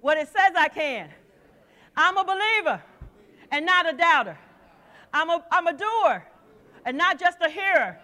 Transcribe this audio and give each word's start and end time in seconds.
what 0.00 0.18
it 0.18 0.28
says 0.28 0.52
I 0.56 0.68
can. 0.68 1.10
I'm 1.96 2.16
a 2.16 2.24
believer 2.24 2.82
and 3.50 3.64
not 3.64 3.92
a 3.92 3.96
doubter. 3.96 4.38
I'm 5.12 5.30
a, 5.30 5.44
I'm 5.50 5.66
a 5.66 5.72
doer 5.72 6.26
and 6.84 6.96
not 6.96 7.18
just 7.18 7.38
a 7.40 7.48
hearer. 7.48 7.98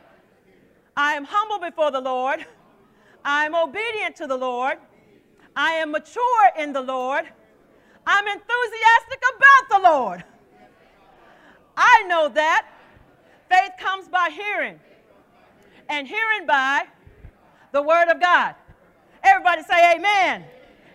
I 0.96 1.14
am 1.14 1.24
humble 1.24 1.58
before 1.58 1.90
the 1.90 2.00
Lord. 2.00 2.44
I 3.24 3.46
am 3.46 3.54
obedient 3.54 4.16
to 4.16 4.26
the 4.26 4.36
Lord. 4.36 4.78
I 5.54 5.72
am 5.74 5.90
mature 5.90 6.50
in 6.58 6.72
the 6.72 6.80
Lord. 6.80 7.24
I'm 8.06 8.27
enthusiastic 8.27 9.22
about 9.36 9.82
the 9.82 9.88
Lord. 9.88 10.24
I 11.77 12.04
know 12.09 12.29
that. 12.30 12.68
Faith 13.48 13.72
comes 13.79 14.09
by 14.09 14.30
hearing, 14.32 14.80
and 15.90 16.09
hearing 16.09 16.46
by 16.46 16.84
the 17.72 17.82
Word 17.82 18.09
of 18.09 18.18
God. 18.18 18.54
Everybody 19.22 19.62
say, 19.62 19.95
Amen. 19.95 20.45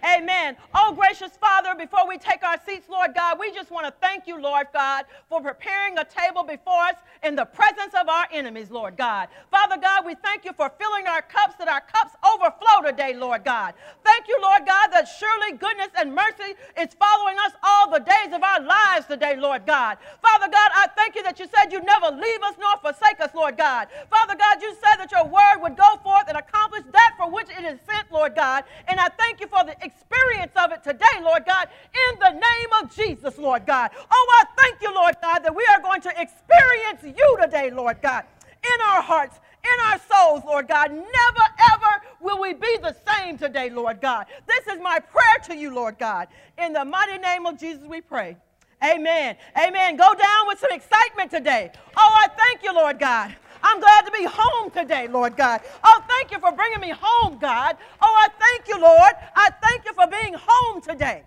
Amen. 0.04 0.56
Oh, 0.74 0.94
gracious 0.94 1.38
Father, 1.38 1.76
before 1.76 2.08
we 2.08 2.18
take 2.18 2.44
our 2.44 2.58
seats, 2.66 2.88
Lord 2.90 3.14
God, 3.16 3.40
we 3.40 3.52
just 3.52 3.72
want 3.72 3.86
to 3.86 3.94
thank 4.02 4.28
you, 4.28 4.40
Lord 4.42 4.68
God, 4.74 5.06
for 5.30 5.42
preparing 5.42 5.98
a 5.98 6.06
table 6.06 6.44
before 6.44 6.84
us 6.84 6.96
in 7.24 7.36
the 7.36 7.46
presence 7.46 7.94
of 8.00 8.08
our 8.08 8.28
enemies, 8.32 8.70
Lord 8.70 8.98
God. 8.98 9.28
Father 9.52 9.78
God, 9.82 10.06
we 10.06 10.16
thank 10.16 10.46
you 10.46 10.54
for 10.54 10.72
filling 10.80 11.08
our 11.08 11.22
cups 11.22 11.56
that 11.60 11.68
our 11.68 11.82
cups 11.82 12.16
overflow 12.24 12.90
today, 12.90 13.16
Lord 13.16 13.44
God. 13.44 13.74
Thank 14.04 14.28
you, 14.28 14.38
Lord 14.42 14.66
God, 14.66 14.90
that 14.92 15.08
surely 15.08 15.58
goodness 15.58 15.90
and 15.98 16.14
mercy 16.14 16.54
is 16.78 16.94
following 16.94 17.38
us 17.46 17.54
all 17.64 17.90
the 17.92 18.00
days 18.00 18.34
of 18.34 18.44
our 18.44 18.62
lives 18.62 19.08
today, 19.08 19.36
Lord 19.36 19.66
God. 19.66 19.98
Father 20.22 20.48
God, 20.52 20.72
I 20.76 20.88
thank 20.96 21.16
you 21.16 21.24
that 21.24 21.40
you 21.40 21.48
said 21.48 21.72
you 21.72 21.82
never 21.82 22.16
leave 22.16 22.42
us 22.44 22.56
nor 22.60 22.78
forsake 22.82 23.20
us, 23.20 23.34
Lord 23.34 23.58
God. 23.58 23.88
Father 24.10 24.36
God, 24.36 24.62
you 24.62 24.76
said 24.76 24.98
that 24.98 25.12
your 25.12 25.26
word 25.26 25.62
would 25.62 25.78
go 25.78 25.98
forth 26.04 26.26
and 26.28 26.38
accomplish 26.38 26.84
that 26.92 27.14
for 27.18 27.32
which 27.32 27.48
it 27.50 27.64
is 27.64 27.80
sent, 27.86 28.12
Lord 28.12 28.36
God. 28.36 28.64
And 28.88 29.00
I 29.00 29.10
thank 29.18 29.40
you 29.42 29.48
for 29.48 29.64
the 29.64 29.76
experience 29.88 30.52
of 30.56 30.72
it 30.72 30.84
today, 30.84 31.18
Lord 31.22 31.44
God, 31.46 31.68
in 32.12 32.20
the 32.20 32.32
name 32.32 32.70
of 32.82 32.96
Jesus, 32.96 33.38
Lord 33.38 33.66
God. 33.66 33.92
Oh, 34.12 34.42
I 34.42 34.44
thank 34.62 34.82
you, 34.82 34.94
Lord 34.94 35.16
God, 35.22 35.40
that 35.40 35.56
we 35.56 35.66
are 35.66 35.82
going 35.82 36.02
to 36.02 36.10
experience 36.10 37.04
you 37.04 37.38
today, 37.42 37.72
Lord 37.72 38.02
God, 38.02 38.24
in 38.64 38.82
our 38.90 39.02
hearts, 39.02 39.40
in 39.64 39.92
our 39.92 40.00
souls, 40.12 40.44
Lord 40.46 40.68
God. 40.68 40.92
Never, 40.92 41.46
ever 41.74 42.02
will 42.22 42.40
we 42.42 42.54
be 42.54 42.78
the 42.82 42.96
same 43.08 43.38
today, 43.38 43.70
Lord 43.70 44.02
God. 44.02 44.28
This 44.46 44.68
is 44.68 44.82
my 44.82 45.00
prayer 45.00 45.38
to 45.46 45.56
you, 45.56 45.74
Lord 45.74 45.98
God. 45.98 46.28
In 46.58 46.74
the 46.74 46.86
mighty 46.86 47.18
name 47.18 47.46
of 47.46 47.60
Jesus, 47.60 47.84
we 47.86 48.02
pray. 48.02 48.38
Amen. 48.84 49.36
Amen. 49.58 49.98
Go 49.98 50.14
down 50.14 50.48
with 50.48 50.60
some 50.60 50.72
excitement 50.72 51.32
today. 51.32 51.72
Oh, 51.96 52.14
I 52.16 52.28
thank 52.28 52.64
you, 52.64 52.74
Lord 52.74 53.00
God. 53.00 53.36
I'm 53.64 53.80
glad 53.80 54.06
to 54.06 54.12
be 54.12 54.26
home 54.30 54.72
today, 54.72 55.08
Lord 55.08 55.36
God. 55.36 55.62
Oh, 55.84 56.04
thank 56.08 56.32
you 56.32 56.40
for 56.40 56.52
bringing 56.52 56.80
me 56.80 56.94
home, 56.98 57.38
God. 57.40 57.78
Oh, 58.02 58.14
I 58.16 58.28
thank 58.40 58.68
you, 58.68 58.80
Lord. 58.80 59.14
I 59.36 59.50
thank 59.62 59.86
you 59.86 59.94
for 59.94 60.08
being 60.08 60.36
home 60.38 60.82
today. 60.82 61.24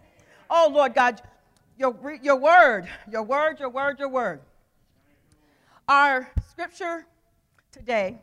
Oh, 0.48 0.70
Lord 0.72 0.94
God, 0.94 1.20
your, 1.78 1.96
your 2.22 2.36
word, 2.36 2.88
your 3.10 3.22
word, 3.22 3.58
your 3.58 3.70
word, 3.70 3.98
your 3.98 4.08
word. 4.08 4.40
Our 5.88 6.30
scripture 6.48 7.06
today 7.72 8.18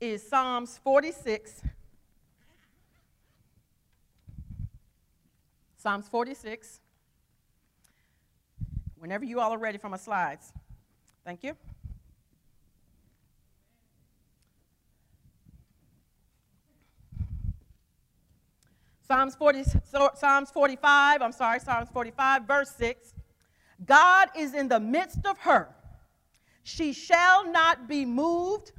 is 0.00 0.26
Psalms 0.26 0.78
46. 0.82 1.62
Psalms 5.76 6.08
46. 6.08 6.80
Whenever 8.98 9.24
you 9.24 9.40
all 9.40 9.52
are 9.52 9.58
ready 9.58 9.78
for 9.78 9.88
my 9.88 9.96
slides. 9.96 10.52
Thank 11.24 11.42
you. 11.42 11.56
Psalms, 19.12 19.34
40, 19.34 19.64
Psalms 20.14 20.50
45, 20.52 21.20
I'm 21.20 21.32
sorry, 21.32 21.60
Psalms 21.60 21.90
45, 21.92 22.44
verse 22.44 22.70
6. 22.78 23.12
God 23.84 24.30
is 24.34 24.54
in 24.54 24.68
the 24.68 24.80
midst 24.80 25.26
of 25.26 25.36
her. 25.40 25.68
She 26.62 26.94
shall 26.94 27.46
not 27.52 27.86
be 27.86 28.06
moved. 28.06 28.72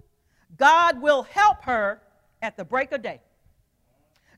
God 0.58 1.00
will 1.00 1.22
help 1.22 1.62
her 1.66 2.02
at 2.42 2.58
the 2.58 2.66
break 2.66 2.92
of 2.94 3.04
day. 3.04 3.22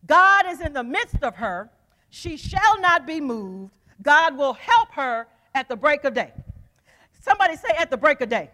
God 0.06 0.46
is 0.50 0.60
in 0.60 0.74
the 0.74 0.84
midst 0.84 1.24
of 1.24 1.38
her. 1.38 1.70
She 2.10 2.36
shall 2.36 2.78
not 2.82 3.08
be 3.08 3.22
moved. 3.22 3.78
God 4.02 4.38
will 4.38 4.54
help 4.54 4.92
her 4.92 5.28
at 5.54 5.70
the 5.70 5.78
break 5.78 6.04
of 6.04 6.14
day. 6.14 6.34
Somebody 7.22 7.56
say, 7.56 7.70
at 7.78 7.90
the 7.90 7.96
break 7.96 8.20
of 8.20 8.28
day. 8.28 8.50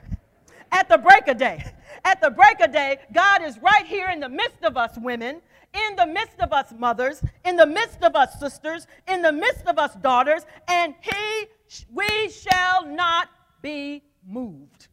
At 0.72 0.88
the 0.90 1.00
break 1.00 1.28
of 1.28 1.38
day. 1.38 1.64
At 2.06 2.22
the 2.22 2.30
break 2.30 2.60
of 2.60 2.72
day, 2.72 3.00
God 3.12 3.42
is 3.42 3.58
right 3.58 3.88
here 3.88 4.10
in 4.10 4.20
the 4.20 4.30
midst 4.30 4.64
of 4.64 4.78
us 4.78 4.96
women 4.96 5.42
in 5.74 5.96
the 5.96 6.06
midst 6.06 6.40
of 6.40 6.52
us 6.52 6.74
mothers, 6.78 7.22
in 7.46 7.56
the 7.56 7.66
midst 7.66 8.02
of 8.04 8.16
us 8.16 8.40
sisters, 8.40 8.88
in 9.08 9.22
the 9.22 9.32
midst 9.32 9.66
of 9.68 9.78
us 9.78 9.96
daughters, 9.96 10.46
and 10.68 10.94
he 11.02 11.48
we 11.92 12.30
shall 12.30 12.86
not 12.86 13.30
be 13.62 14.04
moved. 14.28 14.88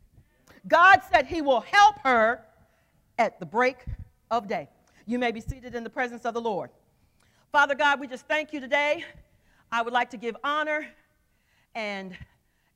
God 0.66 1.00
said 1.10 1.26
he 1.26 1.42
will 1.42 1.60
help 1.60 1.98
her 2.04 2.44
at 3.18 3.40
the 3.40 3.46
break 3.46 3.78
of 4.30 4.46
day. 4.46 4.68
You 5.06 5.18
may 5.18 5.32
be 5.32 5.40
seated 5.40 5.74
in 5.74 5.82
the 5.82 5.90
presence 5.90 6.24
of 6.24 6.34
the 6.34 6.40
Lord. 6.40 6.70
Father 7.50 7.74
God, 7.74 7.98
we 7.98 8.06
just 8.06 8.26
thank 8.28 8.52
you 8.52 8.60
today. 8.60 9.04
I 9.72 9.82
would 9.82 9.92
like 9.92 10.10
to 10.10 10.16
give 10.16 10.36
honor 10.44 10.86
and, 11.74 12.16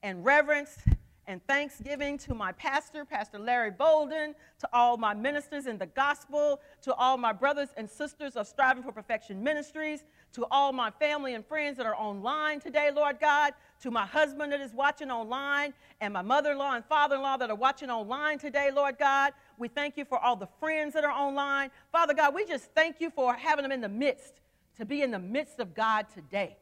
and 0.02 0.24
reverence 0.24 0.78
and 1.26 1.44
thanksgiving 1.46 2.18
to 2.18 2.34
my 2.34 2.52
pastor, 2.52 3.04
Pastor 3.04 3.38
Larry 3.38 3.70
Bolden, 3.70 4.34
to 4.58 4.68
all 4.72 4.96
my 4.96 5.14
ministers 5.14 5.66
in 5.66 5.78
the 5.78 5.86
gospel, 5.86 6.60
to 6.82 6.92
all 6.94 7.16
my 7.16 7.32
brothers 7.32 7.68
and 7.76 7.88
sisters 7.88 8.34
of 8.36 8.46
Striving 8.46 8.82
for 8.82 8.90
Perfection 8.90 9.42
Ministries, 9.42 10.04
to 10.32 10.44
all 10.50 10.72
my 10.72 10.90
family 10.90 11.34
and 11.34 11.46
friends 11.46 11.76
that 11.76 11.86
are 11.86 11.94
online 11.94 12.58
today, 12.58 12.90
Lord 12.92 13.20
God, 13.20 13.54
to 13.82 13.90
my 13.90 14.04
husband 14.04 14.52
that 14.52 14.60
is 14.60 14.74
watching 14.74 15.10
online, 15.10 15.72
and 16.00 16.12
my 16.12 16.22
mother 16.22 16.52
in 16.52 16.58
law 16.58 16.74
and 16.74 16.84
father 16.84 17.16
in 17.16 17.22
law 17.22 17.36
that 17.36 17.50
are 17.50 17.56
watching 17.56 17.90
online 17.90 18.38
today, 18.38 18.70
Lord 18.74 18.98
God. 18.98 19.32
We 19.58 19.68
thank 19.68 19.96
you 19.96 20.04
for 20.04 20.18
all 20.18 20.34
the 20.34 20.48
friends 20.58 20.94
that 20.94 21.04
are 21.04 21.12
online. 21.12 21.70
Father 21.92 22.14
God, 22.14 22.34
we 22.34 22.44
just 22.46 22.64
thank 22.74 23.00
you 23.00 23.10
for 23.10 23.34
having 23.34 23.62
them 23.62 23.72
in 23.72 23.80
the 23.80 23.88
midst, 23.88 24.40
to 24.76 24.84
be 24.84 25.02
in 25.02 25.12
the 25.12 25.18
midst 25.20 25.60
of 25.60 25.74
God 25.74 26.06
today. 26.12 26.56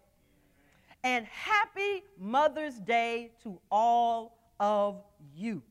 And 1.03 1.25
happy 1.27 2.05
Mother's 2.19 2.75
Day 2.75 3.31
to 3.43 3.59
all 3.71 4.37
of 4.61 5.03
you. 5.35 5.63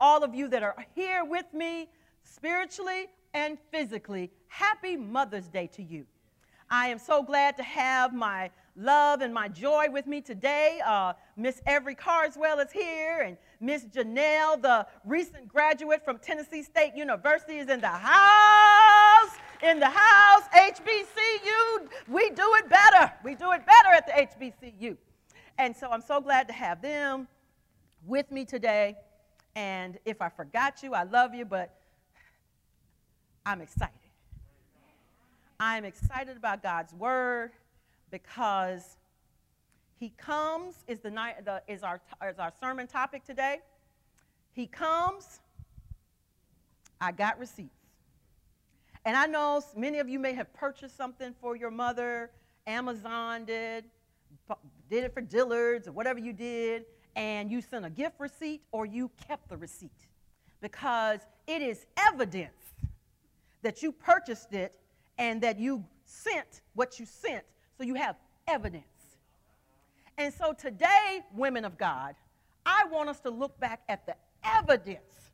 All 0.00 0.24
of 0.24 0.34
you 0.34 0.48
that 0.48 0.62
are 0.62 0.76
here 0.94 1.24
with 1.24 1.46
me 1.54 1.88
spiritually 2.24 3.06
and 3.32 3.56
physically, 3.70 4.30
happy 4.48 4.96
Mother's 4.96 5.48
Day 5.48 5.68
to 5.68 5.82
you. 5.82 6.04
I 6.70 6.88
am 6.88 6.98
so 6.98 7.22
glad 7.22 7.56
to 7.58 7.62
have 7.62 8.12
my 8.12 8.50
love 8.76 9.20
and 9.20 9.32
my 9.32 9.48
joy 9.48 9.86
with 9.90 10.06
me 10.06 10.20
today. 10.20 10.80
Uh, 10.84 11.12
Miss 11.36 11.62
Avery 11.68 11.94
Carswell 11.94 12.58
is 12.58 12.72
here, 12.72 13.20
and 13.20 13.36
Miss 13.60 13.84
Janelle, 13.84 14.60
the 14.60 14.86
recent 15.04 15.46
graduate 15.46 16.04
from 16.04 16.18
Tennessee 16.18 16.62
State 16.62 16.94
University, 16.96 17.58
is 17.58 17.68
in 17.68 17.80
the 17.80 17.86
house. 17.86 19.36
In 19.62 19.78
the 19.78 19.88
house, 19.88 20.42
HBCU, 20.54 21.88
we 22.08 22.30
do 22.30 22.50
it 22.56 22.68
better. 22.68 23.12
We 23.22 23.34
do 23.34 23.52
it 23.52 23.62
better 23.64 23.94
at 23.94 24.06
the 24.06 24.12
HBCU. 24.12 24.96
And 25.58 25.76
so 25.76 25.90
I'm 25.90 26.02
so 26.02 26.20
glad 26.20 26.48
to 26.48 26.52
have 26.52 26.82
them 26.82 27.28
with 28.06 28.30
me 28.30 28.44
today. 28.44 28.96
And 29.56 29.98
if 30.04 30.20
I 30.20 30.28
forgot 30.28 30.82
you, 30.82 30.94
I 30.94 31.04
love 31.04 31.34
you, 31.34 31.44
but 31.44 31.74
I'm 33.46 33.60
excited. 33.60 33.92
I'm 35.60 35.84
excited 35.84 36.36
about 36.36 36.62
God's 36.62 36.92
word 36.92 37.52
because 38.10 38.96
he 39.98 40.10
comes 40.16 40.74
is 40.88 41.00
the, 41.00 41.10
night, 41.10 41.44
the 41.44 41.62
is 41.68 41.82
our 41.82 42.00
is 42.28 42.38
our 42.38 42.52
sermon 42.60 42.86
topic 42.86 43.24
today. 43.24 43.58
He 44.52 44.66
comes. 44.66 45.40
I 47.00 47.12
got 47.12 47.38
receipts. 47.38 47.70
And 49.04 49.16
I 49.16 49.26
know 49.26 49.62
many 49.76 49.98
of 49.98 50.08
you 50.08 50.18
may 50.18 50.32
have 50.32 50.52
purchased 50.54 50.96
something 50.96 51.34
for 51.40 51.54
your 51.56 51.70
mother. 51.70 52.30
Amazon 52.66 53.44
did, 53.44 53.84
did 54.88 55.04
it 55.04 55.12
for 55.12 55.20
Dillard's 55.20 55.86
or 55.86 55.92
whatever 55.92 56.18
you 56.18 56.32
did 56.32 56.86
and 57.16 57.50
you 57.50 57.60
sent 57.60 57.84
a 57.84 57.90
gift 57.90 58.16
receipt 58.18 58.62
or 58.72 58.86
you 58.86 59.10
kept 59.28 59.48
the 59.48 59.56
receipt 59.56 60.06
because 60.60 61.20
it 61.46 61.62
is 61.62 61.86
evidence 61.96 62.52
that 63.62 63.82
you 63.82 63.92
purchased 63.92 64.52
it 64.52 64.74
and 65.18 65.40
that 65.42 65.58
you 65.58 65.84
sent 66.04 66.62
what 66.74 66.98
you 66.98 67.06
sent. 67.06 67.44
So 67.78 67.84
you 67.84 67.94
have 67.94 68.16
evidence. 68.46 68.84
And 70.18 70.32
so 70.32 70.52
today, 70.52 71.20
women 71.34 71.64
of 71.64 71.76
God, 71.76 72.14
I 72.64 72.84
want 72.90 73.08
us 73.08 73.20
to 73.20 73.30
look 73.30 73.58
back 73.58 73.82
at 73.88 74.06
the 74.06 74.14
evidence 74.44 75.32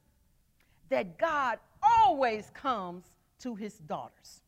that 0.88 1.18
God 1.18 1.58
always 1.82 2.50
comes 2.54 3.04
to 3.40 3.54
his 3.54 3.74
daughters. 3.78 4.40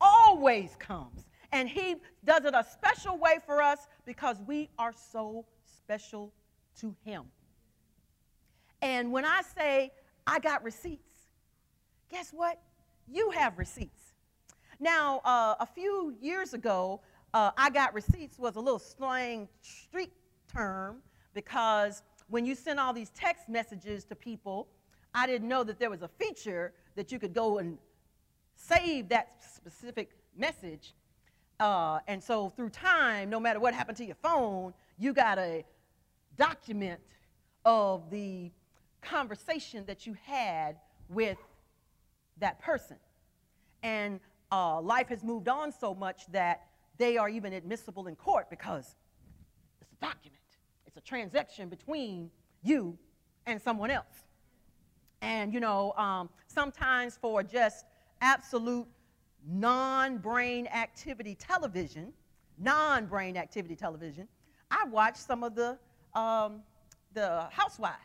Always 0.00 0.76
comes. 0.78 1.26
And 1.52 1.68
he 1.68 1.96
does 2.24 2.44
it 2.44 2.54
a 2.54 2.64
special 2.64 3.16
way 3.16 3.38
for 3.44 3.62
us 3.62 3.86
because 4.06 4.38
we 4.46 4.68
are 4.78 4.92
so 4.92 5.44
special 5.64 6.32
to 6.80 6.94
him. 7.04 7.24
And 8.82 9.12
when 9.12 9.24
I 9.24 9.42
say 9.56 9.92
I 10.26 10.38
got 10.38 10.62
receipts, 10.62 11.12
guess 12.10 12.30
what? 12.30 12.60
You 13.08 13.30
have 13.30 13.58
receipts. 13.58 14.00
Now, 14.80 15.20
uh, 15.24 15.54
a 15.60 15.66
few 15.66 16.14
years 16.20 16.54
ago, 16.54 17.00
uh, 17.32 17.50
I 17.56 17.70
got 17.70 17.94
receipts 17.94 18.38
was 18.38 18.56
a 18.56 18.60
little 18.60 18.78
slang 18.78 19.48
street 19.60 20.12
term 20.52 20.98
because 21.32 22.02
when 22.28 22.46
you 22.46 22.54
send 22.54 22.78
all 22.78 22.92
these 22.92 23.10
text 23.10 23.48
messages 23.48 24.04
to 24.04 24.14
people, 24.14 24.68
I 25.14 25.26
didn't 25.26 25.48
know 25.48 25.64
that 25.64 25.78
there 25.78 25.90
was 25.90 26.02
a 26.02 26.08
feature 26.08 26.72
that 26.96 27.12
you 27.12 27.18
could 27.18 27.34
go 27.34 27.58
and 27.58 27.78
save 28.56 29.08
that 29.08 29.36
specific 29.54 30.10
message. 30.36 30.94
Uh, 31.60 32.00
and 32.08 32.22
so 32.22 32.48
through 32.50 32.70
time, 32.70 33.30
no 33.30 33.38
matter 33.38 33.60
what 33.60 33.74
happened 33.74 33.96
to 33.98 34.04
your 34.04 34.16
phone, 34.16 34.74
you 34.98 35.12
got 35.12 35.38
a 35.38 35.64
document 36.36 37.00
of 37.64 38.10
the 38.10 38.50
conversation 39.02 39.84
that 39.86 40.06
you 40.06 40.16
had 40.24 40.76
with 41.08 41.38
that 42.38 42.60
person. 42.60 42.96
And 43.82 44.20
uh, 44.50 44.80
life 44.80 45.08
has 45.08 45.22
moved 45.22 45.48
on 45.48 45.72
so 45.72 45.94
much 45.94 46.26
that 46.32 46.66
they 46.98 47.16
are 47.16 47.28
even 47.28 47.52
admissible 47.52 48.06
in 48.06 48.16
court 48.16 48.48
because 48.50 48.96
it's 49.80 49.92
a 49.92 50.04
document, 50.04 50.40
it's 50.86 50.96
a 50.96 51.00
transaction 51.00 51.68
between 51.68 52.30
you 52.62 52.96
and 53.46 53.60
someone 53.60 53.90
else. 53.90 54.24
And, 55.20 55.52
you 55.52 55.60
know, 55.60 55.92
um, 55.92 56.28
sometimes 56.46 57.18
for 57.20 57.42
just 57.42 57.84
absolute 58.20 58.86
non 59.46 60.18
brain 60.18 60.66
activity 60.66 61.34
television, 61.34 62.12
non 62.58 63.06
brain 63.06 63.36
activity 63.36 63.74
television, 63.74 64.28
I 64.70 64.84
watch 64.88 65.16
some 65.16 65.42
of 65.42 65.54
the, 65.54 65.78
um, 66.14 66.62
the 67.12 67.46
housewives. 67.50 67.98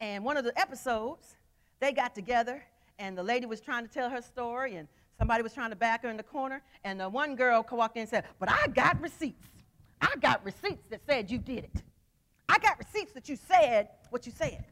And 0.00 0.24
one 0.24 0.36
of 0.36 0.44
the 0.44 0.58
episodes, 0.58 1.36
they 1.80 1.92
got 1.92 2.14
together, 2.14 2.62
and 2.98 3.16
the 3.16 3.22
lady 3.22 3.46
was 3.46 3.60
trying 3.60 3.86
to 3.86 3.92
tell 3.92 4.10
her 4.10 4.22
story, 4.22 4.76
and 4.76 4.88
somebody 5.18 5.42
was 5.42 5.54
trying 5.54 5.70
to 5.70 5.76
back 5.76 6.02
her 6.02 6.08
in 6.08 6.16
the 6.16 6.22
corner, 6.22 6.62
and 6.84 7.00
the 7.00 7.08
one 7.08 7.36
girl 7.36 7.64
walked 7.70 7.96
in 7.96 8.02
and 8.02 8.10
said, 8.10 8.24
But 8.38 8.50
I 8.50 8.66
got 8.68 9.00
receipts. 9.00 9.48
I 10.00 10.14
got 10.20 10.44
receipts 10.44 10.86
that 10.90 11.00
said 11.06 11.30
you 11.30 11.38
did 11.38 11.64
it. 11.64 11.82
I 12.48 12.58
got 12.58 12.78
receipts 12.78 13.12
that 13.12 13.28
you 13.28 13.36
said 13.36 13.88
what 14.10 14.26
you 14.26 14.32
said. 14.32 14.64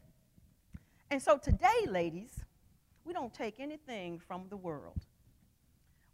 And 1.09 1.21
so 1.21 1.37
today, 1.37 1.87
ladies, 1.87 2.39
we 3.05 3.13
don't 3.13 3.33
take 3.33 3.59
anything 3.59 4.19
from 4.19 4.45
the 4.49 4.57
world. 4.57 5.05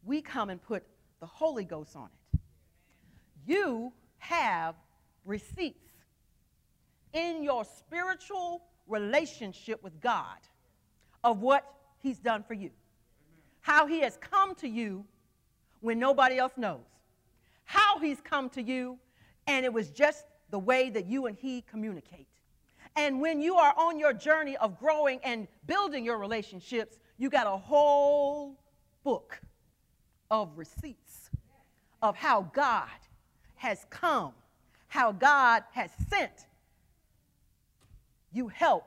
We 0.03 0.21
come 0.21 0.49
and 0.49 0.61
put 0.61 0.83
the 1.19 1.25
Holy 1.25 1.65
Ghost 1.65 1.95
on 1.95 2.09
it. 2.33 2.39
You 3.45 3.91
have 4.17 4.75
receipts 5.25 5.88
in 7.13 7.43
your 7.43 7.65
spiritual 7.65 8.63
relationship 8.87 9.83
with 9.83 9.99
God 10.01 10.37
of 11.23 11.41
what 11.41 11.65
He's 11.99 12.19
done 12.19 12.43
for 12.43 12.53
you, 12.53 12.71
how 13.61 13.85
He 13.85 14.01
has 14.01 14.17
come 14.17 14.55
to 14.55 14.67
you 14.67 15.05
when 15.81 15.99
nobody 15.99 16.37
else 16.37 16.53
knows, 16.57 16.85
how 17.65 17.99
He's 17.99 18.21
come 18.21 18.49
to 18.51 18.61
you, 18.61 18.97
and 19.47 19.65
it 19.65 19.73
was 19.73 19.89
just 19.89 20.25
the 20.49 20.59
way 20.59 20.89
that 20.89 21.05
you 21.05 21.25
and 21.27 21.37
He 21.37 21.61
communicate. 21.61 22.27
And 22.95 23.21
when 23.21 23.41
you 23.41 23.55
are 23.55 23.73
on 23.77 23.99
your 23.99 24.13
journey 24.13 24.57
of 24.57 24.79
growing 24.79 25.19
and 25.23 25.47
building 25.67 26.03
your 26.03 26.17
relationships, 26.17 26.99
you 27.17 27.29
got 27.29 27.47
a 27.47 27.57
whole 27.57 28.57
book 29.03 29.39
of 30.31 30.49
receipts 30.57 31.29
of 32.01 32.15
how 32.15 32.41
God 32.53 32.87
has 33.55 33.85
come, 33.89 34.33
how 34.87 35.11
God 35.11 35.63
has 35.71 35.91
sent 36.09 36.45
you 38.31 38.47
help 38.47 38.85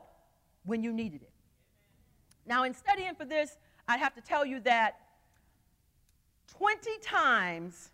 when 0.65 0.83
you 0.83 0.93
needed 0.93 1.21
it. 1.21 1.29
Now, 2.45 2.63
in 2.63 2.73
studying 2.73 3.15
for 3.15 3.25
this, 3.25 3.57
I 3.87 3.97
have 3.97 4.13
to 4.15 4.21
tell 4.21 4.45
you 4.45 4.59
that 4.61 4.99
20 6.57 6.97
times 7.01 7.89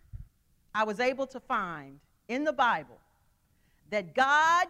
I 0.74 0.84
was 0.84 1.00
able 1.00 1.28
to 1.28 1.40
find 1.40 2.00
in 2.28 2.44
the 2.44 2.54
Bible 2.54 2.98
that 3.90 4.14
God 4.14 4.68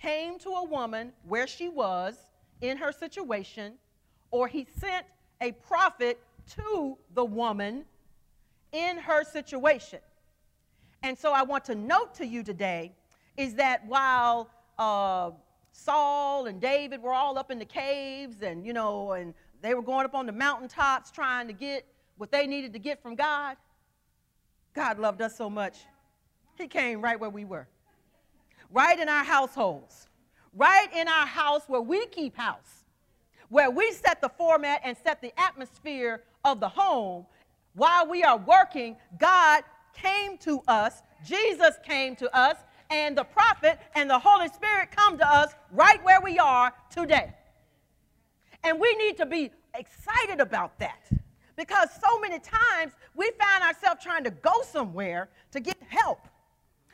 came 0.00 0.38
to 0.40 0.50
a 0.50 0.64
woman 0.64 1.12
where 1.26 1.46
she 1.46 1.68
was 1.68 2.26
in 2.60 2.76
her 2.76 2.92
situation, 2.92 3.74
or 4.30 4.48
he 4.48 4.66
sent 4.78 5.04
a 5.40 5.52
prophet 5.52 6.18
to 6.56 6.96
the 7.14 7.24
woman 7.24 7.84
in 8.72 8.96
her 8.98 9.24
situation. 9.24 9.98
And 11.02 11.18
so 11.18 11.32
I 11.32 11.42
want 11.42 11.64
to 11.66 11.74
note 11.74 12.14
to 12.16 12.26
you 12.26 12.42
today 12.42 12.92
is 13.36 13.54
that 13.54 13.86
while 13.86 14.48
uh, 14.78 15.30
Saul 15.72 16.46
and 16.46 16.60
David 16.60 17.02
were 17.02 17.12
all 17.12 17.38
up 17.38 17.50
in 17.50 17.58
the 17.58 17.64
caves 17.64 18.42
and, 18.42 18.64
you 18.64 18.72
know, 18.72 19.12
and 19.12 19.34
they 19.62 19.74
were 19.74 19.82
going 19.82 20.04
up 20.04 20.14
on 20.14 20.26
the 20.26 20.32
mountaintops 20.32 21.10
trying 21.10 21.46
to 21.46 21.52
get 21.52 21.86
what 22.16 22.30
they 22.30 22.46
needed 22.46 22.72
to 22.74 22.78
get 22.78 23.02
from 23.02 23.14
God, 23.14 23.56
God 24.74 24.98
loved 24.98 25.22
us 25.22 25.36
so 25.36 25.50
much. 25.50 25.78
He 26.56 26.68
came 26.68 27.00
right 27.00 27.18
where 27.18 27.30
we 27.30 27.44
were, 27.44 27.66
right 28.70 28.98
in 28.98 29.08
our 29.08 29.24
households, 29.24 30.08
right 30.54 30.88
in 30.94 31.08
our 31.08 31.26
house 31.26 31.62
where 31.66 31.80
we 31.80 32.06
keep 32.06 32.36
house, 32.36 32.84
where 33.48 33.70
we 33.70 33.90
set 33.92 34.20
the 34.20 34.28
format 34.28 34.82
and 34.84 34.96
set 35.02 35.20
the 35.20 35.32
atmosphere 35.40 36.22
of 36.44 36.60
the 36.60 36.68
home. 36.68 37.26
While 37.74 38.08
we 38.08 38.22
are 38.22 38.38
working, 38.38 38.96
God 39.18 39.64
came 39.94 40.38
to 40.38 40.62
us, 40.68 41.02
Jesus 41.24 41.76
came 41.84 42.14
to 42.16 42.34
us, 42.36 42.56
and 42.92 43.16
the 43.16 43.24
prophet 43.24 43.78
and 43.94 44.08
the 44.08 44.18
Holy 44.18 44.48
Spirit 44.48 44.90
come 44.94 45.16
to 45.18 45.26
us 45.26 45.54
right 45.70 46.02
where 46.04 46.20
we 46.20 46.38
are 46.38 46.72
today. 46.90 47.32
And 48.64 48.78
we 48.78 48.94
need 48.96 49.16
to 49.16 49.26
be 49.26 49.50
excited 49.74 50.40
about 50.40 50.78
that 50.78 51.08
because 51.56 51.88
so 52.06 52.20
many 52.20 52.38
times 52.38 52.92
we 53.14 53.30
find 53.38 53.64
ourselves 53.64 54.02
trying 54.02 54.24
to 54.24 54.30
go 54.30 54.52
somewhere 54.70 55.30
to 55.52 55.60
get 55.60 55.76
help. 55.88 56.28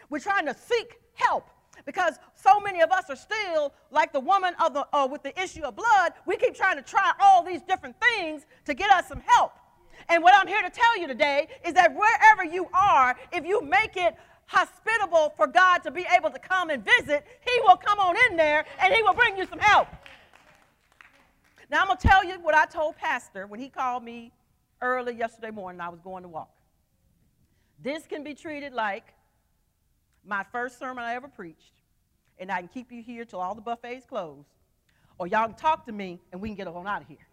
We're 0.08 0.20
trying 0.20 0.46
to 0.46 0.54
seek 0.54 1.00
help 1.14 1.48
because 1.84 2.14
so 2.34 2.60
many 2.60 2.80
of 2.80 2.90
us 2.90 3.04
are 3.10 3.16
still 3.16 3.72
like 3.90 4.12
the 4.12 4.20
woman 4.20 4.54
of 4.64 4.74
the, 4.74 4.86
uh, 4.92 5.08
with 5.10 5.22
the 5.22 5.38
issue 5.40 5.62
of 5.62 5.76
blood. 5.76 6.12
We 6.26 6.36
keep 6.36 6.54
trying 6.54 6.76
to 6.76 6.82
try 6.82 7.12
all 7.20 7.42
these 7.44 7.62
different 7.62 7.96
things 8.00 8.46
to 8.66 8.74
get 8.74 8.90
us 8.90 9.08
some 9.08 9.22
help. 9.26 9.52
And 10.08 10.22
what 10.22 10.34
I'm 10.34 10.46
here 10.46 10.62
to 10.62 10.70
tell 10.70 10.98
you 10.98 11.08
today 11.08 11.48
is 11.66 11.74
that 11.74 11.94
wherever 11.94 12.44
you 12.44 12.68
are, 12.72 13.16
if 13.32 13.44
you 13.44 13.62
make 13.62 13.96
it 13.96 14.14
hospitable 14.48 15.32
for 15.36 15.46
God 15.46 15.78
to 15.84 15.90
be 15.90 16.04
able 16.16 16.30
to 16.30 16.38
come 16.38 16.70
and 16.70 16.84
visit, 16.84 17.24
He 17.40 17.60
will 17.60 17.76
come 17.76 18.00
on 18.00 18.16
in 18.28 18.36
there 18.36 18.64
and 18.80 18.92
He 18.92 19.02
will 19.02 19.14
bring 19.14 19.36
you 19.36 19.46
some 19.46 19.60
help. 19.60 19.88
Now, 21.70 21.82
I'm 21.82 21.86
going 21.86 21.98
to 21.98 22.08
tell 22.08 22.24
you 22.24 22.40
what 22.40 22.54
I 22.54 22.64
told 22.64 22.96
Pastor 22.96 23.46
when 23.46 23.60
he 23.60 23.68
called 23.68 24.02
me 24.02 24.32
early 24.80 25.14
yesterday 25.14 25.50
morning. 25.50 25.82
I 25.82 25.90
was 25.90 26.00
going 26.00 26.22
to 26.22 26.28
walk. 26.28 26.50
This 27.82 28.06
can 28.06 28.24
be 28.24 28.34
treated 28.34 28.72
like 28.72 29.12
my 30.24 30.44
first 30.50 30.78
sermon 30.78 31.04
I 31.04 31.14
ever 31.14 31.28
preached, 31.28 31.74
and 32.38 32.50
I 32.50 32.60
can 32.60 32.68
keep 32.68 32.90
you 32.90 33.02
here 33.02 33.26
till 33.26 33.40
all 33.40 33.54
the 33.54 33.60
buffets 33.60 34.06
close, 34.06 34.46
or 35.18 35.26
y'all 35.26 35.46
can 35.46 35.56
talk 35.56 35.84
to 35.86 35.92
me 35.92 36.20
and 36.32 36.40
we 36.40 36.48
can 36.48 36.56
get 36.56 36.66
on 36.66 36.86
out 36.86 37.02
of 37.02 37.08
here. 37.08 37.26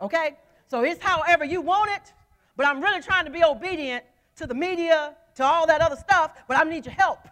Okay? 0.00 0.38
So 0.68 0.82
it's 0.82 1.02
however 1.02 1.44
you 1.44 1.60
want 1.60 1.90
it, 1.90 2.14
but 2.56 2.66
I'm 2.66 2.80
really 2.80 3.02
trying 3.02 3.26
to 3.26 3.30
be 3.30 3.44
obedient 3.44 4.04
to 4.36 4.46
the 4.46 4.54
media, 4.54 5.14
to 5.40 5.46
all 5.46 5.66
that 5.66 5.80
other 5.80 5.96
stuff, 5.96 6.32
but 6.48 6.56
I 6.56 6.68
need 6.68 6.86
your 6.86 6.94
help. 6.94 7.26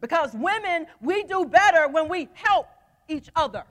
Because 0.00 0.34
women, 0.34 0.86
we 1.00 1.22
do 1.22 1.44
better 1.44 1.88
when 1.88 2.08
we 2.08 2.28
help 2.34 2.66
each 3.08 3.28
other. 3.34 3.64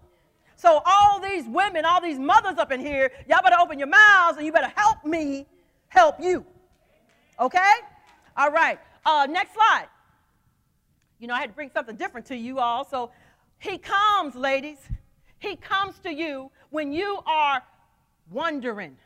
So 0.56 0.82
all 0.86 1.20
these 1.20 1.46
women, 1.46 1.86
all 1.86 2.02
these 2.02 2.18
mothers 2.18 2.58
up 2.58 2.72
in 2.72 2.80
here, 2.80 3.12
y'all 3.28 3.44
better 3.44 3.58
open 3.60 3.78
your 3.78 3.88
mouths 3.88 4.38
and 4.38 4.46
you 4.46 4.52
better 4.52 4.72
help 4.76 5.04
me 5.06 5.46
help 5.90 6.16
you. 6.20 6.46
Okay? 7.40 7.74
All 8.38 8.52
right. 8.52 8.80
Uh, 9.06 9.28
next 9.30 9.54
slide. 9.54 9.88
You 11.20 11.28
know, 11.28 11.34
I 11.34 11.40
had 11.40 11.50
to 11.50 11.56
bring 11.56 11.72
something 11.74 11.96
different 11.96 12.26
to 12.28 12.36
you 12.36 12.60
all. 12.60 12.86
So 12.86 13.12
he 13.60 13.78
comes, 13.78 14.36
ladies. 14.36 14.78
He 15.40 15.56
comes 15.56 16.00
to 16.00 16.14
you 16.14 16.52
when 16.70 16.92
you 16.92 17.20
are 17.26 17.62
wondering. 18.32 18.98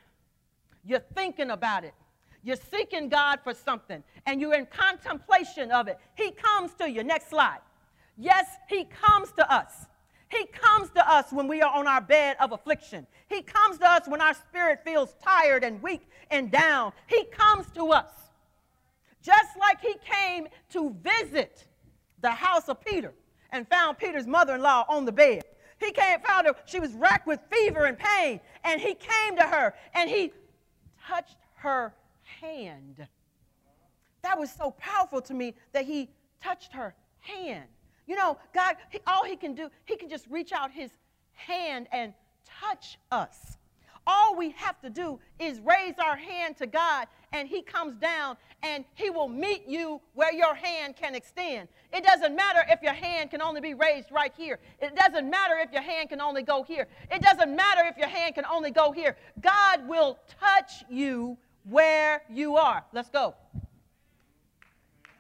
You're 0.86 1.04
thinking 1.16 1.50
about 1.50 1.84
it. 1.84 1.94
You're 2.44 2.58
seeking 2.72 3.10
God 3.10 3.40
for 3.44 3.54
something 3.54 4.04
and 4.26 4.40
you're 4.40 4.54
in 4.54 4.66
contemplation 4.66 5.72
of 5.72 5.88
it. 5.88 6.00
He 6.16 6.32
comes 6.32 6.74
to 6.76 6.90
you. 6.90 7.04
Next 7.04 7.30
slide. 7.30 7.60
Yes, 8.18 8.46
He 8.68 8.86
comes 8.86 9.32
to 9.34 9.54
us. 9.54 9.86
He 10.30 10.46
comes 10.46 10.92
to 10.92 11.12
us 11.12 11.32
when 11.32 11.48
we 11.48 11.62
are 11.62 11.74
on 11.74 11.88
our 11.88 12.02
bed 12.02 12.38
of 12.40 12.52
affliction. 12.52 13.08
He 13.28 13.42
comes 13.42 13.80
to 13.80 13.90
us 13.90 14.08
when 14.08 14.22
our 14.22 14.34
spirit 14.34 14.82
feels 14.84 15.16
tired 15.24 15.64
and 15.64 15.82
weak 15.82 16.08
and 16.30 16.52
down. 16.52 16.94
He 17.08 17.26
comes 17.26 17.66
to 17.76 17.92
us. 17.92 18.12
Just 19.22 19.58
like 19.60 19.82
He 19.82 19.96
came 20.06 20.48
to 20.72 20.96
visit 21.02 21.66
the 22.22 22.32
house 22.32 22.70
of 22.70 22.84
Peter 22.86 23.14
and 23.52 23.68
found 23.68 23.98
Peter's 23.98 24.28
mother 24.28 24.56
in 24.56 24.62
law 24.62 24.86
on 24.88 25.06
the 25.06 25.12
bed. 25.12 25.44
He 25.80 25.92
came, 25.92 26.20
found 26.22 26.46
her, 26.46 26.56
she 26.66 26.80
was 26.80 26.92
racked 26.94 27.26
with 27.26 27.40
fever 27.52 27.86
and 27.86 27.98
pain, 27.98 28.42
and 28.64 28.82
he 28.82 28.94
came 28.94 29.38
to 29.38 29.44
her 29.44 29.74
and 29.94 30.10
he 30.10 30.34
touched 31.08 31.38
her 31.56 31.94
hand. 32.42 33.08
That 34.22 34.38
was 34.38 34.52
so 34.52 34.72
powerful 34.72 35.22
to 35.22 35.34
me 35.34 35.56
that 35.74 35.86
he 35.86 36.10
touched 36.42 36.74
her 36.74 36.94
hand. 37.20 37.68
You 38.08 38.16
know, 38.16 38.38
God, 38.54 38.76
he, 38.90 39.00
all 39.06 39.24
he 39.24 39.36
can 39.36 39.54
do, 39.54 39.70
he 39.86 39.96
can 39.96 40.10
just 40.10 40.26
reach 40.30 40.52
out 40.52 40.72
his 40.72 40.92
hand 41.34 41.88
and 41.92 42.14
touch 42.46 42.98
us. 43.12 43.58
All 44.08 44.36
we 44.36 44.52
have 44.52 44.80
to 44.82 44.90
do 44.90 45.20
is 45.40 45.60
raise 45.60 45.94
our 46.00 46.16
hand 46.16 46.58
to 46.58 46.66
God 46.66 47.08
and 47.32 47.48
he 47.48 47.62
comes 47.62 47.96
down 47.98 48.38
and 48.64 48.84
he 48.96 49.12
will 49.12 49.28
meet 49.28 49.68
you 49.68 50.02
where 50.16 50.34
your 50.34 50.56
hand 50.56 50.96
can 50.96 51.14
extend. 51.14 51.70
It 51.94 52.04
doesn't 52.04 52.36
matter 52.36 52.66
if 52.70 52.82
your 52.82 52.94
hand 52.94 53.30
can 53.30 53.42
only 53.42 53.62
be 53.62 53.76
raised 53.76 54.12
right 54.12 54.34
here. 54.36 54.58
It 54.82 54.96
doesn't 54.96 55.30
matter 55.30 55.60
if 55.60 55.72
your 55.72 55.84
hand 55.84 56.10
can 56.10 56.22
only 56.22 56.42
go 56.42 56.64
here. 56.64 56.88
It 57.12 57.22
doesn't 57.22 57.56
matter 57.56 57.84
if 57.86 57.98
your 57.98 58.08
hand 58.08 58.34
can 58.34 58.46
only 58.46 58.72
go 58.72 58.92
here. 58.92 59.16
God 59.42 59.88
will 59.88 60.18
touch 60.40 60.84
you 60.90 61.38
where 61.70 62.24
you 62.30 62.58
are. 62.58 62.84
Let's 62.94 63.10
go. 63.10 63.36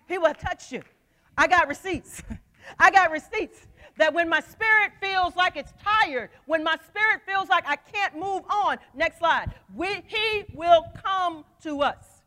He 0.07 0.17
will 0.17 0.33
touch 0.33 0.71
you. 0.71 0.81
I 1.37 1.47
got 1.47 1.67
receipts. 1.67 2.21
I 2.79 2.91
got 2.91 3.11
receipts 3.11 3.67
that 3.97 4.13
when 4.13 4.29
my 4.29 4.39
spirit 4.39 4.91
feels 5.01 5.35
like 5.35 5.57
it's 5.57 5.73
tired, 5.83 6.29
when 6.45 6.63
my 6.63 6.77
spirit 6.87 7.21
feels 7.25 7.49
like 7.49 7.65
I 7.67 7.75
can't 7.75 8.15
move 8.15 8.43
on, 8.49 8.77
next 8.95 9.19
slide, 9.19 9.53
we, 9.75 10.01
he 10.07 10.45
will 10.53 10.85
come 11.03 11.45
to 11.63 11.81
us. 11.81 12.21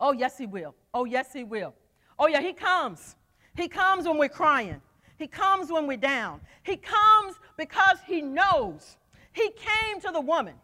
Oh, 0.00 0.12
yes, 0.12 0.36
he 0.36 0.46
will. 0.46 0.74
Oh, 0.92 1.04
yes, 1.04 1.32
he 1.32 1.44
will. 1.44 1.74
Oh, 2.18 2.26
yeah, 2.26 2.40
he 2.40 2.52
comes. 2.52 3.16
He 3.56 3.68
comes 3.68 4.06
when 4.06 4.18
we're 4.18 4.28
crying. 4.28 4.80
He 5.16 5.26
comes 5.28 5.70
when 5.70 5.86
we're 5.86 5.96
down. 5.96 6.40
He 6.64 6.76
comes 6.76 7.36
because 7.56 7.98
he 8.06 8.20
knows. 8.20 8.96
He 9.32 9.50
came 9.50 10.00
to 10.00 10.10
the 10.12 10.20
woman 10.20 10.54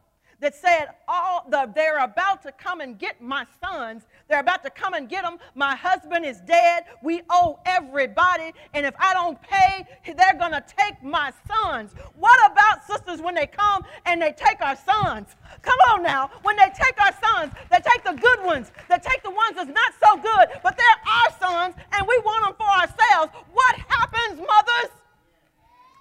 that 0.40 0.54
said, 0.54 0.88
all 1.08 1.44
the, 1.50 1.70
they're 1.74 1.98
about 1.98 2.42
to 2.42 2.52
come 2.52 2.80
and 2.80 2.98
get 2.98 3.20
my 3.20 3.44
sons. 3.60 4.04
They're 4.28 4.40
about 4.40 4.62
to 4.64 4.70
come 4.70 4.94
and 4.94 5.08
get 5.08 5.24
them. 5.24 5.38
My 5.54 5.74
husband 5.74 6.24
is 6.24 6.40
dead. 6.40 6.84
We 7.02 7.22
owe 7.30 7.58
everybody. 7.66 8.52
And 8.74 8.86
if 8.86 8.94
I 8.98 9.14
don't 9.14 9.40
pay, 9.42 9.84
they're 10.04 10.38
going 10.38 10.52
to 10.52 10.64
take 10.78 11.02
my 11.02 11.32
sons. 11.46 11.92
What 12.16 12.52
about 12.52 12.84
sisters 12.86 13.20
when 13.20 13.34
they 13.34 13.46
come 13.46 13.84
and 14.06 14.22
they 14.22 14.32
take 14.32 14.60
our 14.60 14.76
sons? 14.76 15.34
Come 15.62 15.78
on 15.90 16.02
now. 16.02 16.30
When 16.42 16.56
they 16.56 16.70
take 16.74 17.00
our 17.00 17.14
sons, 17.20 17.52
they 17.70 17.78
take 17.78 18.04
the 18.04 18.12
good 18.12 18.44
ones. 18.44 18.70
They 18.88 18.98
take 18.98 19.22
the 19.22 19.30
ones 19.30 19.56
that's 19.56 19.70
not 19.70 19.92
so 20.02 20.16
good, 20.16 20.60
but 20.62 20.76
they're 20.76 21.12
our 21.14 21.38
sons 21.40 21.74
and 21.92 22.06
we 22.06 22.18
want 22.20 22.44
them 22.44 22.54
for 22.56 22.68
ourselves. 22.68 23.32
What 23.52 23.76
happens, 23.88 24.38
mothers? 24.40 24.92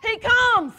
He 0.03 0.17
comes. 0.19 0.73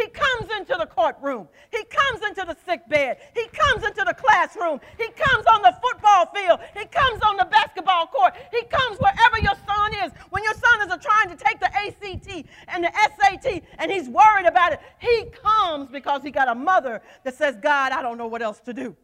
He 0.00 0.08
comes 0.08 0.50
into 0.56 0.76
the 0.78 0.86
courtroom. 0.86 1.46
He 1.70 1.84
comes 1.84 2.22
into 2.26 2.46
the 2.46 2.56
sick 2.64 2.88
bed. 2.88 3.18
He 3.34 3.46
comes 3.48 3.84
into 3.84 4.02
the 4.06 4.14
classroom. 4.14 4.80
He 4.96 5.08
comes 5.10 5.44
on 5.46 5.60
the 5.60 5.76
football 5.82 6.24
field. 6.34 6.60
He 6.74 6.86
comes 6.86 7.20
on 7.22 7.36
the 7.36 7.44
basketball 7.44 8.06
court. 8.06 8.32
He 8.50 8.62
comes 8.64 8.98
wherever 8.98 9.38
your 9.42 9.54
son 9.66 10.06
is. 10.06 10.12
When 10.30 10.42
your 10.42 10.54
son 10.54 10.88
is 10.88 11.04
trying 11.04 11.36
to 11.36 11.44
take 11.44 11.60
the 11.60 11.66
ACT 11.66 12.46
and 12.68 12.84
the 12.84 12.92
SAT 13.18 13.62
and 13.78 13.90
he's 13.90 14.08
worried 14.08 14.46
about 14.46 14.72
it, 14.72 14.80
he 15.00 15.26
comes 15.42 15.90
because 15.90 16.22
he 16.22 16.30
got 16.30 16.48
a 16.48 16.54
mother 16.54 17.02
that 17.24 17.34
says, 17.34 17.56
God, 17.60 17.92
I 17.92 18.00
don't 18.00 18.16
know 18.16 18.26
what 18.26 18.40
else 18.40 18.60
to 18.60 18.72
do. 18.72 18.96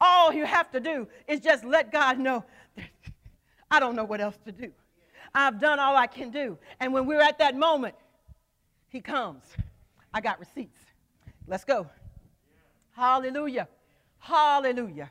All 0.00 0.32
you 0.32 0.44
have 0.44 0.72
to 0.72 0.80
do 0.80 1.06
is 1.28 1.38
just 1.38 1.64
let 1.64 1.92
God 1.92 2.18
know, 2.18 2.44
I 3.70 3.78
don't 3.78 3.94
know 3.94 4.04
what 4.04 4.20
else 4.20 4.38
to 4.44 4.50
do. 4.50 4.72
I've 5.32 5.60
done 5.60 5.78
all 5.78 5.94
I 5.94 6.08
can 6.08 6.30
do. 6.30 6.58
And 6.80 6.92
when 6.92 7.06
we're 7.06 7.20
at 7.20 7.38
that 7.38 7.56
moment, 7.56 7.94
he 8.90 9.00
comes. 9.00 9.44
I 10.12 10.20
got 10.20 10.38
receipts. 10.38 10.80
Let's 11.46 11.64
go. 11.64 11.86
Hallelujah. 12.92 13.68
Hallelujah. 14.18 15.10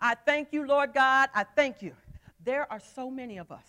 I 0.00 0.14
thank 0.14 0.52
you, 0.52 0.66
Lord 0.66 0.92
God. 0.92 1.28
I 1.34 1.44
thank 1.44 1.82
you. 1.82 1.92
There 2.44 2.70
are 2.72 2.80
so 2.80 3.10
many 3.10 3.38
of 3.38 3.52
us 3.52 3.66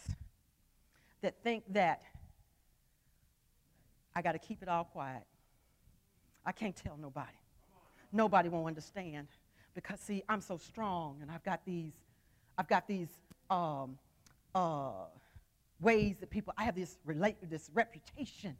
that 1.21 1.35
think 1.43 1.63
that 1.73 2.01
I 4.15 4.21
got 4.21 4.31
to 4.31 4.39
keep 4.39 4.63
it 4.63 4.69
all 4.69 4.85
quiet. 4.85 5.23
I 6.45 6.51
can't 6.51 6.75
tell 6.75 6.97
nobody. 6.97 7.37
Nobody 8.11 8.49
won't 8.49 8.67
understand 8.67 9.27
because 9.75 9.99
see, 9.99 10.23
I'm 10.29 10.41
so 10.41 10.57
strong 10.57 11.17
and 11.21 11.29
I've 11.29 11.43
got 11.43 11.65
these, 11.65 11.93
I've 12.57 12.67
got 12.67 12.87
these 12.87 13.09
um, 13.49 13.97
uh, 14.55 15.05
ways 15.79 16.17
that 16.19 16.29
people. 16.29 16.53
I 16.57 16.63
have 16.63 16.75
this 16.75 16.97
relate 17.05 17.37
this 17.49 17.69
reputation 17.73 18.55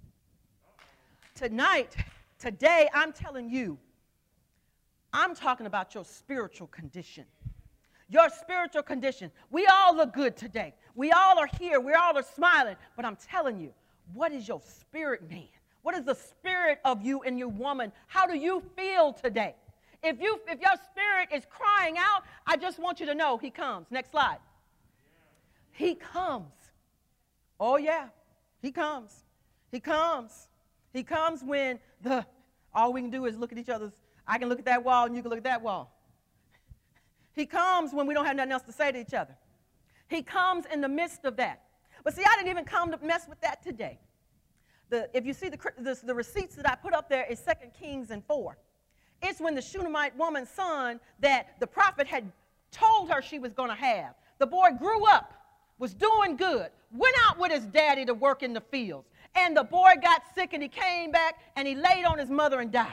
Tonight, 1.35 1.95
today, 2.37 2.87
I'm 2.93 3.11
telling 3.11 3.49
you, 3.49 3.79
I'm 5.11 5.35
talking 5.35 5.65
about 5.65 5.95
your 5.95 6.05
spiritual 6.05 6.67
condition. 6.67 7.25
Your 8.07 8.29
spiritual 8.29 8.83
condition. 8.83 9.31
We 9.49 9.65
all 9.65 9.95
look 9.95 10.13
good 10.13 10.37
today. 10.37 10.75
We 10.93 11.11
all 11.11 11.39
are 11.39 11.49
here. 11.59 11.79
We 11.79 11.93
all 11.93 12.15
are 12.15 12.23
smiling. 12.23 12.75
But 12.95 13.05
I'm 13.05 13.15
telling 13.15 13.59
you, 13.59 13.73
what 14.13 14.31
is 14.31 14.47
your 14.47 14.61
spirit 14.61 15.27
man? 15.29 15.47
What 15.81 15.95
is 15.95 16.03
the 16.03 16.13
spirit 16.13 16.79
of 16.85 17.03
you 17.03 17.23
and 17.23 17.39
your 17.39 17.47
woman? 17.47 17.91
How 18.07 18.27
do 18.27 18.37
you 18.37 18.61
feel 18.75 19.13
today? 19.13 19.55
If, 20.03 20.21
you, 20.21 20.39
if 20.47 20.59
your 20.61 20.75
spirit 20.91 21.29
is 21.33 21.47
crying 21.49 21.95
out, 21.97 22.23
I 22.45 22.57
just 22.57 22.77
want 22.77 22.99
you 22.99 23.07
to 23.07 23.15
know 23.15 23.37
He 23.37 23.49
comes. 23.49 23.87
Next 23.89 24.11
slide. 24.11 24.39
He 25.71 25.95
comes. 25.95 26.53
Oh, 27.59 27.77
yeah. 27.77 28.09
He 28.61 28.71
comes. 28.71 29.23
He 29.71 29.79
comes. 29.79 30.47
He 30.93 31.03
comes 31.03 31.43
when 31.43 31.79
the 32.01 32.25
all 32.73 32.93
we 32.93 33.01
can 33.01 33.09
do 33.09 33.25
is 33.25 33.37
look 33.37 33.51
at 33.51 33.57
each 33.57 33.69
other's. 33.69 33.91
I 34.27 34.37
can 34.37 34.47
look 34.47 34.59
at 34.59 34.65
that 34.65 34.83
wall 34.83 35.05
and 35.05 35.15
you 35.15 35.21
can 35.21 35.29
look 35.29 35.37
at 35.37 35.43
that 35.43 35.61
wall. 35.61 35.91
He 37.33 37.45
comes 37.45 37.93
when 37.93 38.07
we 38.07 38.13
don't 38.13 38.25
have 38.25 38.35
nothing 38.35 38.51
else 38.51 38.63
to 38.63 38.71
say 38.71 38.91
to 38.91 38.99
each 38.99 39.13
other. 39.13 39.35
He 40.07 40.21
comes 40.21 40.65
in 40.71 40.81
the 40.81 40.89
midst 40.89 41.25
of 41.25 41.35
that. 41.37 41.63
But 42.03 42.15
see, 42.15 42.23
I 42.23 42.35
didn't 42.35 42.49
even 42.49 42.65
come 42.65 42.91
to 42.91 42.97
mess 43.03 43.27
with 43.27 43.41
that 43.41 43.63
today. 43.63 43.99
The, 44.89 45.09
if 45.13 45.25
you 45.25 45.33
see 45.33 45.49
the, 45.49 45.57
the, 45.79 45.99
the 46.03 46.13
receipts 46.13 46.55
that 46.55 46.69
I 46.69 46.75
put 46.75 46.93
up 46.93 47.09
there 47.09 47.25
is 47.29 47.41
2 47.41 47.51
Kings 47.79 48.11
and 48.11 48.23
4. 48.25 48.57
It's 49.23 49.39
when 49.39 49.55
the 49.55 49.61
Shunammite 49.61 50.15
woman's 50.17 50.49
son 50.49 50.99
that 51.19 51.59
the 51.59 51.67
prophet 51.67 52.05
had 52.05 52.31
told 52.71 53.09
her 53.09 53.21
she 53.21 53.39
was 53.39 53.53
going 53.53 53.69
to 53.69 53.75
have. 53.75 54.15
The 54.37 54.47
boy 54.47 54.69
grew 54.77 55.07
up, 55.09 55.33
was 55.79 55.93
doing 55.93 56.35
good, 56.35 56.69
went 56.91 57.15
out 57.25 57.39
with 57.39 57.51
his 57.51 57.65
daddy 57.65 58.05
to 58.05 58.13
work 58.13 58.43
in 58.43 58.53
the 58.53 58.61
fields, 58.61 59.07
and 59.35 59.55
the 59.55 59.63
boy 59.63 59.93
got 60.01 60.21
sick 60.35 60.53
and 60.53 60.61
he 60.61 60.69
came 60.69 61.11
back 61.11 61.39
and 61.55 61.67
he 61.67 61.75
laid 61.75 62.05
on 62.05 62.17
his 62.17 62.29
mother 62.29 62.59
and 62.59 62.71
died. 62.71 62.91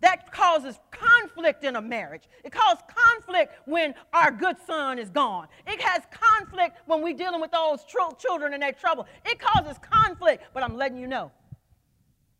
That 0.00 0.30
causes 0.30 0.78
conflict 0.90 1.64
in 1.64 1.74
a 1.74 1.82
marriage. 1.82 2.22
It 2.44 2.52
causes 2.52 2.84
conflict 2.88 3.52
when 3.66 3.94
our 4.12 4.30
good 4.30 4.56
son 4.64 4.98
is 4.98 5.10
gone. 5.10 5.48
It 5.66 5.80
has 5.80 6.02
conflict 6.10 6.78
when 6.86 7.02
we're 7.02 7.16
dealing 7.16 7.40
with 7.40 7.50
those 7.50 7.84
tr- 7.84 8.14
children 8.16 8.54
in 8.54 8.60
their 8.60 8.72
trouble. 8.72 9.06
It 9.24 9.40
causes 9.40 9.76
conflict, 9.78 10.44
but 10.54 10.62
I'm 10.62 10.76
letting 10.76 10.98
you 10.98 11.08
know, 11.08 11.32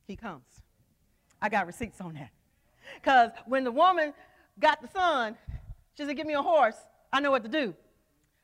he 0.06 0.14
comes. 0.14 0.44
I 1.42 1.48
got 1.48 1.66
receipts 1.66 2.00
on 2.00 2.14
that. 2.14 2.30
Because 2.94 3.30
when 3.46 3.64
the 3.64 3.72
woman 3.72 4.12
got 4.60 4.80
the 4.80 4.88
son, 4.88 5.36
she 5.96 6.04
said, 6.04 6.16
Give 6.16 6.26
me 6.26 6.34
a 6.34 6.42
horse. 6.42 6.76
I 7.12 7.20
know 7.20 7.30
what 7.30 7.42
to 7.42 7.48
do. 7.48 7.74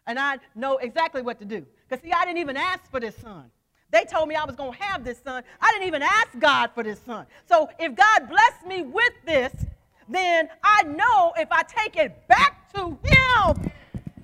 And 0.06 0.18
I 0.18 0.38
know 0.54 0.78
exactly 0.78 1.22
what 1.22 1.38
to 1.38 1.44
do. 1.44 1.64
Because, 1.88 2.02
see, 2.02 2.12
I 2.12 2.24
didn't 2.24 2.38
even 2.38 2.56
ask 2.56 2.90
for 2.90 3.00
this 3.00 3.16
son. 3.16 3.50
They 3.94 4.04
told 4.04 4.28
me 4.28 4.34
I 4.34 4.44
was 4.44 4.56
going 4.56 4.72
to 4.72 4.82
have 4.82 5.04
this 5.04 5.20
son. 5.22 5.44
I 5.60 5.70
didn't 5.70 5.86
even 5.86 6.02
ask 6.02 6.36
God 6.40 6.72
for 6.74 6.82
this 6.82 6.98
son. 7.06 7.26
So 7.48 7.70
if 7.78 7.94
God 7.94 8.28
blessed 8.28 8.66
me 8.66 8.82
with 8.82 9.12
this, 9.24 9.54
then 10.08 10.48
I 10.64 10.82
know 10.82 11.32
if 11.38 11.46
I 11.52 11.62
take 11.62 11.94
it 11.94 12.26
back 12.26 12.72
to 12.74 12.80
him, 12.88 13.70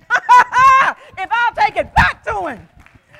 if 1.17 1.29
I'll 1.31 1.55
take 1.55 1.77
it 1.77 1.95
back 1.95 2.21
to 2.25 2.47
him. 2.47 2.67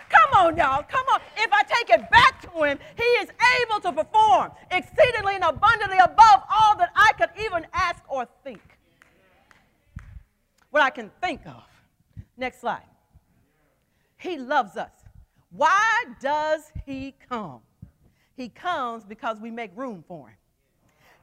Come 0.10 0.46
on, 0.46 0.58
y'all. 0.58 0.84
Come 0.84 1.06
on. 1.14 1.22
If 1.38 1.54
I 1.54 1.64
take 1.64 1.90
it 1.90 2.12
back 2.12 2.42
to 2.42 2.64
him, 2.64 2.80
he 2.98 3.04
is 3.24 3.30
able 3.62 3.80
to 3.80 3.94
perform 4.04 4.52
exceedingly 4.72 5.36
and 5.36 5.46
abundantly 5.46 6.00
above 6.00 6.44
all 6.54 6.78
that 6.80 6.92
I 6.98 7.14
could 7.18 7.30
even 7.46 7.66
ask 7.72 8.04
or 8.10 8.28
think. 8.44 8.60
What 10.70 10.84
I 10.84 10.90
can 10.90 11.12
think 11.22 11.46
of. 11.46 11.64
Next 12.36 12.60
slide. 12.60 12.84
He 14.18 14.38
loves 14.38 14.76
us. 14.76 14.92
Why 15.52 16.06
does 16.20 16.72
he 16.86 17.14
come? 17.30 17.60
He 18.36 18.50
comes 18.50 19.04
because 19.04 19.40
we 19.40 19.52
make 19.52 19.72
room 19.76 20.04
for 20.08 20.30
him. 20.30 20.38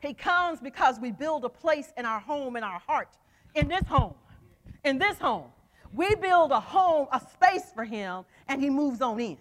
He 0.01 0.15
comes 0.15 0.61
because 0.61 1.01
we 1.01 1.11
build 1.11 1.45
a 1.45 1.49
place 1.49 1.93
in 1.97 2.07
our 2.07 2.21
home, 2.21 2.57
in 2.57 2.63
our 2.63 2.79
heart, 2.79 3.17
in 3.55 3.69
this 3.69 3.85
home, 3.87 4.15
in 4.85 4.99
this 4.99 5.19
home. 5.19 5.51
We 5.93 6.15
build 6.15 6.53
a 6.53 6.61
home, 6.61 7.09
a 7.13 7.21
space 7.21 7.73
for 7.75 7.85
him, 7.85 8.25
and 8.47 8.61
he 8.61 8.71
moves 8.71 9.01
on 9.01 9.19
in. 9.19 9.39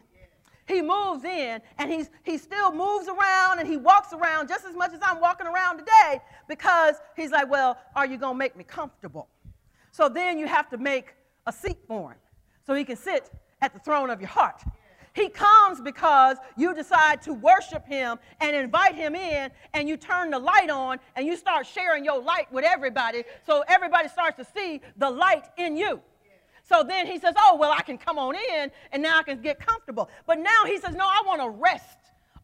He 0.67 0.81
moves 0.81 1.23
in 1.23 1.61
and 1.77 1.91
he's, 1.91 2.09
he 2.23 2.37
still 2.37 2.73
moves 2.73 3.07
around 3.07 3.59
and 3.59 3.67
he 3.67 3.77
walks 3.77 4.11
around 4.11 4.49
just 4.49 4.65
as 4.65 4.75
much 4.75 4.91
as 4.93 4.99
I'm 5.01 5.21
walking 5.21 5.47
around 5.47 5.77
today 5.77 6.21
because 6.49 6.95
he's 7.15 7.31
like, 7.31 7.49
Well, 7.49 7.77
are 7.95 8.05
you 8.05 8.17
going 8.17 8.33
to 8.33 8.37
make 8.37 8.57
me 8.57 8.65
comfortable? 8.65 9.29
So 9.91 10.09
then 10.09 10.37
you 10.37 10.45
have 10.45 10.69
to 10.71 10.77
make 10.77 11.13
a 11.45 11.53
seat 11.53 11.79
for 11.87 12.11
him 12.11 12.17
so 12.65 12.73
he 12.73 12.83
can 12.83 12.97
sit 12.97 13.31
at 13.61 13.73
the 13.73 13.79
throne 13.79 14.09
of 14.09 14.19
your 14.19 14.29
heart. 14.29 14.61
He 15.17 15.29
comes 15.29 15.81
because 15.81 16.37
you 16.55 16.75
decide 16.75 17.23
to 17.23 17.33
worship 17.33 17.87
him 17.87 18.19
and 18.39 18.55
invite 18.55 18.93
him 18.93 19.15
in, 19.15 19.49
and 19.73 19.89
you 19.89 19.97
turn 19.97 20.29
the 20.29 20.37
light 20.37 20.69
on 20.69 20.99
and 21.15 21.25
you 21.25 21.35
start 21.35 21.65
sharing 21.65 22.05
your 22.05 22.21
light 22.21 22.53
with 22.53 22.63
everybody 22.63 23.23
so 23.43 23.63
everybody 23.67 24.09
starts 24.09 24.37
to 24.37 24.45
see 24.55 24.79
the 24.97 25.09
light 25.09 25.45
in 25.57 25.75
you. 25.75 25.99
So 26.69 26.83
then 26.83 27.07
he 27.07 27.17
says, 27.17 27.33
Oh, 27.35 27.57
well, 27.59 27.71
I 27.71 27.81
can 27.81 27.97
come 27.97 28.19
on 28.19 28.35
in 28.35 28.69
and 28.91 29.01
now 29.01 29.17
I 29.17 29.23
can 29.23 29.41
get 29.41 29.59
comfortable. 29.59 30.07
But 30.27 30.37
now 30.37 30.65
he 30.65 30.77
says, 30.77 30.93
No, 30.93 31.05
I 31.05 31.23
want 31.25 31.41
to 31.41 31.49
rest 31.49 31.97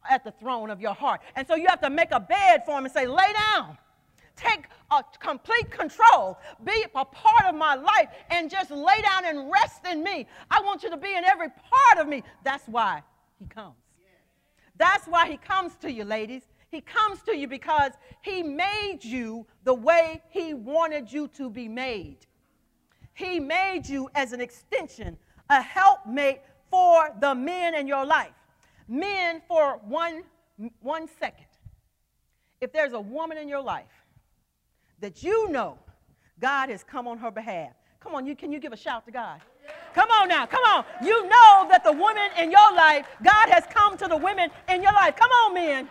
at 0.10 0.24
the 0.24 0.32
throne 0.32 0.72
of 0.72 0.82
your 0.82 0.96
heart. 0.96 1.22
And 1.36 1.46
so 1.46 1.54
you 1.54 1.68
have 1.70 1.82
to 1.82 1.92
make 1.92 2.10
a 2.12 2.20
bed 2.20 2.64
for 2.66 2.76
him 2.76 2.86
and 2.86 2.94
say, 2.94 3.06
Lay 3.06 3.34
down. 3.54 3.78
Take 4.36 4.66
a 4.92 5.04
complete 5.20 5.70
control, 5.72 6.38
be 6.64 6.86
a 6.96 7.06
part 7.06 7.46
of 7.48 7.56
my 7.56 7.76
life, 7.76 8.10
and 8.30 8.50
just 8.50 8.72
lay 8.72 9.02
down 9.02 9.26
and 9.26 9.52
rest 9.52 9.86
in 9.90 10.04
me. 10.04 10.28
I 10.50 10.62
want 10.62 10.84
you 10.84 10.90
to 10.90 10.98
be 10.98 11.16
in 11.16 11.24
every 11.24 11.50
part 11.50 12.00
of 12.00 12.08
me. 12.08 12.24
That's 12.44 12.68
why 12.68 13.04
he 13.40 13.46
comes. 13.46 13.76
That's 14.78 15.08
why 15.08 15.28
he 15.30 15.38
comes 15.38 15.76
to 15.78 15.92
you, 15.92 16.04
ladies. 16.04 16.44
He 16.70 16.82
comes 16.82 17.22
to 17.24 17.38
you 17.38 17.48
because 17.48 17.92
he 18.22 18.42
made 18.42 19.00
you 19.04 19.46
the 19.64 19.74
way 19.74 20.24
he 20.32 20.56
wanted 20.56 21.12
you 21.12 21.28
to 21.30 21.50
be 21.50 21.68
made. 21.68 22.18
He 23.14 23.40
made 23.40 23.88
you 23.88 24.10
as 24.16 24.34
an 24.34 24.42
extension, 24.42 25.18
a 25.50 25.62
helpmate 25.62 26.42
for 26.72 27.16
the 27.22 27.36
men 27.36 27.76
in 27.76 27.88
your 27.88 28.06
life. 28.06 28.34
Men, 28.88 29.42
for 29.48 29.80
one, 29.86 30.24
one 30.82 31.08
second, 31.20 31.46
if 32.60 32.74
there's 32.74 32.94
a 32.94 33.00
woman 33.00 33.38
in 33.38 33.48
your 33.48 33.62
life 33.62 34.03
that 35.04 35.22
you 35.22 35.50
know 35.50 35.78
God 36.40 36.70
has 36.70 36.82
come 36.82 37.10
on 37.10 37.18
her 37.18 37.30
behalf, 37.30 37.74
come 38.00 38.16
on, 38.16 38.26
you, 38.26 38.38
can 38.38 38.54
you 38.54 38.60
give 38.60 38.72
a 38.72 38.78
shout 38.78 39.06
to 39.06 39.12
God? 39.12 39.42
Come 39.94 40.10
on 40.10 40.30
now, 40.30 40.46
come 40.46 40.64
on. 40.64 40.86
You 41.04 41.24
know 41.24 41.68
that 41.70 41.84
the 41.84 41.92
woman 41.92 42.30
in 42.40 42.50
your 42.50 42.74
life, 42.74 43.06
God 43.22 43.50
has 43.50 43.66
come 43.70 43.98
to 43.98 44.08
the 44.08 44.16
women 44.16 44.50
in 44.70 44.82
your 44.82 44.94
life. 44.94 45.18
Come 45.18 45.30
on, 45.30 45.54
men. 45.54 45.90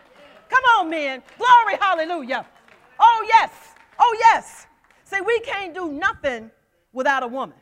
Come 0.49 0.64
on, 0.78 0.88
men. 0.90 1.23
Glory, 1.37 1.76
hallelujah. 1.78 2.47
Oh, 2.99 3.26
yes. 3.28 3.50
Oh, 3.99 4.16
yes. 4.19 4.66
See, 5.04 5.21
we 5.21 5.40
can't 5.40 5.75
do 5.75 5.92
nothing 5.92 6.50
without 6.95 7.23
a 7.23 7.26
woman. 7.26 7.59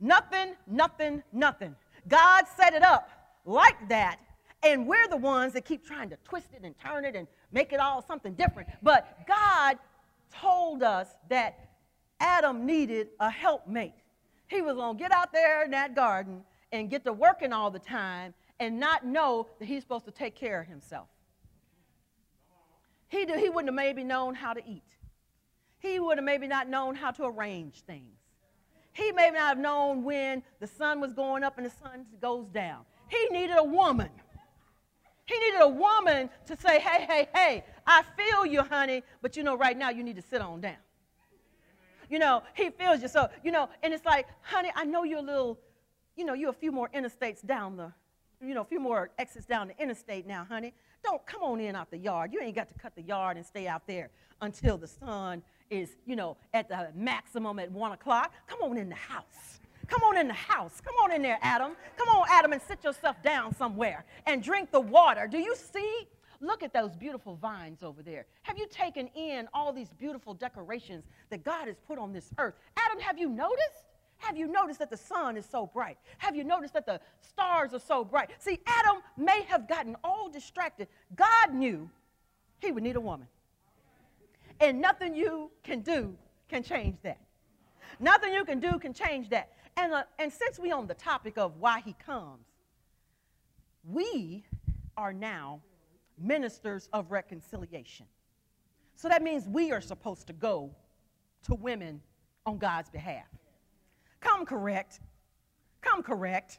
Nothing, 0.00 0.54
nothing, 0.66 1.22
nothing. 1.32 1.76
God 2.08 2.44
set 2.56 2.74
it 2.74 2.82
up 2.82 3.08
like 3.44 3.88
that, 3.88 4.18
and 4.64 4.86
we're 4.86 5.08
the 5.08 5.16
ones 5.16 5.52
that 5.52 5.64
keep 5.64 5.86
trying 5.86 6.10
to 6.10 6.16
twist 6.24 6.48
it 6.54 6.64
and 6.64 6.74
turn 6.78 7.04
it 7.04 7.14
and 7.14 7.28
make 7.52 7.72
it 7.72 7.78
all 7.78 8.02
something 8.02 8.34
different. 8.34 8.68
But 8.82 9.26
God 9.26 9.78
told 10.30 10.82
us 10.82 11.08
that 11.28 11.68
Adam 12.20 12.66
needed 12.66 13.08
a 13.20 13.30
helpmate. 13.30 13.94
He 14.48 14.62
was 14.62 14.76
going 14.76 14.96
to 14.96 15.02
get 15.02 15.12
out 15.12 15.32
there 15.32 15.64
in 15.64 15.70
that 15.72 15.94
garden 15.94 16.42
and 16.72 16.90
get 16.90 17.04
to 17.04 17.12
working 17.12 17.52
all 17.52 17.70
the 17.70 17.78
time 17.78 18.34
and 18.60 18.80
not 18.80 19.06
know 19.06 19.48
that 19.58 19.66
he's 19.66 19.82
supposed 19.82 20.04
to 20.06 20.10
take 20.10 20.34
care 20.34 20.60
of 20.60 20.66
himself. 20.66 21.08
He, 23.08 23.24
do, 23.24 23.34
he 23.34 23.48
wouldn't 23.48 23.68
have 23.68 23.74
maybe 23.74 24.04
known 24.04 24.34
how 24.34 24.52
to 24.52 24.62
eat. 24.66 24.82
He 25.78 26.00
would 26.00 26.18
have 26.18 26.24
maybe 26.24 26.46
not 26.46 26.68
known 26.68 26.94
how 26.94 27.10
to 27.12 27.24
arrange 27.24 27.82
things. 27.82 28.18
He 28.92 29.12
may 29.12 29.30
not 29.30 29.48
have 29.48 29.58
known 29.58 30.02
when 30.02 30.42
the 30.60 30.66
sun 30.66 31.00
was 31.00 31.12
going 31.12 31.44
up 31.44 31.56
and 31.56 31.64
the 31.64 31.70
sun 31.70 32.04
goes 32.20 32.48
down. 32.48 32.84
He 33.08 33.28
needed 33.30 33.56
a 33.56 33.64
woman. 33.64 34.10
He 35.28 35.38
needed 35.38 35.60
a 35.60 35.68
woman 35.68 36.30
to 36.46 36.56
say, 36.56 36.80
hey, 36.80 37.04
hey, 37.04 37.28
hey, 37.34 37.64
I 37.86 38.02
feel 38.16 38.46
you, 38.46 38.62
honey, 38.62 39.02
but 39.20 39.36
you 39.36 39.42
know, 39.42 39.56
right 39.56 39.76
now 39.76 39.90
you 39.90 40.02
need 40.02 40.16
to 40.16 40.22
sit 40.22 40.40
on 40.40 40.62
down. 40.62 40.78
You 42.08 42.18
know, 42.18 42.42
he 42.54 42.70
feels 42.70 43.02
you. 43.02 43.08
So, 43.08 43.28
you 43.44 43.52
know, 43.52 43.68
and 43.82 43.92
it's 43.92 44.06
like, 44.06 44.26
honey, 44.40 44.70
I 44.74 44.84
know 44.84 45.04
you're 45.04 45.18
a 45.18 45.22
little, 45.22 45.58
you 46.16 46.24
know, 46.24 46.32
you're 46.32 46.48
a 46.48 46.54
few 46.54 46.72
more 46.72 46.88
interstates 46.94 47.44
down 47.44 47.76
the, 47.76 47.92
you 48.40 48.54
know, 48.54 48.62
a 48.62 48.64
few 48.64 48.80
more 48.80 49.10
exits 49.18 49.44
down 49.44 49.68
the 49.68 49.78
interstate 49.78 50.26
now, 50.26 50.46
honey. 50.48 50.72
Don't 51.04 51.24
come 51.26 51.42
on 51.42 51.60
in 51.60 51.76
out 51.76 51.90
the 51.90 51.98
yard. 51.98 52.32
You 52.32 52.40
ain't 52.40 52.56
got 52.56 52.68
to 52.68 52.74
cut 52.74 52.96
the 52.96 53.02
yard 53.02 53.36
and 53.36 53.44
stay 53.44 53.68
out 53.68 53.86
there 53.86 54.08
until 54.40 54.78
the 54.78 54.88
sun 54.88 55.42
is, 55.68 55.90
you 56.06 56.16
know, 56.16 56.38
at 56.54 56.70
the 56.70 56.88
maximum 56.94 57.58
at 57.58 57.70
one 57.70 57.92
o'clock. 57.92 58.32
Come 58.46 58.62
on 58.62 58.78
in 58.78 58.88
the 58.88 58.94
house. 58.94 59.60
Come 59.88 60.02
on 60.02 60.18
in 60.18 60.28
the 60.28 60.34
house. 60.34 60.80
Come 60.80 60.94
on 61.02 61.12
in 61.12 61.22
there, 61.22 61.38
Adam. 61.42 61.72
Come 61.96 62.08
on, 62.08 62.26
Adam, 62.30 62.52
and 62.52 62.62
sit 62.62 62.84
yourself 62.84 63.20
down 63.22 63.54
somewhere 63.54 64.04
and 64.26 64.42
drink 64.42 64.70
the 64.70 64.80
water. 64.80 65.26
Do 65.26 65.38
you 65.38 65.56
see? 65.56 66.06
Look 66.40 66.62
at 66.62 66.72
those 66.72 66.94
beautiful 66.94 67.34
vines 67.34 67.82
over 67.82 68.02
there. 68.02 68.26
Have 68.42 68.58
you 68.58 68.68
taken 68.70 69.08
in 69.16 69.48
all 69.52 69.72
these 69.72 69.88
beautiful 69.98 70.34
decorations 70.34 71.04
that 71.30 71.42
God 71.42 71.66
has 71.66 71.76
put 71.86 71.98
on 71.98 72.12
this 72.12 72.30
earth? 72.38 72.54
Adam, 72.76 73.00
have 73.00 73.18
you 73.18 73.28
noticed? 73.28 73.86
Have 74.18 74.36
you 74.36 74.46
noticed 74.46 74.78
that 74.78 74.90
the 74.90 74.96
sun 74.96 75.36
is 75.36 75.46
so 75.46 75.66
bright? 75.66 75.96
Have 76.18 76.36
you 76.36 76.44
noticed 76.44 76.74
that 76.74 76.86
the 76.86 77.00
stars 77.20 77.74
are 77.74 77.80
so 77.80 78.04
bright? 78.04 78.30
See, 78.38 78.60
Adam 78.66 79.02
may 79.16 79.42
have 79.48 79.68
gotten 79.68 79.96
all 80.04 80.28
distracted. 80.28 80.88
God 81.16 81.54
knew 81.54 81.88
he 82.60 82.70
would 82.72 82.82
need 82.82 82.96
a 82.96 83.00
woman. 83.00 83.26
And 84.60 84.80
nothing 84.80 85.14
you 85.14 85.50
can 85.62 85.80
do 85.80 86.14
can 86.48 86.62
change 86.62 86.96
that. 87.02 87.18
Nothing 88.00 88.32
you 88.32 88.44
can 88.44 88.60
do 88.60 88.78
can 88.78 88.92
change 88.92 89.28
that. 89.30 89.50
And, 89.78 89.92
uh, 89.92 90.02
and 90.18 90.32
since 90.32 90.58
we're 90.58 90.74
on 90.74 90.88
the 90.88 90.94
topic 90.94 91.38
of 91.38 91.56
why 91.58 91.80
he 91.80 91.94
comes, 92.04 92.46
we 93.84 94.44
are 94.96 95.12
now 95.12 95.60
ministers 96.18 96.88
of 96.92 97.12
reconciliation. 97.12 98.06
So 98.96 99.08
that 99.08 99.22
means 99.22 99.46
we 99.46 99.70
are 99.70 99.80
supposed 99.80 100.26
to 100.26 100.32
go 100.32 100.74
to 101.44 101.54
women 101.54 102.00
on 102.44 102.58
God's 102.58 102.90
behalf. 102.90 103.26
Come 104.18 104.44
correct. 104.44 104.98
Come 105.80 106.02
correct. 106.02 106.58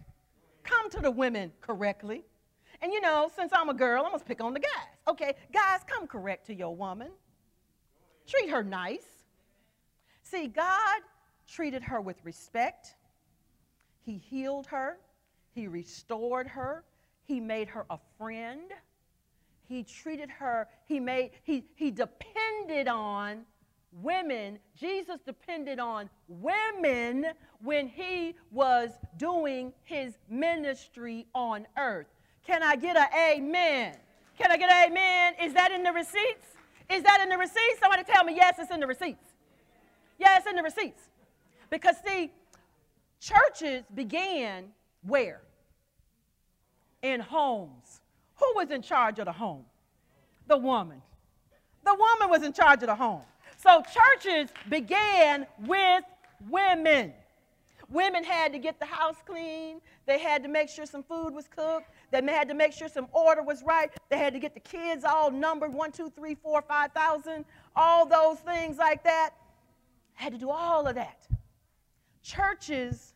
Come 0.64 0.90
to 0.92 1.02
the 1.02 1.12
women 1.12 1.52
correctly. 1.60 2.24
And 2.82 2.94
you 2.94 3.02
know, 3.02 3.30
since 3.36 3.52
I'm 3.54 3.68
a 3.68 3.74
girl, 3.74 4.06
I'm 4.06 4.12
going 4.12 4.20
to 4.20 4.26
pick 4.26 4.42
on 4.42 4.54
the 4.54 4.62
guys. 4.62 4.96
Okay, 5.10 5.34
guys, 5.54 5.82
come 5.86 6.08
correct 6.08 6.48
to 6.48 6.56
your 6.56 6.74
woman. 6.74 7.10
Treat 8.26 8.50
her 8.50 8.64
nice. 8.64 9.26
See, 10.24 10.48
God 10.48 11.02
treated 11.46 11.84
her 11.84 12.00
with 12.00 12.24
respect. 12.24 12.96
He 14.06 14.18
healed 14.18 14.68
her. 14.68 14.98
He 15.52 15.68
restored 15.68 16.48
her. 16.48 16.84
He 17.26 17.40
made 17.40 17.70
her 17.70 17.86
a 17.90 17.98
friend. 18.18 18.72
He 19.70 19.84
treated 19.84 20.32
her, 20.32 20.68
he 20.88 21.00
made, 21.00 21.30
he, 21.44 21.64
he 21.76 21.92
depended 21.92 22.88
on 22.88 23.46
women, 23.92 24.58
Jesus 24.76 25.20
depended 25.26 25.80
on 25.80 26.10
women 26.28 27.28
when 27.62 27.88
he 27.88 28.36
was 28.52 28.90
doing 29.18 29.72
his 29.84 30.18
ministry 30.28 31.28
on 31.36 31.68
earth. 31.78 32.08
Can 32.48 32.64
I 32.64 32.76
get 32.78 32.98
an 32.98 33.08
amen? 33.14 33.96
Can 34.40 34.52
I 34.52 34.58
get 34.58 34.72
an 34.72 34.92
amen? 34.92 35.36
Is 35.40 35.54
that 35.54 35.72
in 35.72 35.84
the 35.84 35.92
receipts? 35.92 36.48
Is 36.90 37.04
that 37.04 37.22
in 37.22 37.30
the 37.30 37.38
receipts? 37.38 37.80
Somebody 37.80 38.04
tell 38.04 38.24
me, 38.24 38.36
yes, 38.36 38.56
it's 38.58 38.72
in 38.72 38.80
the 38.80 38.88
receipts. 38.88 39.24
Yes, 40.18 40.42
it's 40.42 40.50
in 40.50 40.56
the 40.56 40.64
receipts. 40.64 41.04
Because, 41.70 41.96
see, 42.08 42.32
churches 43.20 43.84
began 43.94 44.66
where? 45.04 45.42
In 47.02 47.20
homes. 47.20 48.02
Who 48.36 48.54
was 48.56 48.72
in 48.72 48.82
charge 48.82 49.20
of 49.20 49.26
the 49.26 49.32
home? 49.32 49.66
The 50.48 50.58
woman. 50.58 51.02
The 51.86 51.94
woman 51.94 52.30
was 52.30 52.44
in 52.44 52.54
charge 52.54 52.82
of 52.84 52.88
the 52.88 52.96
home. 52.96 53.22
So 53.58 53.84
churches 53.84 54.50
began 54.70 55.46
with 55.66 56.04
women. 56.50 57.14
Women 57.90 58.24
had 58.24 58.54
to 58.54 58.60
get 58.60 58.80
the 58.80 58.86
house 58.86 59.16
clean. 59.26 59.82
They 60.06 60.20
had 60.20 60.44
to 60.44 60.50
make 60.50 60.70
sure 60.70 60.86
some 60.86 61.04
food 61.04 61.34
was 61.34 61.48
cooked. 61.48 61.90
They 62.12 62.22
had 62.22 62.48
to 62.50 62.54
make 62.54 62.72
sure 62.72 62.88
some 62.88 63.08
order 63.12 63.42
was 63.42 63.64
right. 63.64 63.90
They 64.10 64.18
had 64.18 64.34
to 64.34 64.40
get 64.40 64.54
the 64.54 64.60
kids 64.60 65.04
all 65.04 65.32
numbered 65.32 65.74
one, 65.74 65.92
two, 65.92 66.12
three, 66.16 66.36
four, 66.36 66.62
five 66.62 66.92
thousand, 66.92 67.46
all 67.76 68.06
those 68.06 68.38
things 68.40 68.78
like 68.78 69.04
that. 69.04 69.32
Had 70.14 70.34
to 70.34 70.38
do 70.38 70.50
all 70.50 70.88
of 70.88 70.96
that. 70.96 71.28
Churches 72.30 73.16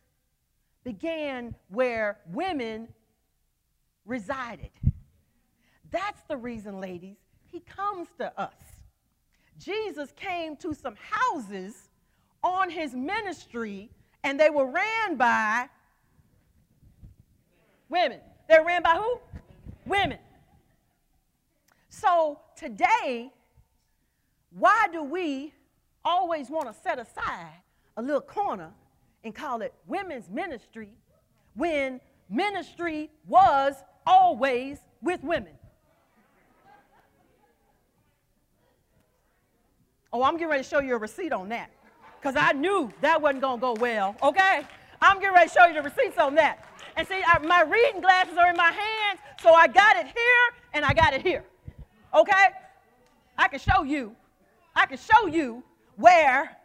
began 0.82 1.54
where 1.68 2.18
women 2.32 2.88
resided. 4.04 4.72
That's 5.92 6.20
the 6.26 6.36
reason, 6.36 6.80
ladies, 6.80 7.18
he 7.46 7.60
comes 7.60 8.08
to 8.18 8.32
us. 8.40 8.56
Jesus 9.56 10.12
came 10.16 10.56
to 10.56 10.74
some 10.74 10.96
houses 10.96 11.90
on 12.42 12.70
his 12.70 12.92
ministry, 12.92 13.88
and 14.24 14.38
they 14.40 14.50
were 14.50 14.66
ran 14.66 15.16
by 15.16 15.68
women. 17.88 18.18
They 18.48 18.58
were 18.58 18.66
ran 18.66 18.82
by 18.82 18.96
who? 18.96 19.20
Women. 19.86 20.18
So 21.88 22.40
today, 22.56 23.32
why 24.50 24.88
do 24.90 25.04
we 25.04 25.54
always 26.04 26.50
want 26.50 26.66
to 26.66 26.74
set 26.82 26.98
aside 26.98 27.62
a 27.96 28.02
little 28.02 28.20
corner 28.20 28.72
and 29.24 29.34
call 29.34 29.62
it 29.62 29.74
women's 29.86 30.28
ministry 30.28 30.90
when 31.54 32.00
ministry 32.28 33.10
was 33.26 33.74
always 34.06 34.78
with 35.02 35.22
women? 35.22 35.54
Oh, 40.12 40.22
I'm 40.22 40.34
getting 40.34 40.48
ready 40.48 40.62
to 40.62 40.68
show 40.68 40.78
you 40.78 40.94
a 40.94 40.98
receipt 40.98 41.32
on 41.32 41.48
that 41.48 41.70
because 42.20 42.36
I 42.36 42.52
knew 42.52 42.92
that 43.00 43.20
wasn't 43.20 43.42
going 43.42 43.58
to 43.58 43.60
go 43.60 43.72
well, 43.74 44.14
okay? 44.22 44.62
I'm 45.02 45.18
getting 45.18 45.34
ready 45.34 45.48
to 45.48 45.54
show 45.54 45.66
you 45.66 45.74
the 45.74 45.82
receipts 45.82 46.18
on 46.18 46.36
that. 46.36 46.68
And 46.96 47.06
see, 47.08 47.20
I, 47.26 47.38
my 47.40 47.62
reading 47.62 48.00
glasses 48.00 48.38
are 48.38 48.48
in 48.48 48.56
my 48.56 48.70
hands, 48.70 49.18
so 49.42 49.52
I 49.52 49.66
got 49.66 49.96
it 49.96 50.06
here 50.06 50.62
and 50.72 50.84
I 50.84 50.94
got 50.94 51.14
it 51.14 51.22
here, 51.22 51.44
okay? 52.14 52.46
I 53.36 53.48
can 53.48 53.58
show 53.58 53.82
you. 53.82 54.14
I 54.76 54.86
can 54.86 54.98
show 54.98 55.26
you 55.26 55.64
where. 55.96 56.56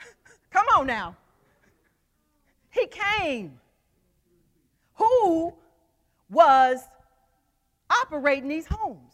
Come 0.50 0.66
on 0.76 0.86
now. 0.86 1.16
He 2.74 2.88
came. 2.88 3.60
Who 4.94 5.54
was 6.28 6.80
operating 7.88 8.48
these 8.48 8.66
homes? 8.66 9.12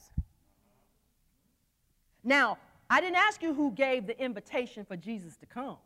Now, 2.25 2.59
I 2.88 3.01
didn't 3.01 3.16
ask 3.16 3.42
you 3.42 3.53
who 3.55 3.70
gave 3.73 4.07
the 4.07 4.18
invitation 4.18 4.85
for 4.85 4.96
Jesus 4.96 5.37
to 5.37 5.46
come. 5.46 5.77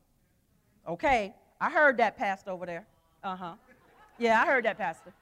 Okay, 0.87 1.35
I 1.61 1.71
heard 1.71 1.97
that, 1.99 2.17
Pastor, 2.17 2.51
over 2.51 2.65
there. 2.65 2.87
Uh 3.23 3.37
huh. 3.37 3.55
Yeah, 4.19 4.41
I 4.41 4.47
heard 4.47 4.65
that, 4.65 4.79
Pastor. 4.79 5.13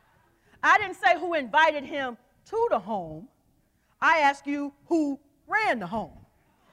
I 0.62 0.79
didn't 0.79 0.97
say 0.97 1.19
who 1.19 1.35
invited 1.35 1.85
him 1.85 2.17
to 2.51 2.69
the 2.71 2.79
home. 2.79 3.29
I 4.01 4.19
asked 4.19 4.47
you 4.47 4.73
who 4.87 5.19
ran 5.47 5.79
the 5.79 5.87
home. 5.87 6.19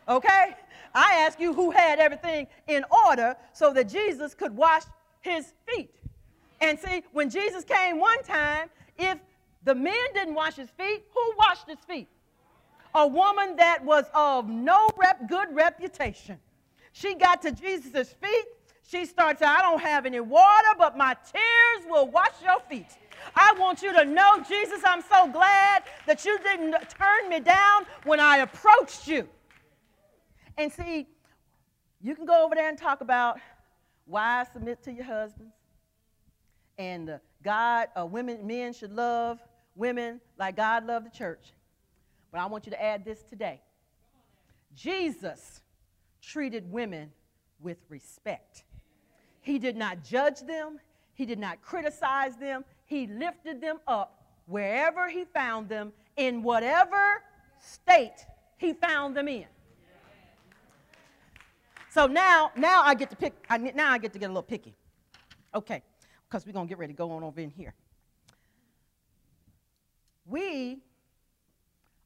Okay? 0.08 0.56
I 0.94 1.26
asked 1.26 1.40
you 1.40 1.54
who 1.54 1.72
had 1.72 2.00
everything 2.00 2.48
in 2.68 2.84
order 3.06 3.36
so 3.54 3.72
that 3.74 3.88
Jesus 3.88 4.34
could 4.34 4.56
wash 4.56 4.84
his 5.22 5.54
feet. 5.68 5.94
And 6.62 6.78
see, 6.80 7.04
when 7.12 7.30
Jesus 7.30 7.64
came 7.64 8.00
one 8.00 8.22
time, 8.24 8.70
if 8.98 9.18
the 9.64 9.76
men 9.76 9.94
didn't 10.14 10.34
wash 10.34 10.56
his 10.56 10.70
feet, 10.72 11.04
who 11.14 11.34
washed 11.38 11.68
his 11.68 11.80
feet? 11.88 12.08
A 12.96 13.08
woman 13.08 13.56
that 13.58 13.84
was 13.84 14.06
of 14.14 14.50
no 14.50 14.90
rep, 14.98 15.30
good 15.30 15.48
reputation. 15.54 16.40
She 16.92 17.16
got 17.16 17.42
to 17.44 17.52
Jesus' 17.52 18.14
feet. 18.14 18.46
She 18.88 19.06
starts, 19.06 19.42
I 19.44 19.62
don't 19.62 19.82
have 19.82 20.08
any 20.08 20.20
water, 20.20 20.70
but 20.78 20.98
my 20.98 21.16
tears 21.32 21.88
will 21.88 22.08
wash 22.08 22.42
your 22.44 22.60
feet. 22.68 22.88
I 23.36 23.54
want 23.60 23.84
you 23.84 23.94
to 23.94 24.06
know, 24.06 24.44
Jesus, 24.48 24.82
I'm 24.84 25.02
so 25.04 25.28
glad 25.28 25.84
that 26.08 26.26
you 26.26 26.40
didn't 26.40 26.72
turn 26.90 27.30
me 27.30 27.40
down 27.40 27.86
when 28.06 28.20
I 28.20 28.38
approached 28.38 29.08
you. 29.08 29.28
And 30.58 30.72
see, 30.72 31.08
you 32.02 32.16
can 32.16 32.26
go 32.26 32.44
over 32.44 32.56
there 32.56 32.70
and 32.70 32.78
talk 32.78 33.02
about 33.02 33.40
why 34.10 34.44
submit 34.52 34.82
to 34.84 34.92
your 34.92 35.06
husbands 35.06 35.54
and 36.80 37.10
uh, 37.10 37.18
God, 37.44 37.90
uh, 37.96 38.06
women, 38.06 38.48
men 38.48 38.74
should 38.74 38.92
love 38.92 39.40
women 39.76 40.20
like 40.40 40.56
God 40.56 40.88
loved 40.88 41.06
the 41.06 41.16
church. 41.16 41.54
But 42.32 42.42
I 42.42 42.48
want 42.48 42.66
you 42.66 42.72
to 42.72 42.82
add 42.82 43.06
this 43.06 43.22
today 43.24 43.62
Jesus 44.76 45.62
treated 46.22 46.72
women 46.72 47.12
with 47.60 47.78
respect. 47.88 48.64
He 49.42 49.60
did 49.60 49.78
not 49.78 50.04
judge 50.04 50.42
them, 50.42 50.80
he 51.14 51.26
did 51.26 51.40
not 51.40 51.62
criticize 51.62 52.36
them, 52.38 52.66
he 52.86 53.06
lifted 53.06 53.62
them 53.62 53.80
up 53.88 54.24
wherever 54.48 55.08
he 55.08 55.26
found 55.26 55.70
them, 55.70 55.94
in 56.18 56.42
whatever 56.42 57.22
state 57.60 58.26
he 58.58 58.74
found 58.74 59.16
them 59.16 59.28
in. 59.28 59.46
So 61.92 62.06
now, 62.06 62.52
now 62.56 62.84
I 62.84 62.94
get 62.94 63.10
to 63.10 63.16
pick, 63.16 63.34
I, 63.50 63.58
now 63.58 63.92
I 63.92 63.98
get 63.98 64.14
to 64.14 64.20
get 64.20 64.28
a 64.28 64.34
little 64.34 64.44
picky. 64.44 64.76
Okay, 65.56 65.82
because 66.28 66.46
we're 66.46 66.54
going 66.54 66.68
to 66.68 66.70
get 66.70 66.78
ready 66.78 66.94
to 66.94 66.98
go 66.98 67.12
on 67.12 67.24
over 67.24 67.40
in 67.40 67.50
here. 67.50 67.74
We 70.28 70.80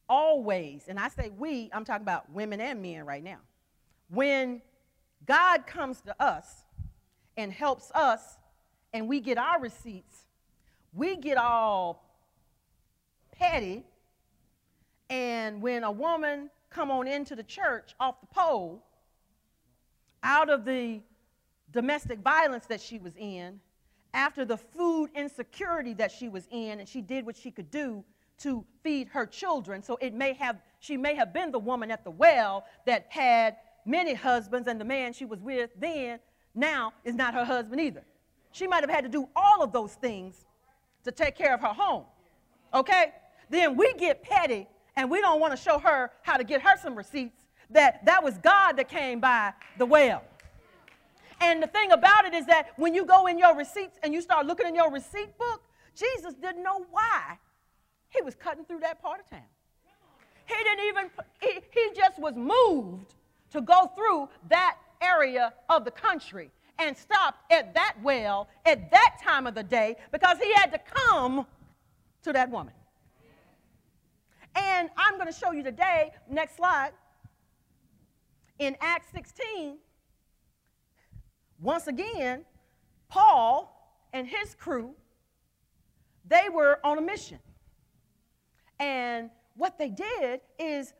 always, 0.08 0.86
and 0.88 0.98
I 0.98 1.10
say 1.10 1.30
we, 1.38 1.70
I'm 1.74 1.84
talking 1.84 2.04
about 2.04 2.32
women 2.32 2.62
and 2.62 2.82
men 2.82 3.06
right 3.06 3.24
now. 3.24 3.40
When 4.10 4.62
God 5.26 5.68
comes 5.68 6.00
to 6.02 6.16
us 6.22 6.64
and 7.36 7.52
helps 7.52 7.92
us 7.92 8.38
and 8.94 9.10
we 9.10 9.20
get 9.20 9.38
our 9.38 9.60
receipts, 9.60 10.26
we 10.94 11.18
get 11.18 11.38
all 11.38 12.06
petty. 13.32 13.84
And 15.10 15.62
when 15.62 15.84
a 15.84 15.92
woman 15.92 16.50
come 16.70 16.90
on 16.90 17.08
into 17.08 17.36
the 17.36 17.44
church 17.44 17.94
off 18.00 18.22
the 18.22 18.28
pole, 18.28 18.84
out 20.24 20.50
of 20.50 20.66
the 20.66 21.02
domestic 21.72 22.20
violence 22.20 22.66
that 22.68 22.82
she 22.82 23.00
was 23.00 23.14
in, 23.18 23.60
after 24.14 24.46
the 24.46 24.58
food 24.58 25.10
insecurity 25.16 25.94
that 25.96 26.12
she 26.12 26.30
was 26.30 26.48
in, 26.52 26.80
and 26.80 26.88
she 26.88 27.02
did 27.02 27.26
what 27.26 27.36
she 27.36 27.52
could 27.52 27.70
do 27.72 28.04
to 28.40 28.64
feed 28.84 29.08
her 29.10 29.26
children. 29.26 29.82
So 29.82 29.98
it 30.02 30.14
may 30.14 30.34
have, 30.34 30.62
she 30.80 30.98
may 30.98 31.16
have 31.16 31.34
been 31.34 31.52
the 31.52 31.60
woman 31.60 31.92
at 31.92 32.04
the 32.04 32.12
well 32.12 32.66
that 32.86 33.08
had 33.10 33.58
many 33.86 34.14
husbands, 34.14 34.68
and 34.68 34.80
the 34.80 34.86
man 34.86 35.14
she 35.14 35.26
was 35.26 35.40
with 35.40 35.72
then 35.78 36.20
now 36.56 36.94
is 37.04 37.16
not 37.16 37.34
her 37.34 37.46
husband 37.46 37.82
either. 37.82 38.04
She 38.52 38.68
might 38.68 38.82
have 38.82 38.90
had 38.90 39.04
to 39.04 39.10
do 39.10 39.28
all 39.36 39.64
of 39.64 39.72
those 39.72 39.94
things 39.94 40.46
to 41.04 41.12
take 41.12 41.36
care 41.36 41.54
of 41.54 41.62
her 41.62 41.74
home. 41.74 42.06
Okay? 42.74 43.14
Then 43.50 43.76
we 43.76 43.94
get 43.94 44.24
petty 44.24 44.68
and 44.96 45.10
we 45.10 45.22
don't 45.22 45.40
want 45.40 45.56
to 45.56 45.58
show 45.58 45.80
her 45.80 46.12
how 46.22 46.38
to 46.38 46.44
get 46.44 46.62
her 46.62 46.78
some 46.78 46.96
receipts 46.96 47.43
that 47.74 48.06
that 48.06 48.24
was 48.24 48.38
God 48.38 48.74
that 48.78 48.90
came 48.90 49.20
by 49.20 49.54
the 49.78 49.86
well. 49.86 50.24
And 51.42 51.62
the 51.62 51.68
thing 51.68 51.92
about 51.92 52.26
it 52.26 52.34
is 52.34 52.46
that 52.46 52.70
when 52.78 52.94
you 52.94 53.06
go 53.06 53.28
in 53.28 53.38
your 53.38 53.56
receipts 53.56 53.98
and 54.02 54.14
you 54.14 54.22
start 54.22 54.46
looking 54.46 54.68
in 54.68 54.76
your 54.76 54.92
receipt 54.92 55.38
book, 55.38 55.62
Jesus 55.96 56.34
didn't 56.36 56.64
know 56.64 56.86
why 56.90 57.38
he 58.10 58.22
was 58.22 58.36
cutting 58.36 58.66
through 58.66 58.80
that 58.80 59.02
part 59.02 59.20
of 59.20 59.30
town. 59.30 59.42
He 60.46 60.56
didn't 60.64 60.86
even, 60.86 61.10
he, 61.42 61.60
he 61.72 61.90
just 61.96 62.20
was 62.20 62.36
moved 62.36 63.16
to 63.52 63.62
go 63.62 63.92
through 63.96 64.30
that 64.50 64.78
area 65.02 65.54
of 65.70 65.86
the 65.86 65.92
country 65.92 66.50
and 66.80 66.98
stopped 66.98 67.52
at 67.52 67.74
that 67.74 67.96
well 68.04 68.48
at 68.66 68.90
that 68.92 69.18
time 69.24 69.46
of 69.48 69.54
the 69.54 69.64
day 69.64 69.96
because 70.12 70.38
he 70.40 70.52
had 70.54 70.72
to 70.72 70.80
come 70.80 71.46
to 72.24 72.34
that 72.34 72.50
woman. 72.50 72.74
And 74.56 74.90
I'm 74.98 75.16
going 75.16 75.32
to 75.32 75.38
show 75.38 75.52
you 75.52 75.64
today, 75.64 76.12
next 76.30 76.58
slide, 76.58 76.92
in 78.60 78.76
Acts 78.82 79.08
16, 79.14 79.78
once 81.60 81.88
again, 81.88 82.46
Paul 83.10 83.70
and 84.12 84.28
his 84.28 84.56
crew, 84.56 84.94
they 86.26 86.50
were 86.54 86.80
on 86.84 86.98
a 86.98 87.02
mission. 87.02 87.40
And 88.80 89.30
what 89.56 89.78
they 89.78 89.90
did 89.90 90.42
is 90.60 90.94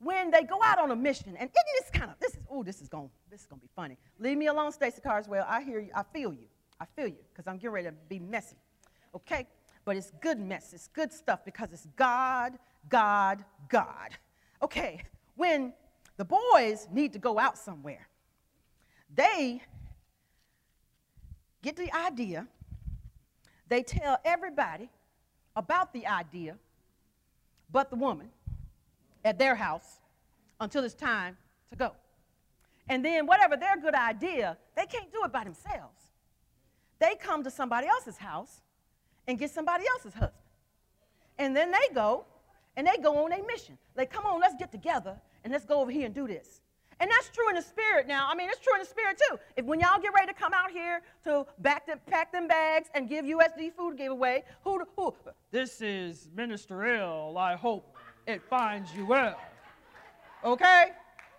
when 0.00 0.30
they 0.30 0.42
go 0.42 0.58
out 0.62 0.78
on 0.78 0.90
a 0.90 0.96
mission, 0.96 1.36
and 1.38 1.50
this 1.50 1.90
kind 1.92 2.10
of 2.10 2.18
this 2.18 2.32
is 2.32 2.40
oh 2.50 2.62
this 2.62 2.80
is 2.80 2.88
going 2.88 3.10
this 3.30 3.42
is 3.42 3.46
going 3.46 3.60
to 3.60 3.66
be 3.66 3.70
funny. 3.76 3.98
Leave 4.18 4.38
me 4.38 4.46
alone, 4.46 4.72
Stacy 4.72 5.00
Carswell. 5.00 5.44
I 5.48 5.62
hear 5.62 5.80
you. 5.80 5.90
I 5.94 6.02
feel 6.02 6.32
you. 6.32 6.46
I 6.80 6.86
feel 6.96 7.06
you 7.06 7.18
because 7.32 7.46
I'm 7.46 7.56
getting 7.56 7.70
ready 7.70 7.88
to 7.88 7.94
be 8.08 8.18
messy. 8.18 8.56
Okay, 9.14 9.46
but 9.84 9.96
it's 9.96 10.10
good 10.22 10.40
mess. 10.40 10.72
It's 10.72 10.88
good 10.88 11.12
stuff 11.12 11.44
because 11.44 11.68
it's 11.72 11.86
God, 11.96 12.58
God, 12.88 13.44
God. 13.68 14.16
Okay, 14.62 15.02
when 15.36 15.72
the 16.20 16.26
boys 16.26 16.86
need 16.92 17.14
to 17.14 17.18
go 17.18 17.38
out 17.38 17.56
somewhere, 17.56 18.06
they 19.14 19.62
get 21.62 21.76
the 21.76 21.90
idea. 21.96 22.46
They 23.68 23.82
tell 23.82 24.18
everybody 24.22 24.90
about 25.56 25.94
the 25.94 26.06
idea 26.06 26.58
but 27.72 27.88
the 27.88 27.96
woman 27.96 28.28
at 29.24 29.38
their 29.38 29.54
house 29.54 30.00
until 30.60 30.84
it's 30.84 30.92
time 30.92 31.38
to 31.70 31.76
go. 31.76 31.92
And 32.90 33.02
then, 33.02 33.26
whatever 33.26 33.56
their 33.56 33.78
good 33.80 33.94
idea, 33.94 34.58
they 34.76 34.84
can't 34.84 35.10
do 35.10 35.22
it 35.24 35.32
by 35.32 35.44
themselves. 35.44 36.02
They 36.98 37.14
come 37.14 37.42
to 37.44 37.50
somebody 37.50 37.86
else's 37.86 38.18
house 38.18 38.60
and 39.26 39.38
get 39.38 39.50
somebody 39.50 39.84
else's 39.88 40.12
husband. 40.12 40.44
And 41.38 41.56
then 41.56 41.70
they 41.70 41.94
go 41.94 42.26
and 42.76 42.86
they 42.86 42.98
go 43.02 43.24
on 43.24 43.32
a 43.32 43.42
mission. 43.46 43.78
Like, 43.96 44.12
come 44.12 44.26
on, 44.26 44.38
let's 44.38 44.56
get 44.56 44.70
together 44.70 45.18
and 45.44 45.52
let's 45.52 45.64
go 45.64 45.80
over 45.80 45.90
here 45.90 46.06
and 46.06 46.14
do 46.14 46.26
this. 46.26 46.60
And 47.00 47.10
that's 47.10 47.30
true 47.30 47.48
in 47.48 47.54
the 47.54 47.62
spirit 47.62 48.06
now. 48.06 48.28
I 48.30 48.34
mean, 48.34 48.50
it's 48.50 48.58
true 48.58 48.74
in 48.74 48.80
the 48.80 48.86
spirit 48.86 49.18
too. 49.28 49.38
If 49.56 49.64
when 49.64 49.80
y'all 49.80 49.98
get 49.98 50.12
ready 50.14 50.26
to 50.26 50.38
come 50.38 50.52
out 50.52 50.70
here 50.70 51.00
to 51.24 51.46
back 51.58 51.86
them, 51.86 51.98
pack 52.06 52.30
them 52.30 52.46
bags 52.46 52.90
and 52.94 53.08
give 53.08 53.24
USD 53.24 53.72
food 53.72 53.96
giveaway, 53.96 54.44
who, 54.62 54.84
who? 54.96 55.14
This 55.50 55.80
is 55.80 56.28
Minister 56.36 56.84
L. 56.96 57.38
I 57.38 57.56
hope 57.56 57.96
it 58.26 58.42
finds 58.42 58.94
you 58.94 59.06
well. 59.06 59.38
Okay? 60.44 60.90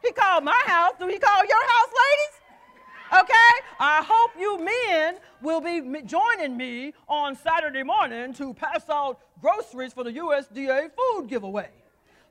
He 0.03 0.11
called 0.11 0.43
my 0.43 0.59
house. 0.65 0.93
Do 0.99 1.07
he 1.07 1.19
call 1.19 1.45
your 1.45 1.67
house, 1.67 1.89
ladies? 1.89 3.21
Okay? 3.23 3.67
I 3.79 4.03
hope 4.03 4.31
you 4.39 4.57
men 4.57 5.17
will 5.43 5.61
be 5.61 6.01
joining 6.03 6.57
me 6.57 6.93
on 7.07 7.35
Saturday 7.35 7.83
morning 7.83 8.33
to 8.33 8.53
pass 8.55 8.89
out 8.89 9.19
groceries 9.41 9.93
for 9.93 10.03
the 10.03 10.13
USDA 10.13 10.89
food 10.91 11.27
giveaway. 11.27 11.69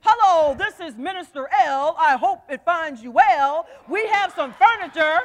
Hello, 0.03 0.55
this 0.55 0.79
is 0.79 0.97
Minister 0.97 1.47
L. 1.63 1.95
I 1.99 2.17
hope 2.17 2.41
it 2.49 2.65
finds 2.65 3.03
you 3.03 3.11
well. 3.11 3.67
We 3.87 4.07
have 4.07 4.33
some 4.35 4.51
furniture. 4.53 5.19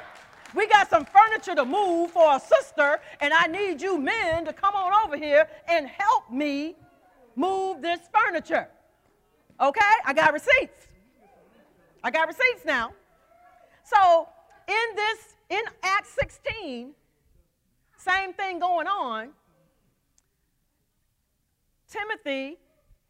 We 0.55 0.67
got 0.67 0.91
some 0.91 1.07
furniture 1.07 1.55
to 1.55 1.65
move 1.65 2.11
for 2.11 2.37
a 2.37 2.39
sister, 2.39 3.01
and 3.21 3.33
I 3.33 3.47
need 3.47 3.81
you 3.81 3.99
men 3.99 4.45
to 4.45 4.53
come 4.53 4.75
on 4.75 4.93
over 5.07 5.17
here 5.17 5.49
and 5.67 5.87
help 5.87 6.31
me 6.31 6.77
move 7.37 7.81
this 7.81 8.01
furniture. 8.13 8.69
Okay? 9.59 9.81
I 10.05 10.13
got 10.13 10.35
receipts. 10.35 10.89
I 12.05 12.11
got 12.11 12.29
receipts 12.29 12.67
now. 12.67 12.93
So, 13.83 14.29
in 14.69 14.97
this, 14.97 15.19
in 15.49 15.63
Acts 15.83 16.11
16, 16.21 16.93
same 17.97 18.35
thing 18.35 18.59
going 18.59 18.87
on. 18.87 19.31
Timothy 21.89 22.59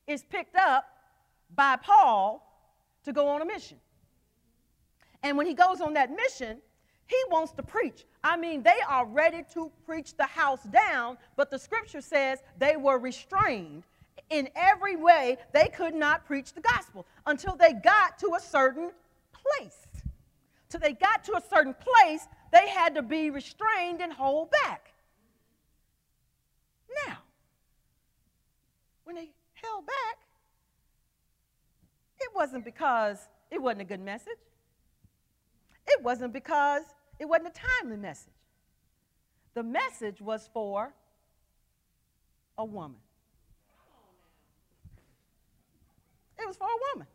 is 0.07 0.23
picked 0.23 0.55
up 0.55 0.96
by 1.57 1.77
Paul 1.77 2.47
to 3.05 3.13
go 3.13 3.29
on 3.29 3.43
a 3.43 3.45
mission. 3.45 3.79
And 5.23 5.37
when 5.37 5.47
he 5.47 5.55
goes 5.55 5.81
on 5.81 5.95
that 5.95 6.11
mission, 6.11 6.59
he 7.07 7.17
wants 7.31 7.53
to 7.53 7.63
preach. 7.63 8.05
I 8.23 8.37
mean, 8.37 8.63
they 8.63 8.79
are 8.89 9.07
ready 9.07 9.43
to 9.55 9.71
preach 9.85 10.17
the 10.17 10.25
house 10.25 10.63
down, 10.65 11.17
but 11.37 11.51
the 11.51 11.59
scripture 11.59 12.01
says 12.01 12.41
they 12.59 12.77
were 12.77 12.99
restrained. 12.99 13.85
In 14.31 14.49
every 14.57 14.97
way, 14.97 15.39
they 15.53 15.69
could 15.69 15.95
not 15.95 16.27
preach 16.27 16.53
the 16.53 16.61
gospel 16.61 17.07
until 17.27 17.55
they 17.57 17.73
got 17.73 18.19
to 18.19 18.35
a 18.37 18.41
certain 18.41 18.91
place. 19.33 19.87
Till 20.69 20.81
they 20.81 20.95
got 20.95 21.23
to 21.25 21.37
a 21.37 21.43
certain 21.49 21.75
place, 21.75 22.27
they 22.53 22.69
had 22.69 22.95
to 22.97 23.03
be 23.03 23.31
restrained 23.31 24.01
and 24.01 24.13
hold 24.13 24.51
back. 24.51 24.93
Now, 27.07 27.19
when 29.05 29.15
they 29.15 29.31
held 29.55 29.87
back, 29.87 30.26
it 32.21 32.31
wasn't 32.35 32.65
because 32.65 33.19
it 33.51 33.61
wasn't 33.61 33.83
a 33.83 33.85
good 33.85 34.01
message. 34.01 34.39
It 35.87 36.03
wasn't 36.03 36.33
because 36.33 36.83
it 37.19 37.27
wasn't 37.27 37.49
a 37.49 37.61
timely 37.83 37.97
message. 37.97 38.33
The 39.55 39.63
message 39.63 40.21
was 40.21 40.49
for 40.53 40.93
a 42.59 42.65
woman. 42.65 42.99
It 46.39 46.47
was 46.47 46.57
for 46.57 46.67
a 46.67 46.95
woman. 46.95 47.07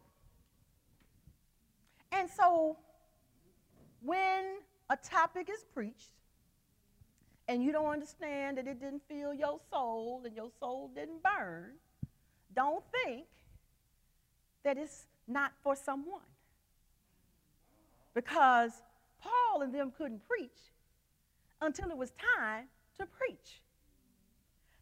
And 2.11 2.29
so 2.29 2.77
when 4.01 4.57
a 4.89 4.97
topic 4.97 5.49
is 5.49 5.63
preached 5.73 6.13
and 7.47 7.63
you 7.63 7.71
don't 7.71 7.87
understand 7.91 8.57
that 8.57 8.67
it 8.67 8.79
didn't 8.79 9.03
fill 9.07 9.33
your 9.33 9.59
soul 9.69 10.21
and 10.25 10.35
your 10.35 10.49
soul 10.59 10.89
didn't 10.93 11.21
burn, 11.23 11.73
don't 12.55 12.83
think 13.03 13.25
that 14.63 14.77
it's 14.77 15.05
not 15.27 15.51
for 15.63 15.75
someone. 15.75 16.21
Because 18.13 18.71
Paul 19.21 19.61
and 19.61 19.73
them 19.73 19.91
couldn't 19.97 20.27
preach 20.27 20.49
until 21.61 21.89
it 21.89 21.97
was 21.97 22.11
time 22.35 22.65
to 22.99 23.05
preach. 23.05 23.61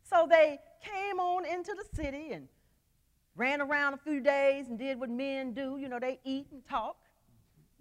So 0.03 0.27
they 0.29 0.59
came 0.83 1.19
on 1.19 1.45
into 1.45 1.75
the 1.75 1.85
city 1.95 2.31
and 2.31 2.47
ran 3.35 3.61
around 3.61 3.93
a 3.93 3.97
few 3.97 4.19
days 4.19 4.67
and 4.67 4.79
did 4.79 4.99
what 4.99 5.09
men 5.09 5.53
do. 5.53 5.77
You 5.77 5.87
know, 5.87 5.99
they 5.99 6.19
eat 6.23 6.47
and 6.51 6.65
talk, 6.67 6.97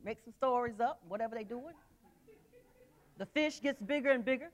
make 0.04 0.18
some 0.22 0.32
stories 0.34 0.80
up, 0.80 1.00
whatever 1.08 1.34
they 1.34 1.44
doing. 1.44 1.74
The 3.16 3.26
fish 3.26 3.60
gets 3.60 3.80
bigger 3.80 4.10
and 4.10 4.24
bigger. 4.24 4.50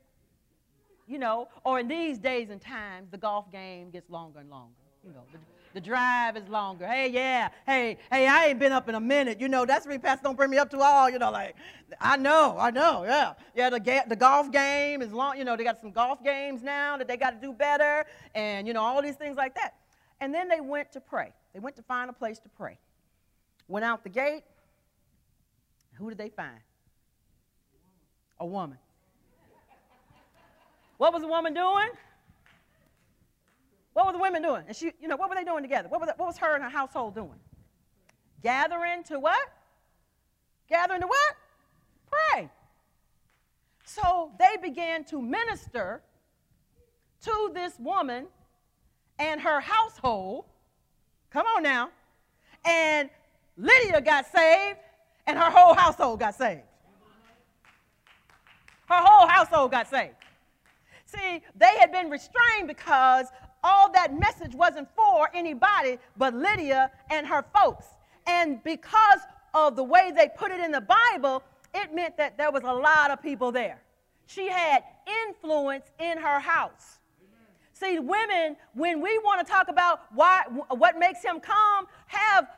You 1.06 1.18
know, 1.18 1.48
or 1.64 1.80
in 1.80 1.88
these 1.88 2.18
days 2.18 2.48
and 2.48 2.60
times, 2.60 3.10
the 3.10 3.18
golf 3.18 3.52
game 3.52 3.90
gets 3.90 4.08
longer 4.08 4.38
and 4.38 4.48
longer. 4.48 4.72
You 5.06 5.12
know, 5.12 5.24
the, 5.74 5.80
drive 5.80 6.36
is 6.36 6.48
longer. 6.48 6.86
Hey, 6.86 7.10
yeah. 7.10 7.48
Hey, 7.66 7.98
hey, 8.10 8.26
I 8.26 8.46
ain't 8.46 8.58
been 8.58 8.72
up 8.72 8.88
in 8.88 8.94
a 8.94 9.00
minute. 9.00 9.40
You 9.40 9.48
know, 9.48 9.66
that's 9.66 9.86
Pastor 9.86 10.22
don't 10.22 10.36
bring 10.36 10.50
me 10.50 10.58
up 10.58 10.70
to 10.70 10.78
all. 10.78 11.10
You 11.10 11.18
know, 11.18 11.30
like, 11.30 11.56
I 12.00 12.16
know, 12.16 12.56
I 12.58 12.70
know, 12.70 13.04
yeah. 13.04 13.34
Yeah, 13.54 13.70
the, 13.70 13.80
ga- 13.80 14.04
the 14.08 14.16
golf 14.16 14.50
game 14.50 15.02
is 15.02 15.12
long. 15.12 15.36
You 15.36 15.44
know, 15.44 15.56
they 15.56 15.64
got 15.64 15.80
some 15.80 15.90
golf 15.90 16.22
games 16.24 16.62
now 16.62 16.96
that 16.96 17.08
they 17.08 17.16
got 17.16 17.30
to 17.30 17.46
do 17.46 17.52
better 17.52 18.04
and, 18.34 18.66
you 18.66 18.72
know, 18.72 18.80
all 18.80 19.02
these 19.02 19.16
things 19.16 19.36
like 19.36 19.54
that. 19.56 19.74
And 20.20 20.32
then 20.32 20.48
they 20.48 20.60
went 20.60 20.92
to 20.92 21.00
pray. 21.00 21.32
They 21.52 21.60
went 21.60 21.76
to 21.76 21.82
find 21.82 22.08
a 22.08 22.12
place 22.12 22.38
to 22.40 22.48
pray. 22.48 22.78
Went 23.68 23.84
out 23.84 24.02
the 24.02 24.10
gate. 24.10 24.42
Who 25.94 26.08
did 26.08 26.18
they 26.18 26.28
find? 26.28 26.58
A 28.40 28.46
woman. 28.46 28.78
What 30.98 31.12
was 31.12 31.22
the 31.22 31.28
woman 31.28 31.54
doing? 31.54 31.88
What 33.94 34.06
were 34.06 34.12
the 34.12 34.18
women 34.18 34.42
doing? 34.42 34.64
And 34.66 34.76
she, 34.76 34.92
you 35.00 35.08
know, 35.08 35.16
what 35.16 35.30
were 35.30 35.36
they 35.36 35.44
doing 35.44 35.62
together? 35.62 35.88
What, 35.88 36.00
what 36.00 36.18
was 36.18 36.36
her 36.38 36.54
and 36.54 36.62
her 36.62 36.70
household 36.70 37.14
doing? 37.14 37.38
Gathering 38.42 39.04
to 39.04 39.18
what? 39.18 39.48
Gathering 40.68 41.00
to 41.00 41.06
what? 41.06 41.36
Pray. 42.10 42.50
So 43.84 44.32
they 44.38 44.56
began 44.60 45.04
to 45.04 45.22
minister 45.22 46.02
to 47.22 47.50
this 47.54 47.74
woman 47.78 48.26
and 49.18 49.40
her 49.40 49.60
household. 49.60 50.44
Come 51.30 51.46
on 51.56 51.62
now. 51.62 51.90
And 52.64 53.08
Lydia 53.56 54.00
got 54.00 54.26
saved, 54.26 54.78
and 55.26 55.38
her 55.38 55.50
whole 55.50 55.74
household 55.74 56.18
got 56.18 56.34
saved. 56.34 56.62
Her 58.86 59.00
whole 59.00 59.28
household 59.28 59.70
got 59.70 59.88
saved. 59.88 60.14
See, 61.06 61.42
they 61.54 61.76
had 61.78 61.92
been 61.92 62.10
restrained 62.10 62.66
because 62.66 63.26
all 63.64 63.90
that 63.92 64.16
message 64.16 64.54
wasn't 64.54 64.88
for 64.94 65.28
anybody 65.34 65.98
but 66.16 66.34
Lydia 66.34 66.90
and 67.10 67.26
her 67.26 67.44
folks. 67.54 67.86
And 68.26 68.62
because 68.62 69.20
of 69.54 69.74
the 69.74 69.82
way 69.82 70.12
they 70.14 70.28
put 70.36 70.52
it 70.52 70.60
in 70.60 70.70
the 70.70 70.80
Bible, 70.80 71.42
it 71.74 71.92
meant 71.94 72.16
that 72.18 72.38
there 72.38 72.52
was 72.52 72.62
a 72.62 72.72
lot 72.72 73.10
of 73.10 73.20
people 73.22 73.50
there. 73.50 73.80
She 74.26 74.48
had 74.48 74.84
influence 75.26 75.90
in 75.98 76.18
her 76.18 76.38
house. 76.38 76.98
See, 77.72 77.98
women, 77.98 78.56
when 78.74 79.00
we 79.00 79.18
want 79.18 79.44
to 79.44 79.52
talk 79.52 79.68
about 79.68 80.02
why, 80.14 80.44
what 80.68 80.98
makes 80.98 81.24
him 81.24 81.40
come, 81.40 81.86
have 82.06 82.48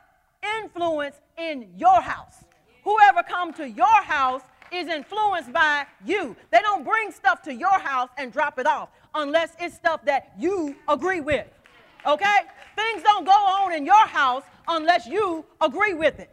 influence 0.61 1.19
in 1.37 1.69
your 1.75 2.01
house. 2.01 2.43
Whoever 2.83 3.23
come 3.23 3.51
to 3.53 3.67
your 3.67 4.01
house 4.03 4.43
is 4.73 4.87
influenced 4.87 5.51
by 5.51 5.85
you. 6.05 6.35
They 6.51 6.61
don't 6.61 6.83
bring 6.83 7.11
stuff 7.11 7.41
to 7.43 7.53
your 7.53 7.79
house 7.79 8.09
and 8.17 8.31
drop 8.31 8.59
it 8.59 8.65
off 8.65 8.89
unless 9.15 9.51
it's 9.59 9.75
stuff 9.75 10.03
that 10.05 10.33
you 10.37 10.75
agree 10.87 11.21
with. 11.21 11.47
Okay? 12.05 12.37
Things 12.75 13.03
don't 13.03 13.25
go 13.25 13.31
on 13.31 13.73
in 13.73 13.85
your 13.85 14.07
house 14.07 14.43
unless 14.67 15.07
you 15.07 15.45
agree 15.61 15.93
with 15.93 16.19
it. 16.19 16.29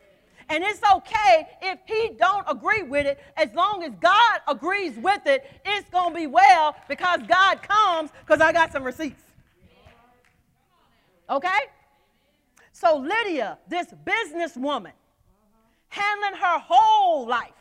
And 0.49 0.62
it's 0.62 0.81
okay 0.97 1.49
if 1.62 1.79
he 1.87 2.11
don't 2.18 2.44
agree 2.49 2.83
with 2.83 3.07
it 3.07 3.18
as 3.37 3.53
long 3.55 3.83
as 3.83 3.92
God 4.01 4.40
agrees 4.47 4.97
with 4.99 5.27
it, 5.27 5.51
it's 5.64 5.88
going 5.88 6.12
to 6.12 6.18
be 6.18 6.27
well 6.27 6.77
because 6.88 7.20
God 7.27 7.62
comes 7.62 8.11
because 8.20 8.40
I 8.40 8.53
got 8.53 8.70
some 8.73 8.85
receipts. 8.85 9.23
Okay? 11.31 11.49
So 12.73 12.99
Lydia, 12.99 13.59
this 13.68 13.87
businesswoman, 14.05 14.92
handling 15.88 16.40
her 16.40 16.59
whole 16.59 17.27
life, 17.27 17.53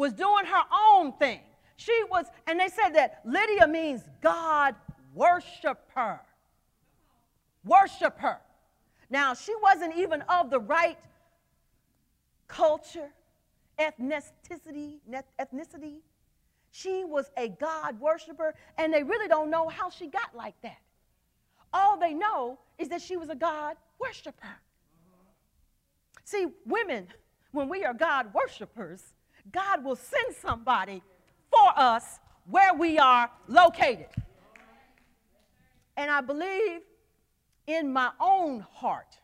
was 0.00 0.14
doing 0.14 0.46
her 0.46 0.62
own 0.72 1.12
thing. 1.12 1.40
She 1.76 1.92
was, 2.10 2.24
and 2.46 2.58
they 2.58 2.68
said 2.68 2.90
that 2.94 3.20
Lydia 3.26 3.68
means 3.68 4.02
God 4.22 4.74
worshiper. 5.14 6.20
Worship 7.64 8.18
her. 8.18 8.38
Now, 9.10 9.34
she 9.34 9.52
wasn't 9.62 9.94
even 9.96 10.22
of 10.22 10.48
the 10.48 10.58
right 10.58 10.96
culture, 12.48 13.10
ethnicity, 13.78 15.00
ethnicity. 15.38 15.98
She 16.70 17.04
was 17.04 17.30
a 17.36 17.48
God 17.48 18.00
worshiper, 18.00 18.54
and 18.78 18.94
they 18.94 19.02
really 19.02 19.28
don't 19.28 19.50
know 19.50 19.68
how 19.68 19.90
she 19.90 20.06
got 20.06 20.34
like 20.34 20.54
that. 20.62 20.78
All 21.74 21.98
they 21.98 22.14
know 22.14 22.58
is 22.78 22.88
that 22.88 23.02
she 23.02 23.18
was 23.18 23.28
a 23.28 23.34
God 23.34 23.76
worshiper. 23.98 24.56
See, 26.24 26.46
women, 26.64 27.08
when 27.52 27.68
we 27.68 27.84
are 27.84 27.92
God 27.92 28.32
worshipers, 28.32 29.02
God 29.52 29.84
will 29.84 29.96
send 29.96 30.34
somebody 30.36 31.02
for 31.50 31.78
us 31.78 32.18
where 32.48 32.74
we 32.74 32.98
are 32.98 33.30
located. 33.48 34.08
And 35.96 36.10
I 36.10 36.20
believe 36.20 36.80
in 37.66 37.92
my 37.92 38.10
own 38.20 38.60
heart 38.60 39.18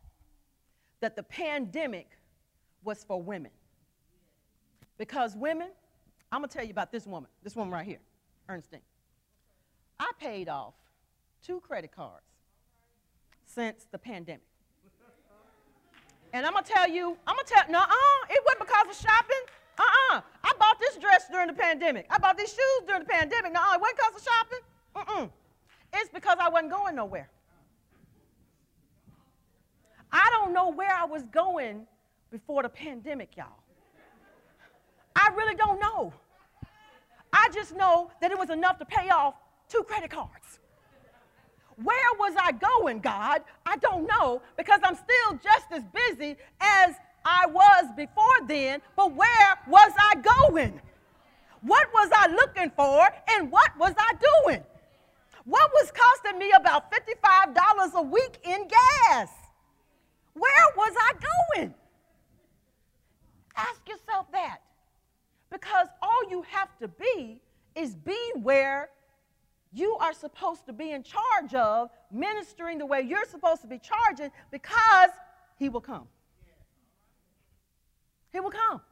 that 1.01 1.17
the 1.17 1.23
pandemic 1.23 2.09
was 2.85 3.05
for 3.05 3.21
women. 3.21 3.51
Because 4.99 5.37
women, 5.37 5.69
I'm 6.33 6.43
to 6.43 6.49
tell 6.49 6.65
you 6.65 6.71
about 6.71 6.93
this 6.93 7.07
woman, 7.07 7.29
this 7.43 7.55
woman 7.55 7.73
right 7.73 7.87
here, 7.87 8.01
Ernestine. 8.49 8.81
I 9.99 10.11
paid 10.19 10.49
off 10.49 10.75
two 11.43 11.61
credit 11.61 11.93
cards 11.93 12.27
since 13.45 13.87
the 13.91 13.99
pandemic. 13.99 14.43
And 16.33 16.45
I'm 16.45 16.55
to 16.55 16.62
tell 16.62 16.89
you, 16.89 17.17
I'm 17.27 17.37
to 17.37 17.45
tell, 17.47 17.65
no, 17.71 17.79
uh, 17.79 17.87
it 18.29 18.43
wasn't 18.45 18.67
because 18.67 18.89
of 18.91 18.97
shopping. 18.97 19.37
Uh-uh. 19.79 20.21
I 20.45 20.53
bought 20.59 20.79
this 20.81 20.97
dress 20.97 21.27
during 21.31 21.49
the 21.49 21.53
pandemic. 21.53 22.07
I 22.11 22.19
bought 22.19 22.37
these 22.39 22.51
shoes 22.51 22.87
during 22.87 23.03
the 23.03 23.09
pandemic. 23.09 23.53
No, 23.53 23.61
it 23.73 23.81
wasn't 23.81 23.99
because 23.99 24.15
of 24.17 24.23
shopping. 24.23 24.59
Mm-mm. 24.97 25.31
It's 25.95 26.11
because 26.11 26.37
I 26.41 26.49
wasn't 26.49 26.71
going 26.71 26.95
nowhere. 26.97 27.29
I 30.12 30.29
don't 30.33 30.53
know 30.53 30.71
where 30.71 30.93
I 30.93 31.05
was 31.05 31.23
going 31.25 31.87
before 32.31 32.62
the 32.62 32.69
pandemic, 32.69 33.37
y'all. 33.37 33.62
I 35.15 35.31
really 35.37 35.55
don't 35.55 35.81
know. 35.81 36.12
I 37.33 37.49
just 37.53 37.75
know 37.75 38.11
that 38.21 38.31
it 38.31 38.39
was 38.39 38.51
enough 38.51 38.79
to 38.79 38.85
pay 38.85 39.11
off 39.11 39.35
two 39.69 39.83
credit 39.83 40.11
cards. 40.11 40.59
Where 41.83 42.12
was 42.19 42.35
I 42.41 42.53
going, 42.53 43.01
God? 43.01 43.43
I 43.67 43.77
don't 43.77 44.07
know 44.07 44.41
because 44.57 44.81
I'm 44.83 44.95
still 44.95 45.39
just 45.43 45.67
as 45.71 45.83
busy 45.93 46.37
as 46.61 46.95
I 47.29 47.47
was 47.47 47.87
before 47.97 48.47
then, 48.47 48.81
but 48.95 49.12
where 49.12 49.59
was 49.67 49.93
I 49.99 50.15
going? 50.15 50.81
What 51.61 51.89
was 51.93 52.09
I 52.15 52.29
looking 52.29 52.71
for 52.71 53.09
and 53.31 53.51
what 53.51 53.77
was 53.77 53.95
I 53.99 54.12
doing? 54.45 54.62
What 55.45 55.71
was 55.75 55.91
costing 55.91 56.39
me 56.39 56.53
about 56.53 56.93
$55 56.93 57.95
a 57.95 58.03
week 58.03 58.39
in 58.45 58.69
gas? 58.69 59.29
Where 60.35 60.67
was 60.77 60.95
I 60.97 61.12
going? 61.57 61.75
Ask 63.57 63.81
yourself 63.89 64.31
that. 64.31 64.59
Because 65.51 65.89
all 66.01 66.31
you 66.31 66.43
have 66.43 66.69
to 66.79 66.87
be 66.87 67.41
is 67.75 67.97
be 67.97 68.19
where 68.41 68.91
you 69.73 69.97
are 70.01 70.12
supposed 70.12 70.65
to 70.67 70.73
be 70.73 70.93
in 70.93 71.03
charge 71.03 71.55
of, 71.55 71.91
ministering 72.12 72.79
the 72.79 72.87
way 72.87 73.01
you're 73.01 73.25
supposed 73.25 73.62
to 73.62 73.69
be 73.69 73.81
charging, 73.81 74.31
because 74.53 75.11
He 75.59 75.69
will 75.69 75.81
come. 75.81 76.07
He 78.37 78.40
would 78.40 78.53
come. 78.53 78.83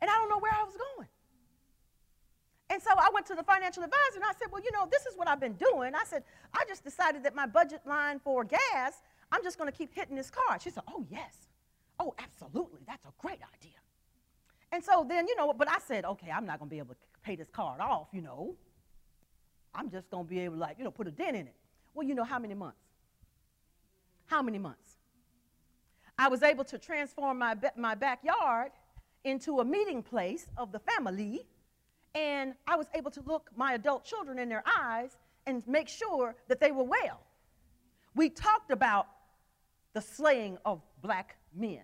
And 0.00 0.10
I 0.10 0.14
don't 0.14 0.28
know 0.28 0.40
where 0.40 0.52
I 0.52 0.64
was 0.64 0.74
going. 0.74 1.08
And 2.68 2.82
so 2.82 2.90
I 2.98 3.08
went 3.14 3.26
to 3.26 3.36
the 3.36 3.44
financial 3.44 3.84
advisor 3.84 4.16
and 4.16 4.24
I 4.24 4.32
said, 4.36 4.48
Well, 4.50 4.60
you 4.60 4.72
know, 4.72 4.88
this 4.90 5.06
is 5.06 5.16
what 5.16 5.28
I've 5.28 5.38
been 5.38 5.52
doing. 5.52 5.94
I 5.94 6.02
said, 6.04 6.24
I 6.52 6.64
just 6.66 6.82
decided 6.82 7.22
that 7.22 7.36
my 7.36 7.46
budget 7.46 7.82
line 7.86 8.18
for 8.18 8.42
gas, 8.42 9.02
I'm 9.30 9.44
just 9.44 9.56
going 9.56 9.70
to 9.70 9.78
keep 9.78 9.94
hitting 9.94 10.16
this 10.16 10.30
card. 10.30 10.62
She 10.62 10.70
said, 10.70 10.82
Oh, 10.88 11.06
yes. 11.08 11.46
Oh, 12.00 12.12
absolutely. 12.18 12.80
That's 12.88 13.04
a 13.04 13.12
great 13.18 13.38
idea. 13.54 13.78
And 14.72 14.82
so 14.82 15.06
then, 15.08 15.28
you 15.28 15.36
know, 15.36 15.52
but 15.52 15.70
I 15.70 15.78
said, 15.78 16.04
Okay, 16.04 16.32
I'm 16.32 16.44
not 16.44 16.58
going 16.58 16.68
to 16.68 16.74
be 16.74 16.80
able 16.80 16.94
to 16.94 17.00
pay 17.22 17.36
this 17.36 17.50
card 17.50 17.80
off, 17.80 18.08
you 18.12 18.20
know. 18.20 18.56
I'm 19.76 19.90
just 19.90 20.10
going 20.10 20.24
to 20.24 20.28
be 20.28 20.40
able 20.40 20.56
to, 20.56 20.60
like, 20.60 20.76
you 20.76 20.82
know, 20.82 20.90
put 20.90 21.06
a 21.06 21.12
dent 21.12 21.36
in 21.36 21.46
it. 21.46 21.54
Well, 21.94 22.04
you 22.04 22.16
know 22.16 22.24
how 22.24 22.40
many 22.40 22.54
months? 22.54 22.82
How 24.26 24.42
many 24.42 24.58
months? 24.58 24.93
I 26.18 26.28
was 26.28 26.42
able 26.42 26.64
to 26.64 26.78
transform 26.78 27.38
my, 27.38 27.56
my 27.76 27.94
backyard 27.94 28.70
into 29.24 29.60
a 29.60 29.64
meeting 29.64 30.02
place 30.02 30.46
of 30.56 30.70
the 30.70 30.78
family 30.78 31.46
and 32.14 32.54
I 32.66 32.76
was 32.76 32.86
able 32.94 33.10
to 33.12 33.20
look 33.22 33.50
my 33.56 33.72
adult 33.74 34.04
children 34.04 34.38
in 34.38 34.48
their 34.48 34.62
eyes 34.78 35.18
and 35.46 35.66
make 35.66 35.88
sure 35.88 36.36
that 36.48 36.60
they 36.60 36.70
were 36.70 36.84
well. 36.84 37.20
We 38.14 38.28
talked 38.30 38.70
about 38.70 39.08
the 39.92 40.00
slaying 40.00 40.58
of 40.64 40.80
black 41.02 41.36
men. 41.54 41.82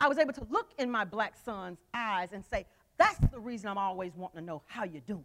I 0.00 0.08
was 0.08 0.18
able 0.18 0.32
to 0.34 0.46
look 0.50 0.70
in 0.78 0.90
my 0.90 1.04
black 1.04 1.34
son's 1.44 1.78
eyes 1.92 2.30
and 2.32 2.44
say, 2.44 2.66
That's 2.98 3.18
the 3.30 3.38
reason 3.38 3.68
I'm 3.68 3.78
always 3.78 4.12
wanting 4.14 4.40
to 4.40 4.44
know 4.44 4.62
how 4.66 4.84
you're 4.84 5.00
doing. 5.02 5.24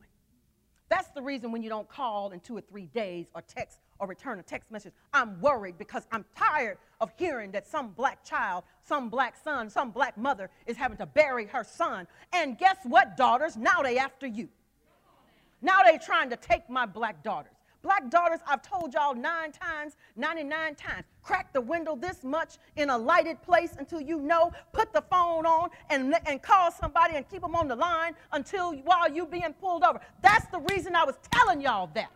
That's 0.89 1.09
the 1.09 1.21
reason 1.21 1.51
when 1.51 1.63
you 1.63 1.69
don't 1.69 1.87
call 1.87 2.31
in 2.31 2.41
two 2.41 2.57
or 2.57 2.61
three 2.61 2.87
days 2.87 3.27
or 3.33 3.41
text 3.41 3.79
or 4.01 4.07
return 4.07 4.39
a 4.39 4.43
text 4.43 4.71
message, 4.71 4.93
I'm 5.13 5.39
worried 5.39 5.77
because 5.77 6.07
I'm 6.11 6.25
tired 6.35 6.79
of 6.99 7.11
hearing 7.17 7.51
that 7.51 7.67
some 7.67 7.91
black 7.91 8.25
child, 8.25 8.63
some 8.83 9.09
black 9.09 9.35
son, 9.41 9.69
some 9.69 9.91
black 9.91 10.17
mother 10.17 10.49
is 10.65 10.75
having 10.75 10.97
to 10.97 11.05
bury 11.05 11.45
her 11.45 11.63
son. 11.63 12.07
And 12.33 12.57
guess 12.57 12.77
what, 12.83 13.15
daughters? 13.15 13.55
Now 13.55 13.83
they 13.83 13.99
after 13.99 14.25
you. 14.25 14.49
Now 15.61 15.83
they 15.83 15.99
trying 15.99 16.31
to 16.31 16.35
take 16.35 16.67
my 16.67 16.87
black 16.87 17.23
daughters. 17.23 17.53
Black 17.83 18.09
daughters, 18.09 18.39
I've 18.47 18.61
told 18.61 18.93
y'all 18.93 19.15
nine 19.15 19.51
times, 19.51 19.97
99 20.15 20.75
times, 20.75 21.05
crack 21.23 21.51
the 21.53 21.61
window 21.61 21.95
this 21.95 22.23
much 22.23 22.57
in 22.75 22.89
a 22.89 22.97
lighted 22.97 23.41
place 23.41 23.75
until 23.77 24.01
you 24.01 24.19
know, 24.19 24.51
put 24.71 24.93
the 24.93 25.01
phone 25.01 25.45
on 25.45 25.69
and, 25.89 26.15
and 26.25 26.41
call 26.41 26.71
somebody 26.71 27.15
and 27.15 27.27
keep 27.29 27.41
them 27.41 27.55
on 27.55 27.67
the 27.67 27.75
line 27.75 28.13
until 28.33 28.73
while 28.77 29.11
you 29.11 29.25
being 29.25 29.53
pulled 29.59 29.83
over. 29.83 29.99
That's 30.21 30.45
the 30.47 30.59
reason 30.71 30.95
I 30.95 31.05
was 31.05 31.15
telling 31.31 31.61
y'all 31.61 31.89
that. 31.95 32.11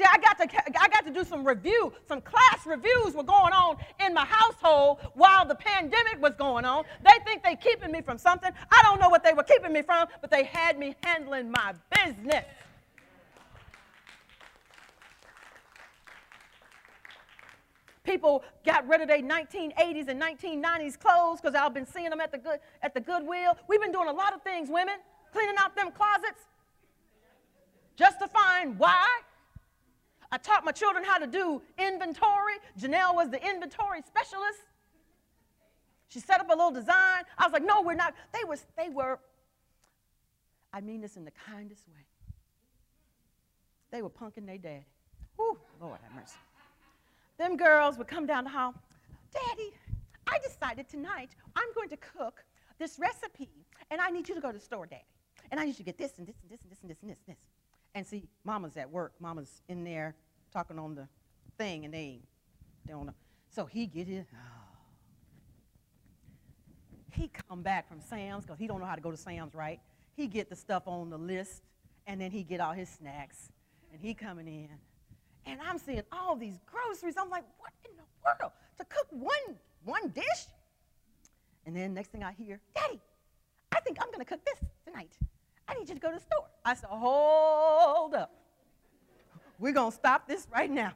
See, 0.00 0.06
I 0.10 0.16
got 0.16 0.38
to 0.38 0.80
I 0.80 0.88
got 0.88 1.04
to 1.04 1.12
do 1.12 1.24
some 1.24 1.46
review, 1.46 1.92
some 2.08 2.22
class 2.22 2.64
reviews 2.64 3.12
were 3.12 3.22
going 3.22 3.52
on 3.52 3.76
in 4.02 4.14
my 4.14 4.24
household 4.24 5.00
while 5.12 5.44
the 5.44 5.54
pandemic 5.54 6.22
was 6.22 6.34
going 6.38 6.64
on. 6.64 6.84
They 7.04 7.22
think 7.26 7.42
they're 7.42 7.54
keeping 7.54 7.92
me 7.92 8.00
from 8.00 8.16
something. 8.16 8.50
I 8.72 8.80
don't 8.82 8.98
know 8.98 9.10
what 9.10 9.22
they 9.22 9.34
were 9.34 9.42
keeping 9.42 9.74
me 9.74 9.82
from, 9.82 10.08
but 10.22 10.30
they 10.30 10.44
had 10.44 10.78
me 10.78 10.96
handling 11.02 11.50
my 11.50 11.74
business. 11.94 12.46
People 18.02 18.42
got 18.64 18.88
rid 18.88 19.02
of 19.02 19.08
their 19.08 19.20
1980s 19.20 20.08
and 20.08 20.18
1990s 20.18 20.98
clothes 20.98 21.42
because 21.42 21.54
I've 21.54 21.74
been 21.74 21.86
seeing 21.86 22.08
them 22.08 22.22
at 22.22 22.32
the 22.32 22.38
good 22.38 22.60
at 22.80 22.94
the 22.94 23.00
Goodwill. 23.00 23.58
We've 23.68 23.82
been 23.82 23.92
doing 23.92 24.08
a 24.08 24.14
lot 24.14 24.32
of 24.32 24.40
things, 24.40 24.70
women, 24.70 24.94
cleaning 25.30 25.56
out 25.58 25.76
them 25.76 25.90
closets, 25.92 26.40
just 27.96 28.18
to 28.20 28.28
find 28.28 28.78
why 28.78 29.06
I 30.32 30.38
taught 30.38 30.64
my 30.64 30.72
children 30.72 31.04
how 31.04 31.18
to 31.18 31.26
do 31.26 31.60
inventory. 31.78 32.54
Janelle 32.78 33.14
was 33.14 33.30
the 33.30 33.44
inventory 33.44 34.02
specialist. 34.06 34.60
She 36.08 36.20
set 36.20 36.40
up 36.40 36.48
a 36.48 36.52
little 36.52 36.70
design. 36.70 37.24
I 37.38 37.44
was 37.44 37.52
like, 37.52 37.64
no, 37.64 37.82
we're 37.82 37.94
not. 37.94 38.14
They 38.32 38.44
were, 38.44 38.56
they 38.76 38.88
were, 38.88 39.18
I 40.72 40.80
mean 40.80 41.00
this 41.00 41.16
in 41.16 41.24
the 41.24 41.32
kindest 41.32 41.88
way. 41.88 42.04
They 43.90 44.02
were 44.02 44.10
punking 44.10 44.46
their 44.46 44.58
daddy. 44.58 44.86
Whew, 45.36 45.58
Lord 45.80 45.98
have 46.02 46.14
mercy. 46.14 46.36
Them 47.38 47.56
girls 47.56 47.96
would 47.98 48.06
come 48.06 48.26
down 48.26 48.44
the 48.44 48.50
hall. 48.50 48.74
Daddy, 49.32 49.72
I 50.26 50.38
decided 50.44 50.88
tonight 50.88 51.30
I'm 51.56 51.72
going 51.74 51.88
to 51.88 51.96
cook 51.96 52.44
this 52.78 52.98
recipe, 52.98 53.48
and 53.90 54.00
I 54.00 54.10
need 54.10 54.28
you 54.28 54.34
to 54.34 54.40
go 54.40 54.52
to 54.52 54.58
the 54.58 54.64
store, 54.64 54.86
Daddy. 54.86 55.04
And 55.50 55.58
I 55.58 55.64
need 55.64 55.70
you 55.70 55.76
to 55.76 55.82
get 55.84 55.98
this 55.98 56.18
and 56.18 56.26
this 56.26 56.36
and 56.42 56.50
this 56.50 56.60
and 56.62 56.70
this 56.70 56.78
and 56.82 56.90
this 56.90 56.98
and 57.02 57.10
this 57.10 57.18
and 57.26 57.36
this. 57.36 57.42
And 57.94 58.06
see, 58.06 58.28
mama's 58.44 58.76
at 58.76 58.90
work. 58.90 59.12
Mama's 59.20 59.62
in 59.68 59.84
there 59.84 60.14
talking 60.52 60.78
on 60.78 60.94
the 60.94 61.08
thing, 61.58 61.84
and 61.84 61.92
they, 61.92 62.20
they 62.86 62.92
don't 62.92 63.06
know. 63.06 63.14
So 63.50 63.66
he 63.66 63.86
get. 63.86 64.08
Oh. 64.08 64.36
He 67.12 67.28
come 67.48 67.60
back 67.60 67.88
from 67.88 68.00
Sam's 68.00 68.46
because 68.46 68.58
he 68.60 68.68
don't 68.68 68.78
know 68.78 68.86
how 68.86 68.94
to 68.94 69.00
go 69.00 69.10
to 69.10 69.16
Sam's 69.16 69.52
right. 69.52 69.80
He 70.14 70.28
get 70.28 70.48
the 70.48 70.54
stuff 70.54 70.84
on 70.86 71.10
the 71.10 71.18
list, 71.18 71.64
and 72.06 72.20
then 72.20 72.30
he 72.30 72.44
get 72.44 72.60
all 72.60 72.72
his 72.72 72.88
snacks, 72.88 73.50
and 73.92 74.00
he 74.00 74.14
coming 74.14 74.46
in. 74.46 74.68
And 75.44 75.60
I'm 75.60 75.76
seeing 75.76 76.02
all 76.12 76.36
these 76.36 76.56
groceries. 76.64 77.16
I'm 77.18 77.28
like, 77.28 77.44
what 77.58 77.72
in 77.84 77.96
the 77.96 78.04
world? 78.24 78.52
To 78.78 78.84
cook 78.84 79.08
one, 79.10 79.56
one 79.84 80.08
dish? 80.10 80.46
And 81.66 81.76
then 81.76 81.94
next 81.94 82.12
thing 82.12 82.22
I 82.22 82.32
hear, 82.32 82.60
Daddy, 82.74 83.00
I 83.72 83.80
think 83.80 83.98
I'm 84.00 84.08
to 84.16 84.24
cook 84.24 84.40
this 84.44 84.68
tonight. 84.86 85.10
I 85.70 85.74
need 85.78 85.88
you 85.88 85.94
to 85.94 86.00
go 86.00 86.10
to 86.10 86.16
the 86.16 86.22
store. 86.22 86.46
I 86.64 86.74
said, 86.74 86.90
hold 86.90 88.14
up. 88.14 88.32
We're 89.58 89.72
going 89.72 89.92
to 89.92 89.96
stop 89.96 90.26
this 90.26 90.48
right 90.52 90.70
now. 90.70 90.92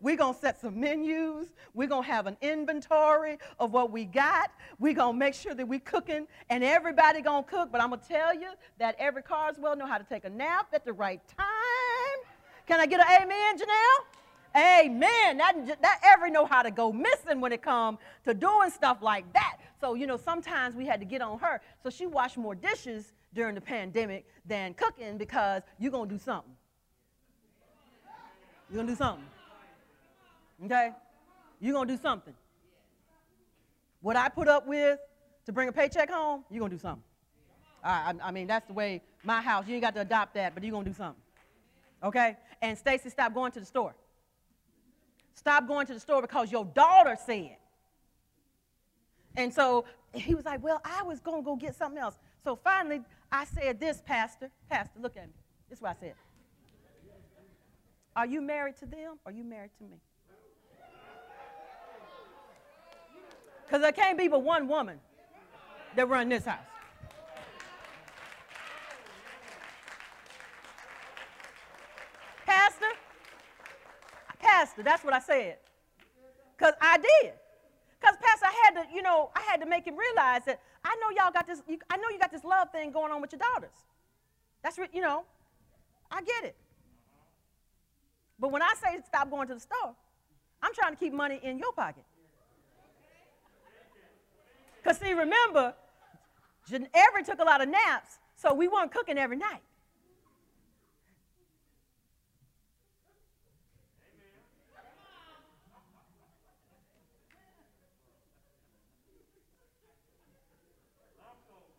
We're 0.00 0.16
going 0.16 0.34
to 0.34 0.40
set 0.40 0.60
some 0.60 0.78
menus. 0.78 1.48
We're 1.74 1.88
going 1.88 2.04
to 2.04 2.10
have 2.10 2.26
an 2.26 2.36
inventory 2.40 3.38
of 3.58 3.72
what 3.72 3.90
we 3.90 4.04
got. 4.04 4.52
We're 4.78 4.94
going 4.94 5.14
to 5.14 5.18
make 5.18 5.34
sure 5.34 5.54
that 5.54 5.66
we're 5.66 5.80
cooking 5.80 6.26
and 6.48 6.64
everybody 6.64 7.20
going 7.20 7.44
to 7.44 7.50
cook. 7.50 7.72
But 7.72 7.82
I'm 7.82 7.90
going 7.90 8.00
to 8.00 8.08
tell 8.08 8.34
you 8.34 8.50
that 8.78 8.96
every 8.98 9.22
Carswell 9.22 9.76
know 9.76 9.86
how 9.86 9.98
to 9.98 10.04
take 10.04 10.24
a 10.24 10.30
nap 10.30 10.68
at 10.72 10.84
the 10.84 10.92
right 10.92 11.20
time. 11.36 11.46
Can 12.66 12.80
I 12.80 12.86
get 12.86 13.00
an 13.00 13.22
amen, 13.22 13.58
Janelle? 13.58 14.84
Amen. 14.84 15.38
That, 15.38 15.82
that 15.82 16.00
Avery 16.12 16.30
know 16.30 16.46
how 16.46 16.62
to 16.62 16.70
go 16.70 16.92
missing 16.92 17.40
when 17.40 17.52
it 17.52 17.62
comes 17.62 17.98
to 18.24 18.34
doing 18.34 18.70
stuff 18.70 18.98
like 19.02 19.30
that. 19.32 19.58
So, 19.80 19.94
you 19.94 20.06
know, 20.06 20.16
sometimes 20.16 20.74
we 20.74 20.86
had 20.86 21.00
to 21.00 21.06
get 21.06 21.20
on 21.20 21.38
her. 21.38 21.60
So 21.82 21.90
she 21.90 22.06
washed 22.06 22.36
more 22.36 22.54
dishes 22.54 23.12
during 23.32 23.54
the 23.54 23.60
pandemic 23.60 24.26
than 24.44 24.74
cooking 24.74 25.18
because 25.18 25.62
you're 25.78 25.92
going 25.92 26.08
to 26.08 26.14
do 26.14 26.20
something. 26.20 26.52
You're 28.68 28.76
going 28.76 28.86
to 28.86 28.92
do 28.92 28.96
something. 28.96 29.24
Okay? 30.64 30.90
You're 31.60 31.74
going 31.74 31.88
to 31.88 31.96
do 31.96 32.00
something. 32.00 32.34
What 34.00 34.16
I 34.16 34.28
put 34.28 34.48
up 34.48 34.66
with 34.66 34.98
to 35.46 35.52
bring 35.52 35.68
a 35.68 35.72
paycheck 35.72 36.10
home, 36.10 36.44
you're 36.50 36.60
going 36.60 36.70
to 36.70 36.76
do 36.76 36.80
something. 36.80 37.02
I, 37.82 38.14
I, 38.22 38.30
mean, 38.30 38.46
that's 38.46 38.66
the 38.66 38.72
way 38.72 39.02
my 39.24 39.40
house, 39.40 39.66
you 39.66 39.74
ain't 39.74 39.82
got 39.82 39.94
to 39.94 40.02
adopt 40.02 40.34
that, 40.34 40.54
but 40.54 40.62
you're 40.62 40.72
going 40.72 40.84
to 40.84 40.90
do 40.90 40.96
something. 40.96 41.22
Okay? 42.02 42.36
And 42.62 42.76
Stacy, 42.76 43.10
stop 43.10 43.34
going 43.34 43.52
to 43.52 43.60
the 43.60 43.66
store. 43.66 43.94
Stop 45.34 45.66
going 45.66 45.86
to 45.86 45.94
the 45.94 46.00
store 46.00 46.20
because 46.20 46.52
your 46.52 46.64
daughter 46.64 47.16
said. 47.24 47.56
And 49.36 49.52
so 49.52 49.84
he 50.12 50.34
was 50.34 50.44
like, 50.44 50.62
Well, 50.62 50.80
I 50.84 51.02
was 51.02 51.20
going 51.20 51.42
to 51.42 51.44
go 51.44 51.56
get 51.56 51.74
something 51.74 52.00
else. 52.00 52.18
So 52.44 52.56
finally, 52.56 53.00
I 53.32 53.44
said 53.44 53.78
this, 53.78 54.02
Pastor. 54.04 54.50
Pastor, 54.68 54.98
look 55.00 55.16
at 55.16 55.26
me. 55.26 55.32
This 55.68 55.78
is 55.78 55.82
what 55.82 55.96
I 55.96 56.00
said. 56.00 56.14
Are 58.16 58.26
you 58.26 58.40
married 58.40 58.76
to 58.78 58.86
them 58.86 59.18
or 59.24 59.30
are 59.30 59.32
you 59.32 59.44
married 59.44 59.70
to 59.78 59.84
me? 59.84 60.00
Because 63.64 63.82
there 63.82 63.92
can't 63.92 64.18
be 64.18 64.26
but 64.26 64.42
one 64.42 64.66
woman 64.66 64.98
that 65.94 66.08
run 66.08 66.28
this 66.28 66.44
house. 66.44 66.58
Pastor, 72.44 72.86
Pastor, 74.40 74.82
that's 74.82 75.04
what 75.04 75.14
I 75.14 75.20
said. 75.20 75.58
Because 76.58 76.74
I 76.80 76.98
did. 76.98 77.32
Because 78.00 78.16
Pastor, 78.20 78.46
I 78.46 78.62
had 78.64 78.82
to, 78.82 78.94
you 78.94 79.02
know, 79.02 79.30
I 79.36 79.40
had 79.42 79.60
to 79.60 79.66
make 79.66 79.84
him 79.84 79.96
realize 79.96 80.42
that 80.46 80.60
I 80.84 80.96
know 80.96 81.10
y'all 81.16 81.32
got 81.32 81.46
this, 81.46 81.62
you, 81.68 81.78
I 81.90 81.96
know 81.96 82.08
you 82.10 82.18
got 82.18 82.32
this 82.32 82.44
love 82.44 82.70
thing 82.70 82.90
going 82.90 83.12
on 83.12 83.20
with 83.20 83.32
your 83.32 83.40
daughters. 83.40 83.74
That's, 84.62 84.78
you 84.92 85.00
know, 85.00 85.24
I 86.10 86.22
get 86.22 86.44
it. 86.44 86.56
But 88.38 88.50
when 88.50 88.62
I 88.62 88.72
say 88.82 88.98
stop 89.06 89.30
going 89.30 89.48
to 89.48 89.54
the 89.54 89.60
store, 89.60 89.94
I'm 90.62 90.74
trying 90.74 90.94
to 90.94 90.98
keep 90.98 91.12
money 91.12 91.38
in 91.42 91.58
your 91.58 91.72
pocket. 91.72 92.04
Because, 94.82 94.96
see, 94.98 95.12
remember, 95.12 95.74
Everett 96.94 97.26
took 97.26 97.38
a 97.38 97.44
lot 97.44 97.60
of 97.60 97.68
naps, 97.68 98.18
so 98.36 98.54
we 98.54 98.66
weren't 98.66 98.90
cooking 98.90 99.18
every 99.18 99.36
night. 99.36 99.60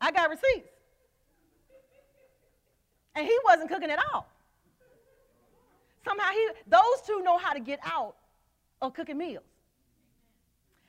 I 0.04 0.12
got 0.12 0.21
receipts. 0.32 0.70
And 3.16 3.26
he 3.28 3.38
wasn't 3.46 3.70
cooking 3.70 3.92
at 3.92 4.00
all. 4.12 4.28
Somehow 6.06 6.32
he, 6.32 6.50
those 6.68 7.06
two 7.06 7.22
know 7.22 7.38
how 7.38 7.54
to 7.54 7.60
get 7.60 7.80
out 7.84 8.16
of 8.82 8.94
cooking 8.94 9.18
meals. 9.18 9.44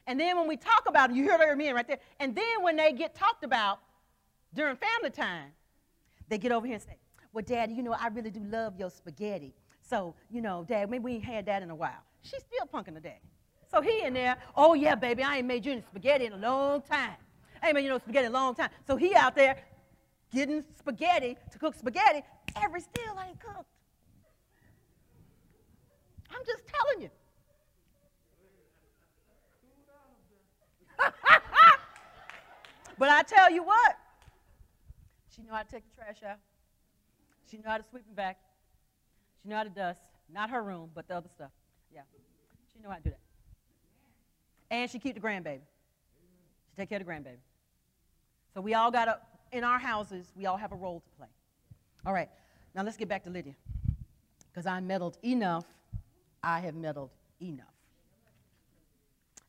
And 0.06 0.18
then 0.18 0.36
when 0.36 0.48
we 0.48 0.56
talk 0.56 0.84
about 0.86 1.10
it, 1.10 1.16
you 1.16 1.24
hear 1.24 1.38
their 1.38 1.54
men 1.54 1.74
right 1.74 1.86
there. 1.86 1.98
And 2.18 2.34
then 2.34 2.62
when 2.62 2.76
they 2.76 2.92
get 2.92 3.14
talked 3.14 3.44
about 3.44 3.80
during 4.54 4.76
family 4.76 5.10
time, 5.10 5.50
they 6.28 6.38
get 6.38 6.52
over 6.52 6.66
here 6.66 6.76
and 6.76 6.82
say, 6.82 6.96
Well, 7.32 7.44
Daddy, 7.46 7.74
you 7.74 7.82
know, 7.82 7.92
I 7.92 8.08
really 8.08 8.30
do 8.30 8.40
love 8.40 8.78
your 8.78 8.90
spaghetti. 8.90 9.54
So, 9.82 10.14
you 10.30 10.40
know, 10.40 10.64
Dad, 10.66 10.90
maybe 10.90 11.04
we 11.04 11.12
ain't 11.14 11.24
had 11.24 11.46
that 11.46 11.62
in 11.62 11.70
a 11.70 11.74
while. 11.74 12.02
She's 12.22 12.42
still 12.42 12.66
punking 12.72 12.94
the 12.94 13.00
daddy. 13.00 13.20
So 13.70 13.80
he 13.80 14.02
in 14.02 14.14
there, 14.14 14.36
oh 14.56 14.74
yeah, 14.74 14.94
baby, 14.94 15.22
I 15.22 15.38
ain't 15.38 15.46
made 15.46 15.64
you 15.64 15.72
any 15.72 15.82
spaghetti 15.82 16.26
in 16.26 16.32
a 16.32 16.36
long 16.36 16.82
time. 16.82 17.16
Made 17.62 17.80
you 17.82 17.88
know, 17.88 17.98
spaghetti 17.98 18.26
a 18.26 18.30
long 18.30 18.54
time. 18.54 18.70
So 18.86 18.96
he 18.96 19.14
out 19.14 19.36
there 19.36 19.56
getting 20.34 20.64
spaghetti 20.78 21.36
to 21.52 21.58
cook 21.58 21.74
spaghetti. 21.74 22.22
Avery 22.62 22.80
still 22.80 23.18
ain't 23.26 23.38
cooked. 23.40 23.64
I'm 26.30 26.44
just 26.44 26.62
telling 26.66 27.02
you. 27.02 27.10
but 32.98 33.08
I 33.08 33.22
tell 33.22 33.50
you 33.50 33.62
what, 33.62 33.96
she 35.34 35.42
know 35.42 35.54
how 35.54 35.62
to 35.62 35.68
take 35.68 35.84
the 35.90 35.96
trash 35.96 36.22
out. 36.28 36.38
She 37.50 37.56
know 37.58 37.70
how 37.70 37.78
to 37.78 37.84
sweep 37.88 38.04
and 38.06 38.16
vacuum. 38.16 38.44
She 39.42 39.48
know 39.48 39.56
how 39.56 39.64
to 39.64 39.70
dust. 39.70 40.00
Not 40.32 40.50
her 40.50 40.62
room, 40.62 40.90
but 40.94 41.08
the 41.08 41.16
other 41.16 41.28
stuff. 41.34 41.50
Yeah. 41.92 42.02
She 42.72 42.80
know 42.80 42.90
how 42.90 42.96
to 42.96 43.02
do 43.02 43.10
that. 43.10 43.20
And 44.70 44.90
she 44.90 44.98
keep 44.98 45.14
the 45.14 45.20
grandbaby. 45.20 45.60
She 46.70 46.76
take 46.76 46.88
care 46.88 46.98
of 47.00 47.06
the 47.06 47.12
grandbaby. 47.12 47.38
So 48.54 48.60
we 48.60 48.74
all 48.74 48.90
got 48.90 49.06
to, 49.06 49.18
in 49.50 49.64
our 49.64 49.78
houses, 49.78 50.32
we 50.36 50.46
all 50.46 50.56
have 50.56 50.72
a 50.72 50.76
role 50.76 51.00
to 51.00 51.10
play. 51.16 51.28
All 52.04 52.12
right. 52.12 52.28
Now 52.74 52.82
let's 52.82 52.96
get 52.96 53.08
back 53.08 53.24
to 53.24 53.30
Lydia. 53.30 53.54
Because 54.50 54.66
I 54.66 54.80
meddled 54.80 55.16
enough. 55.24 55.64
I 56.42 56.60
have 56.60 56.74
meddled 56.74 57.10
enough. 57.40 57.66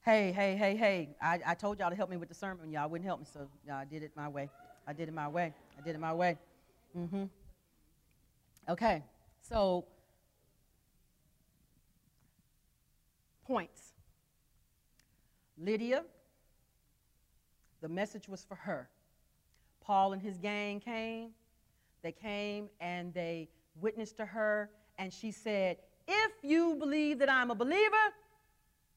Hey, 0.05 0.31
hey, 0.31 0.55
hey, 0.55 0.75
hey. 0.75 1.15
I, 1.21 1.39
I 1.45 1.55
told 1.55 1.79
y'all 1.79 1.89
to 1.89 1.95
help 1.95 2.09
me 2.09 2.17
with 2.17 2.29
the 2.29 2.35
sermon. 2.35 2.71
Y'all 2.71 2.89
wouldn't 2.89 3.07
help 3.07 3.19
me, 3.21 3.25
so 3.31 3.47
I 3.71 3.85
did 3.85 4.03
it 4.03 4.11
my 4.15 4.27
way. 4.27 4.49
I 4.85 4.93
did 4.93 5.07
it 5.07 5.13
my 5.13 5.27
way. 5.27 5.53
I 5.77 5.81
did 5.81 5.95
it 5.95 5.99
my 5.99 6.13
way. 6.13 6.37
Mm-hmm. 6.97 7.23
Okay. 8.69 9.03
So, 9.41 9.85
points. 13.45 13.93
Lydia, 15.57 16.03
the 17.81 17.89
message 17.89 18.27
was 18.27 18.43
for 18.43 18.55
her. 18.55 18.89
Paul 19.83 20.13
and 20.13 20.21
his 20.21 20.37
gang 20.37 20.79
came. 20.79 21.31
They 22.01 22.11
came 22.11 22.69
and 22.79 23.13
they 23.13 23.49
witnessed 23.79 24.17
to 24.17 24.25
her, 24.25 24.69
and 24.97 25.11
she 25.11 25.31
said, 25.31 25.77
If 26.07 26.31
you 26.41 26.75
believe 26.75 27.19
that 27.19 27.29
I'm 27.29 27.51
a 27.51 27.55
believer, 27.55 27.95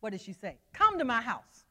what 0.01 0.11
did 0.11 0.21
she 0.21 0.33
say? 0.33 0.59
Come 0.73 0.99
to 0.99 1.05
my 1.05 1.21
house. 1.21 1.65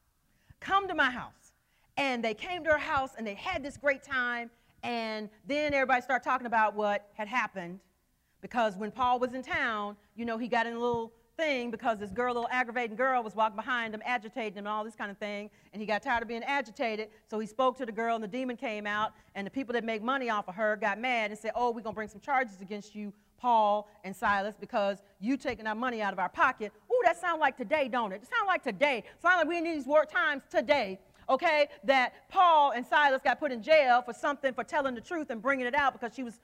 Come 0.60 0.88
to 0.88 0.94
my 0.94 1.10
house. 1.10 1.52
And 1.96 2.22
they 2.22 2.34
came 2.34 2.64
to 2.64 2.70
her 2.70 2.78
house 2.78 3.12
and 3.16 3.26
they 3.26 3.34
had 3.34 3.62
this 3.62 3.76
great 3.76 4.02
time. 4.02 4.50
And 4.82 5.30
then 5.46 5.72
everybody 5.72 6.02
started 6.02 6.24
talking 6.24 6.46
about 6.46 6.74
what 6.74 7.08
had 7.14 7.28
happened. 7.28 7.80
Because 8.42 8.76
when 8.76 8.90
Paul 8.90 9.18
was 9.18 9.32
in 9.32 9.42
town, 9.42 9.96
you 10.14 10.24
know, 10.24 10.36
he 10.36 10.48
got 10.48 10.66
in 10.66 10.74
a 10.74 10.78
little 10.78 11.12
thing 11.36 11.70
because 11.70 11.98
this 11.98 12.10
girl, 12.10 12.34
little 12.34 12.48
aggravating 12.50 12.96
girl, 12.96 13.22
was 13.22 13.34
walking 13.34 13.56
behind 13.56 13.94
him, 13.94 14.02
agitating 14.04 14.54
him, 14.54 14.66
and 14.66 14.68
all 14.68 14.84
this 14.84 14.94
kind 14.94 15.10
of 15.10 15.18
thing. 15.18 15.50
And 15.72 15.80
he 15.80 15.86
got 15.86 16.02
tired 16.02 16.22
of 16.22 16.28
being 16.28 16.44
agitated, 16.44 17.08
so 17.28 17.38
he 17.38 17.46
spoke 17.46 17.76
to 17.78 17.86
the 17.86 17.92
girl, 17.92 18.14
and 18.14 18.24
the 18.24 18.28
demon 18.28 18.56
came 18.56 18.86
out. 18.86 19.12
And 19.34 19.46
the 19.46 19.50
people 19.50 19.72
that 19.74 19.84
make 19.84 20.02
money 20.02 20.30
off 20.30 20.48
of 20.48 20.54
her 20.54 20.76
got 20.76 20.98
mad 20.98 21.30
and 21.30 21.38
said, 21.38 21.52
Oh, 21.54 21.68
we're 21.68 21.82
going 21.82 21.94
to 21.94 21.96
bring 21.96 22.08
some 22.08 22.20
charges 22.20 22.60
against 22.60 22.94
you, 22.94 23.12
Paul 23.38 23.88
and 24.04 24.14
Silas, 24.14 24.54
because 24.58 25.02
you 25.20 25.36
taking 25.36 25.66
our 25.66 25.74
money 25.74 26.00
out 26.00 26.12
of 26.12 26.18
our 26.18 26.28
pocket. 26.28 26.72
Ooh, 26.90 27.00
that 27.04 27.20
sounds 27.20 27.40
like 27.40 27.56
today, 27.56 27.88
don't 27.88 28.12
it? 28.12 28.22
It 28.22 28.28
sounds 28.28 28.46
like 28.46 28.62
today. 28.62 29.04
Sounds 29.20 29.36
like 29.38 29.48
we 29.48 29.60
need 29.60 29.76
these 29.76 29.86
work 29.86 30.10
times 30.10 30.42
today 30.50 30.98
okay, 31.28 31.68
that 31.82 32.28
Paul 32.28 32.70
and 32.70 32.86
Silas 32.86 33.20
got 33.22 33.40
put 33.40 33.50
in 33.50 33.60
jail 33.60 34.00
for 34.00 34.12
something 34.12 34.54
for 34.54 34.62
telling 34.62 34.94
the 34.94 35.00
truth 35.00 35.30
and 35.30 35.42
bringing 35.42 35.66
it 35.66 35.74
out 35.74 35.92
because 35.92 36.14
she 36.14 36.22
was 36.22 36.38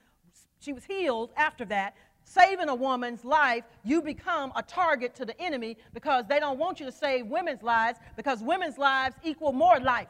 she 0.59 0.73
was 0.73 0.85
healed 0.85 1.31
after 1.35 1.65
that 1.65 1.95
saving 2.23 2.69
a 2.69 2.75
woman's 2.75 3.23
life, 3.23 3.63
you 3.83 4.01
become 4.01 4.51
a 4.55 4.63
target 4.63 5.15
to 5.15 5.25
the 5.25 5.39
enemy 5.41 5.77
because 5.93 6.25
they 6.27 6.39
don't 6.39 6.57
want 6.57 6.79
you 6.79 6.85
to 6.85 6.91
save 6.91 7.27
women's 7.27 7.63
lives 7.63 7.99
because 8.15 8.41
women's 8.41 8.77
lives 8.77 9.15
equal 9.23 9.51
more 9.51 9.79
life. 9.79 10.07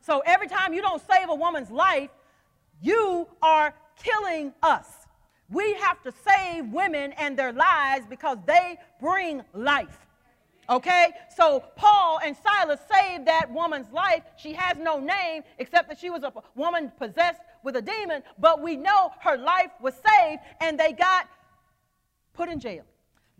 So 0.00 0.22
every 0.26 0.48
time 0.48 0.72
you 0.72 0.80
don't 0.80 1.02
save 1.10 1.28
a 1.28 1.34
woman's 1.34 1.70
life, 1.70 2.10
you 2.82 3.28
are 3.42 3.74
killing 4.02 4.52
us. 4.62 4.86
We 5.50 5.74
have 5.74 6.02
to 6.02 6.12
save 6.26 6.66
women 6.72 7.12
and 7.12 7.36
their 7.36 7.52
lives 7.52 8.06
because 8.08 8.38
they 8.46 8.78
bring 9.00 9.42
life. 9.52 10.06
Okay? 10.70 11.08
So 11.36 11.64
Paul 11.74 12.20
and 12.24 12.36
Silas 12.36 12.80
saved 12.90 13.26
that 13.26 13.50
woman's 13.50 13.92
life. 13.92 14.22
She 14.36 14.52
has 14.52 14.78
no 14.78 15.00
name 15.00 15.42
except 15.58 15.88
that 15.88 15.98
she 15.98 16.10
was 16.10 16.22
a 16.22 16.32
woman 16.54 16.92
possessed 16.96 17.40
with 17.62 17.76
a 17.76 17.82
demon, 17.82 18.22
but 18.38 18.62
we 18.62 18.76
know 18.76 19.10
her 19.20 19.36
life 19.36 19.72
was 19.80 19.94
saved 19.94 20.40
and 20.60 20.78
they 20.78 20.92
got 20.92 21.28
put 22.32 22.48
in 22.48 22.60
jail. 22.60 22.84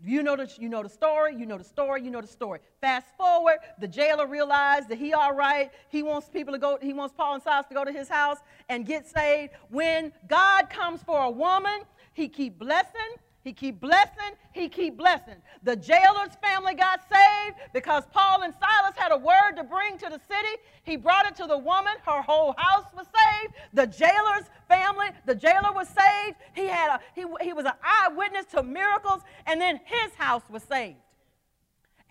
You 0.03 0.23
know, 0.23 0.35
the, 0.35 0.51
you 0.57 0.67
know 0.67 0.81
the 0.81 0.89
story, 0.89 1.35
you 1.35 1.45
know 1.45 1.59
the 1.59 1.63
story, 1.63 2.01
you 2.01 2.09
know 2.09 2.21
the 2.21 2.27
story. 2.27 2.59
Fast 2.81 3.05
forward, 3.17 3.57
the 3.79 3.87
jailer 3.87 4.25
realized 4.25 4.89
that 4.89 4.97
he 4.97 5.13
all 5.13 5.33
right. 5.33 5.69
He 5.89 6.01
wants 6.01 6.27
people 6.27 6.53
to 6.53 6.59
go, 6.59 6.79
he 6.81 6.91
wants 6.91 7.13
Paul 7.15 7.35
and 7.35 7.43
Silas 7.43 7.67
to 7.67 7.75
go 7.75 7.85
to 7.85 7.91
his 7.91 8.09
house 8.09 8.39
and 8.67 8.85
get 8.85 9.07
saved. 9.07 9.53
When 9.69 10.11
God 10.27 10.71
comes 10.71 11.03
for 11.03 11.21
a 11.21 11.29
woman, 11.29 11.81
he 12.13 12.27
keep 12.27 12.57
blessing, 12.57 13.15
he 13.43 13.53
keep 13.53 13.79
blessing, 13.79 14.33
he 14.51 14.69
keep 14.69 14.97
blessing. 14.97 15.35
The 15.63 15.75
jailer's 15.75 16.35
family 16.43 16.75
got 16.75 17.01
saved 17.11 17.57
because 17.73 18.03
Paul 18.11 18.43
and 18.43 18.53
Silas 18.59 18.93
had 18.95 19.11
a 19.11 19.17
word 19.17 19.53
to 19.57 19.63
bring 19.63 19.97
to 19.97 20.05
the 20.05 20.19
city. 20.29 20.61
He 20.83 20.95
brought 20.95 21.25
it 21.25 21.35
to 21.37 21.47
the 21.47 21.57
woman, 21.57 21.93
her 22.05 22.21
whole 22.21 22.53
house 22.57 22.85
was 22.95 23.07
saved. 23.07 23.53
The 23.73 23.87
jailer's 23.87 24.45
family, 24.67 25.07
the 25.25 25.33
jailer 25.33 25.71
was 25.73 25.87
saved. 25.87 26.37
He 26.53 26.67
had 26.67 26.95
a 26.95 26.99
he, 27.15 27.25
he 27.41 27.53
was 27.53 27.65
an 27.65 27.73
eyewitness 27.83 28.45
to 28.51 28.61
miracles, 28.61 29.21
and 29.47 29.59
then 29.59 29.79
his 29.85 30.13
house 30.15 30.43
was 30.47 30.61
saved. 30.63 30.97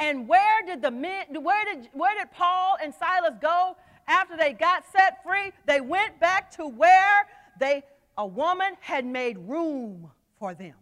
And 0.00 0.26
where 0.26 0.66
did 0.66 0.82
the 0.82 0.90
men, 0.90 1.26
where 1.42 1.64
did 1.64 1.90
where 1.92 2.18
did 2.18 2.32
Paul 2.32 2.76
and 2.82 2.92
Silas 2.92 3.34
go 3.40 3.76
after 4.08 4.36
they 4.36 4.52
got 4.52 4.84
set 4.90 5.22
free? 5.22 5.52
They 5.66 5.80
went 5.80 6.18
back 6.18 6.50
to 6.56 6.66
where 6.66 7.28
they 7.60 7.84
a 8.18 8.26
woman 8.26 8.74
had 8.80 9.06
made 9.06 9.38
room 9.38 10.10
for 10.40 10.54
them 10.54 10.74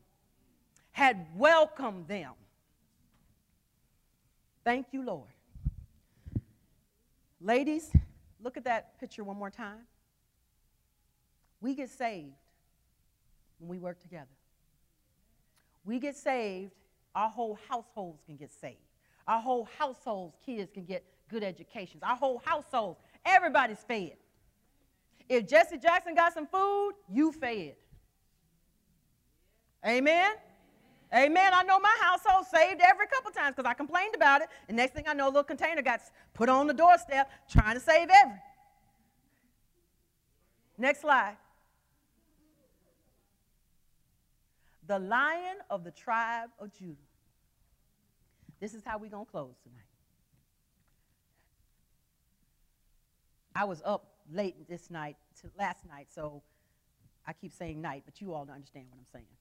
had 0.99 1.25
welcomed 1.37 2.09
them. 2.09 2.33
Thank 4.65 4.87
you, 4.91 5.05
Lord. 5.05 5.29
Ladies, 7.41 7.93
look 8.43 8.57
at 8.57 8.65
that 8.65 8.99
picture 8.99 9.23
one 9.23 9.37
more 9.37 9.49
time. 9.49 9.87
We 11.61 11.77
get 11.77 11.89
saved 11.89 12.35
when 13.61 13.69
we 13.71 13.79
work 13.79 14.01
together. 14.01 14.27
We 15.85 16.01
get 16.01 16.17
saved, 16.17 16.73
our 17.15 17.31
whole 17.31 17.61
households 17.69 18.21
can 18.27 18.35
get 18.35 18.51
saved. 18.51 18.79
Our 19.29 19.41
whole 19.41 19.69
households, 19.79 20.35
kids 20.45 20.73
can 20.75 20.85
get 20.85 21.05
good 21.31 21.45
educations. 21.45 22.03
Our 22.03 22.17
whole 22.17 22.43
households, 22.45 22.99
everybody's 23.25 23.85
fed. 23.87 24.17
If 25.29 25.47
Jesse 25.47 25.79
Jackson 25.79 26.17
got 26.17 26.35
some 26.35 26.49
food, 26.49 26.95
you 27.09 27.31
fed. 27.31 27.77
Amen? 29.87 30.33
Amen. 31.15 31.53
I 31.55 31.63
know 31.63 31.79
my 31.81 31.97
household 32.01 32.47
saved 32.47 32.81
every 32.83 33.07
couple 33.07 33.31
times 33.31 33.55
because 33.57 33.69
I 33.69 33.75
complained 33.75 34.15
about 34.15 34.43
it. 34.43 34.49
And 34.69 34.77
next 34.77 34.93
thing 34.95 35.05
I 35.07 35.15
know, 35.15 35.27
a 35.27 35.31
little 35.31 35.43
container 35.43 35.81
got 35.81 36.01
put 36.35 36.49
on 36.49 36.67
the 36.67 36.75
doorstep 36.75 37.31
trying 37.49 37.75
to 37.75 37.81
save 37.81 38.09
every. 38.11 38.41
Next 40.77 41.01
slide. 41.01 41.37
The 44.87 44.99
lion 44.99 45.57
of 45.71 45.85
the 45.85 45.91
tribe 45.91 46.51
of 46.59 46.73
Judah. 46.79 46.95
This 48.61 48.75
is 48.75 48.83
how 48.85 48.99
we're 48.99 49.11
going 49.11 49.25
to 49.25 49.31
close 49.31 49.55
tonight. 49.63 49.85
I 53.55 53.65
was 53.65 53.83
up 53.85 54.07
late 54.33 54.69
this 54.69 54.91
night, 54.91 55.17
to 55.41 55.51
last 55.59 55.85
night, 55.89 56.09
so 56.15 56.43
I 57.27 57.33
keep 57.33 57.53
saying 57.53 57.81
night, 57.81 58.03
but 58.05 58.21
you 58.21 58.33
all 58.33 58.49
understand 58.51 58.87
what 58.91 58.99
I'm 58.99 59.07
saying. 59.13 59.38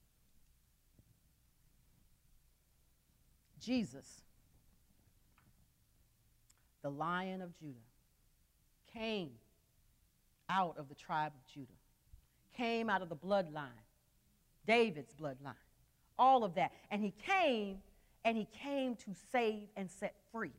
Jesus, 3.59 4.21
the 6.81 6.89
lion 6.89 7.41
of 7.41 7.57
Judah, 7.59 7.73
came 8.93 9.31
out 10.49 10.77
of 10.77 10.89
the 10.89 10.95
tribe 10.95 11.33
of 11.35 11.53
Judah, 11.53 11.67
came 12.55 12.89
out 12.89 13.01
of 13.01 13.09
the 13.09 13.15
bloodline, 13.15 13.67
David's 14.65 15.13
bloodline, 15.13 15.53
all 16.17 16.43
of 16.43 16.55
that. 16.55 16.71
And 16.91 17.01
he 17.01 17.13
came 17.25 17.77
and 18.25 18.37
he 18.37 18.47
came 18.63 18.95
to 18.95 19.11
save 19.31 19.67
and 19.75 19.89
set 19.89 20.15
free. 20.31 20.51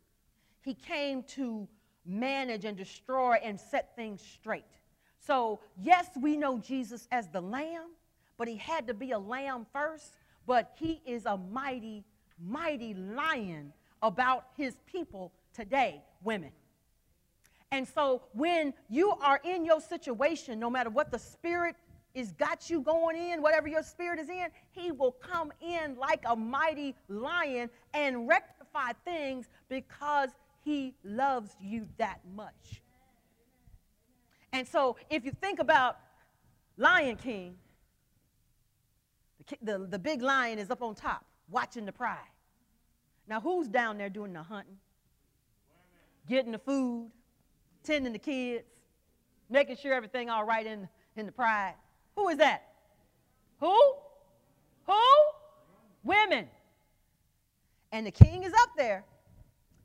He 0.62 0.74
came 0.74 1.22
to 1.24 1.68
manage 2.05 2.64
and 2.64 2.76
destroy 2.76 3.36
and 3.42 3.61
set 3.61 3.94
things 3.94 4.22
straight. 4.22 4.64
So, 5.18 5.61
yes, 5.82 6.09
we 6.20 6.36
know 6.36 6.59
Jesus 6.59 7.07
as 7.11 7.28
the 7.28 7.40
lamb, 7.40 7.90
but 8.36 8.49
he 8.49 8.57
had 8.57 8.86
to 8.86 8.94
be 8.94 9.11
a 9.12 9.18
lamb 9.18 9.66
first, 9.72 10.14
but 10.46 10.72
he 10.78 11.03
is 11.05 11.26
a 11.26 11.36
mighty 11.36 12.05
mighty 12.45 12.95
lion 12.95 13.72
about 14.03 14.47
his 14.57 14.76
people 14.86 15.32
today, 15.53 16.03
women. 16.22 16.53
And 17.70 17.86
so 17.86 18.22
when 18.32 18.72
you 18.89 19.12
are 19.20 19.41
in 19.45 19.64
your 19.64 19.80
situation, 19.80 20.59
no 20.59 20.70
matter 20.70 20.91
what 20.91 21.11
the 21.11 21.18
spirit 21.18 21.76
is 22.14 22.32
got 22.32 22.70
you 22.70 22.80
going 22.80 23.16
in, 23.16 23.43
whatever 23.43 23.68
your 23.68 23.82
spirit 23.82 24.18
is 24.18 24.28
in, 24.28 24.47
he 24.70 24.91
will 24.91 25.12
come 25.12 25.53
in 25.61 25.97
like 25.97 26.22
a 26.26 26.34
mighty 26.34 26.95
lion 27.09 27.68
and 27.93 28.26
rectify 28.26 28.93
things 29.05 29.49
because 29.68 30.30
he 30.64 30.95
loves 31.05 31.57
you 31.61 31.86
that 31.99 32.20
much. 32.34 32.82
And 34.53 34.66
so 34.66 34.97
if 35.11 35.24
you 35.24 35.32
think 35.32 35.59
about 35.59 35.99
Lion 36.78 37.16
King, 37.16 37.57
the, 39.62 39.78
the, 39.78 39.86
the 39.86 39.99
big 39.99 40.22
lion 40.22 40.59
is 40.59 40.70
up 40.70 40.82
on 40.82 40.95
top 40.95 41.28
watching 41.51 41.86
the 41.86 41.92
pride. 41.92 42.18
Now, 43.26 43.40
who's 43.40 43.68
down 43.68 43.99
there 43.99 44.09
doing 44.09 44.32
the 44.32 44.42
hunting? 44.42 44.78
Getting 46.28 46.53
the 46.53 46.59
food, 46.59 47.11
tending 47.84 48.12
the 48.12 48.18
kids, 48.18 48.64
making 49.51 49.76
sure 49.76 49.92
everything 49.92 50.30
all 50.30 50.44
right 50.44 50.66
in, 50.66 50.88
in 51.16 51.26
the 51.26 51.32
pride. 51.32 51.74
Who 52.16 52.28
is 52.28 52.38
that? 52.38 52.62
Who? 53.61 53.94
Who? 54.86 55.03
Women. 56.05 56.49
And 57.92 58.07
the 58.07 58.11
king 58.11 58.44
is 58.44 58.53
up 58.53 58.70
there. 58.76 59.05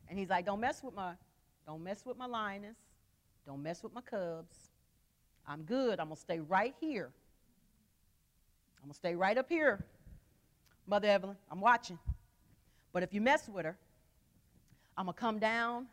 And 0.10 0.20
he's 0.20 0.30
like, 0.30 0.46
don't 0.46 0.60
mess 0.60 0.84
with 0.84 0.94
my, 0.94 1.14
don't 1.66 1.84
mess 1.84 2.04
with 2.06 2.18
my 2.18 2.26
lioness. 2.26 2.76
Don't 3.46 3.62
mess 3.62 3.84
with 3.84 3.94
my 3.94 4.02
cubs. 4.02 4.70
I'm 5.46 5.64
good. 5.64 6.00
I'm 6.00 6.08
gonna 6.08 6.16
stay 6.16 6.40
right 6.40 6.74
here. 6.80 7.12
I'm 8.82 8.88
gonna 8.88 8.94
stay 8.94 9.16
right 9.16 9.38
up 9.38 9.50
here. 9.50 9.86
Mother 10.88 11.08
Evelyn, 11.08 11.38
I'm 11.50 11.62
watching. 11.62 12.00
But 12.92 13.04
if 13.04 13.14
you 13.14 13.22
mess 13.22 13.48
with 13.48 13.66
her, 13.66 13.78
I'm 14.98 15.06
gonna 15.06 15.14
come 15.14 15.40
down 15.40 15.88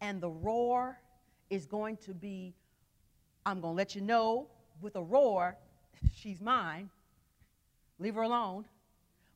and 0.00 0.20
the 0.20 0.30
roar 0.30 0.98
is 1.50 1.66
going 1.66 1.96
to 1.98 2.14
be, 2.14 2.54
I'm 3.44 3.60
going 3.60 3.72
to 3.72 3.76
let 3.76 3.94
you 3.94 4.00
know 4.00 4.48
with 4.80 4.96
a 4.96 5.02
roar, 5.02 5.56
she's 6.16 6.40
mine. 6.40 6.90
Leave 7.98 8.14
her 8.14 8.22
alone. 8.22 8.64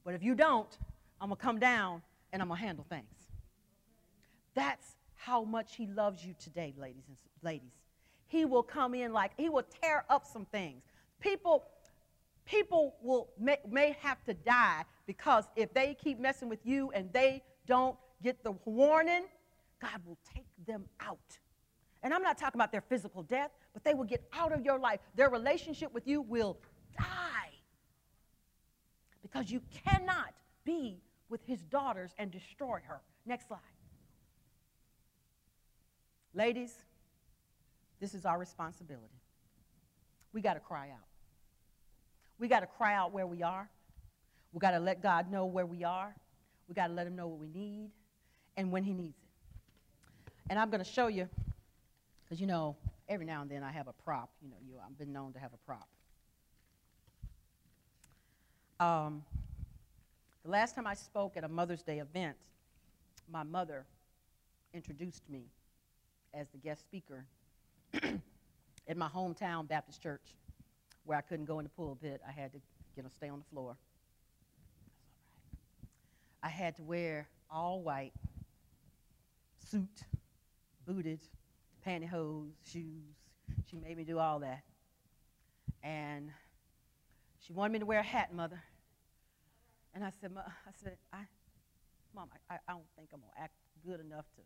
But 0.04 0.14
if 0.14 0.22
you 0.22 0.34
don't, 0.34 0.76
I'm 1.20 1.28
going 1.28 1.36
to 1.36 1.42
come 1.42 1.58
down 1.58 2.02
and 2.32 2.42
I'm 2.42 2.48
going 2.48 2.58
to 2.58 2.66
handle 2.66 2.86
things. 2.88 3.06
That's 4.54 4.96
how 5.14 5.44
much 5.44 5.76
he 5.76 5.86
loves 5.86 6.24
you 6.24 6.34
today, 6.38 6.74
ladies 6.76 7.04
and 7.08 7.16
ladies. 7.42 7.72
He 8.26 8.44
will 8.44 8.62
come 8.62 8.94
in 8.94 9.12
like 9.12 9.32
he 9.36 9.48
will 9.48 9.64
tear 9.82 10.04
up 10.08 10.26
some 10.26 10.44
things. 10.46 10.82
People 11.20 11.64
people 12.50 12.96
will 13.00 13.30
may, 13.38 13.58
may 13.68 13.96
have 14.00 14.22
to 14.24 14.34
die 14.34 14.84
because 15.06 15.44
if 15.56 15.72
they 15.72 15.94
keep 15.94 16.18
messing 16.18 16.48
with 16.48 16.66
you 16.66 16.90
and 16.92 17.12
they 17.12 17.42
don't 17.66 17.96
get 18.22 18.42
the 18.42 18.52
warning, 18.64 19.24
God 19.80 20.00
will 20.04 20.18
take 20.34 20.46
them 20.66 20.84
out. 21.00 21.18
And 22.02 22.12
I'm 22.12 22.22
not 22.22 22.38
talking 22.38 22.58
about 22.58 22.72
their 22.72 22.80
physical 22.80 23.22
death, 23.22 23.50
but 23.72 23.84
they 23.84 23.94
will 23.94 24.04
get 24.04 24.24
out 24.32 24.52
of 24.52 24.64
your 24.64 24.78
life. 24.78 25.00
Their 25.14 25.28
relationship 25.28 25.92
with 25.92 26.06
you 26.06 26.22
will 26.22 26.58
die. 26.98 27.04
Because 29.22 29.50
you 29.50 29.62
cannot 29.86 30.34
be 30.64 31.02
with 31.28 31.40
his 31.46 31.60
daughters 31.64 32.12
and 32.18 32.30
destroy 32.30 32.80
her. 32.86 33.00
Next 33.26 33.48
slide. 33.48 33.60
Ladies, 36.34 36.74
this 38.00 38.14
is 38.14 38.24
our 38.24 38.38
responsibility. 38.38 39.20
We 40.32 40.40
got 40.40 40.54
to 40.54 40.60
cry 40.60 40.88
out. 40.90 41.09
We 42.40 42.48
got 42.48 42.60
to 42.60 42.66
cry 42.66 42.94
out 42.94 43.12
where 43.12 43.26
we 43.26 43.42
are. 43.42 43.68
We 44.52 44.58
got 44.58 44.72
to 44.72 44.80
let 44.80 45.02
God 45.02 45.30
know 45.30 45.44
where 45.44 45.66
we 45.66 45.84
are. 45.84 46.14
We 46.68 46.74
got 46.74 46.88
to 46.88 46.92
let 46.94 47.06
him 47.06 47.14
know 47.14 47.28
what 47.28 47.38
we 47.38 47.48
need 47.48 47.90
and 48.56 48.72
when 48.72 48.82
he 48.82 48.94
needs 48.94 49.18
it. 49.18 50.32
And 50.48 50.58
I'm 50.58 50.70
going 50.70 50.82
to 50.82 50.90
show 50.90 51.06
you 51.06 51.28
because, 52.24 52.40
you 52.40 52.46
know, 52.46 52.76
every 53.08 53.26
now 53.26 53.42
and 53.42 53.50
then 53.50 53.62
I 53.62 53.70
have 53.70 53.88
a 53.88 53.92
prop. 53.92 54.30
You 54.42 54.48
know, 54.48 54.56
you, 54.66 54.74
I've 54.84 54.98
been 54.98 55.12
known 55.12 55.34
to 55.34 55.38
have 55.38 55.50
a 55.52 55.58
prop. 55.66 55.86
Um, 58.80 59.22
the 60.42 60.50
last 60.50 60.74
time 60.74 60.86
I 60.86 60.94
spoke 60.94 61.36
at 61.36 61.44
a 61.44 61.48
Mother's 61.48 61.82
Day 61.82 61.98
event, 61.98 62.36
my 63.30 63.42
mother 63.42 63.84
introduced 64.72 65.28
me 65.28 65.42
as 66.32 66.48
the 66.48 66.58
guest 66.58 66.80
speaker 66.80 67.26
at 68.88 68.96
my 68.96 69.08
hometown 69.08 69.68
Baptist 69.68 70.02
church, 70.02 70.34
where 71.04 71.18
I 71.18 71.20
couldn't 71.20 71.46
go 71.46 71.58
in 71.58 71.64
the 71.64 71.70
pulpit. 71.70 72.20
I 72.26 72.32
had 72.32 72.52
to, 72.52 72.58
you 72.96 73.02
know, 73.02 73.08
stay 73.16 73.28
on 73.28 73.38
the 73.38 73.44
floor. 73.52 73.76
I 76.42 76.48
had 76.48 76.76
to 76.76 76.82
wear 76.82 77.28
all 77.50 77.82
white 77.82 78.12
suit, 79.70 80.04
booted, 80.86 81.20
pantyhose, 81.86 82.52
shoes. 82.64 83.16
She 83.70 83.76
made 83.76 83.96
me 83.96 84.04
do 84.04 84.18
all 84.18 84.40
that. 84.40 84.62
And 85.82 86.30
she 87.38 87.52
wanted 87.52 87.72
me 87.72 87.78
to 87.80 87.86
wear 87.86 88.00
a 88.00 88.04
hat, 88.04 88.34
mother. 88.34 88.62
And 89.94 90.04
I 90.04 90.10
said, 90.20 90.32
I 90.36 90.70
said, 90.82 90.96
I, 91.12 91.18
Mom, 92.14 92.28
I, 92.48 92.54
I 92.54 92.72
don't 92.72 92.84
think 92.96 93.10
I'm 93.12 93.20
gonna 93.20 93.32
act 93.38 93.54
good 93.84 94.00
enough 94.00 94.26
to 94.36 94.42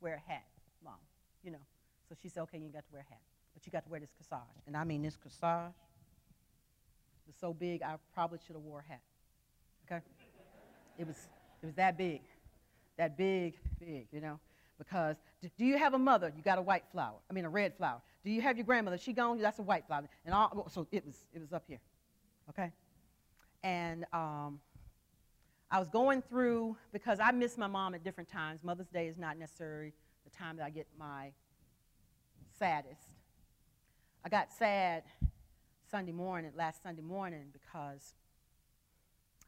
wear 0.00 0.14
a 0.14 0.30
hat, 0.30 0.44
Mom. 0.84 0.94
You 1.42 1.52
know. 1.52 1.58
So 2.08 2.16
she 2.20 2.28
said, 2.28 2.42
okay, 2.42 2.58
you 2.58 2.70
got 2.70 2.84
to 2.86 2.92
wear 2.92 3.06
a 3.08 3.12
hat, 3.12 3.22
but 3.54 3.64
you 3.66 3.72
got 3.72 3.84
to 3.84 3.90
wear 3.90 4.00
this 4.00 4.12
corsage. 4.12 4.66
And 4.66 4.76
I 4.76 4.84
mean, 4.84 5.02
this 5.02 5.16
corsage 5.16 5.72
was 7.26 7.36
so 7.40 7.52
big, 7.52 7.82
I 7.82 7.96
probably 8.14 8.38
should 8.46 8.56
have 8.56 8.64
wore 8.64 8.84
a 8.86 8.90
hat. 8.90 9.02
Okay. 9.86 10.02
It 10.98 11.06
was, 11.06 11.28
it 11.62 11.66
was 11.66 11.74
that 11.76 11.96
big, 11.96 12.22
that 12.96 13.16
big, 13.16 13.54
big, 13.78 14.06
you 14.12 14.20
know 14.20 14.38
because 14.80 15.16
do 15.58 15.64
you 15.64 15.76
have 15.76 15.92
a 15.92 15.98
mother? 15.98 16.32
You 16.34 16.42
got 16.42 16.58
a 16.58 16.62
white 16.62 16.84
flower. 16.90 17.18
I 17.30 17.34
mean, 17.34 17.44
a 17.44 17.50
red 17.50 17.76
flower. 17.76 18.00
Do 18.24 18.30
you 18.30 18.40
have 18.40 18.56
your 18.56 18.64
grandmother? 18.64 18.96
She 18.96 19.12
gone? 19.12 19.38
That's 19.38 19.58
a 19.58 19.62
white 19.62 19.86
flower. 19.86 20.08
And 20.24 20.34
all, 20.34 20.68
so 20.70 20.86
it 20.90 21.04
was, 21.04 21.16
it 21.34 21.40
was 21.40 21.52
up 21.52 21.64
here. 21.68 21.80
Okay? 22.48 22.72
And 23.62 24.06
um, 24.12 24.58
I 25.70 25.78
was 25.78 25.88
going 25.88 26.22
through, 26.22 26.76
because 26.92 27.20
I 27.20 27.30
miss 27.30 27.58
my 27.58 27.66
mom 27.66 27.94
at 27.94 28.02
different 28.02 28.30
times. 28.30 28.60
Mother's 28.64 28.88
Day 28.88 29.06
is 29.06 29.18
not 29.18 29.38
necessarily 29.38 29.92
the 30.24 30.30
time 30.30 30.56
that 30.56 30.64
I 30.64 30.70
get 30.70 30.86
my 30.98 31.30
saddest. 32.58 33.02
I 34.22 34.28
got 34.28 34.52
sad 34.52 35.04
Sunday 35.90 36.12
morning, 36.12 36.52
last 36.54 36.82
Sunday 36.82 37.00
morning, 37.00 37.44
because 37.52 38.12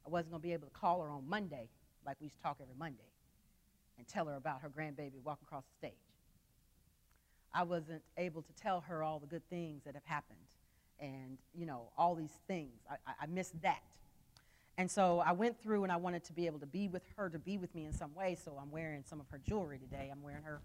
I 0.06 0.08
wasn't 0.08 0.30
going 0.30 0.40
to 0.40 0.48
be 0.48 0.54
able 0.54 0.66
to 0.66 0.72
call 0.72 1.02
her 1.02 1.10
on 1.10 1.28
Monday 1.28 1.68
like 2.06 2.16
we 2.20 2.24
used 2.26 2.36
to 2.36 2.42
talk 2.42 2.56
every 2.60 2.74
Monday 2.78 3.10
and 3.98 4.08
tell 4.08 4.24
her 4.26 4.34
about 4.34 4.62
her 4.62 4.70
grandbaby 4.70 5.22
walking 5.22 5.44
across 5.46 5.64
the 5.64 5.86
stage. 5.86 5.98
I 7.54 7.64
wasn't 7.64 8.02
able 8.16 8.40
to 8.40 8.52
tell 8.54 8.80
her 8.80 9.02
all 9.02 9.18
the 9.18 9.26
good 9.26 9.46
things 9.50 9.82
that 9.84 9.92
have 9.92 10.06
happened 10.06 10.38
and, 10.98 11.36
you 11.54 11.66
know, 11.66 11.90
all 11.98 12.14
these 12.14 12.32
things. 12.48 12.80
I, 12.90 12.96
I, 13.20 13.26
missed 13.26 13.60
that. 13.60 13.82
And 14.78 14.90
so 14.90 15.18
I 15.18 15.32
went 15.32 15.62
through 15.62 15.82
and 15.82 15.92
I 15.92 15.96
wanted 15.96 16.24
to 16.24 16.32
be 16.32 16.46
able 16.46 16.60
to 16.60 16.66
be 16.66 16.88
with 16.88 17.02
her, 17.16 17.28
to 17.28 17.38
be 17.38 17.58
with 17.58 17.74
me 17.74 17.84
in 17.84 17.92
some 17.92 18.14
way. 18.14 18.38
So 18.42 18.58
I'm 18.60 18.70
wearing 18.70 19.04
some 19.06 19.20
of 19.20 19.26
her 19.30 19.38
jewelry 19.46 19.78
today. 19.78 20.08
I'm 20.10 20.22
wearing 20.22 20.44
her, 20.44 20.62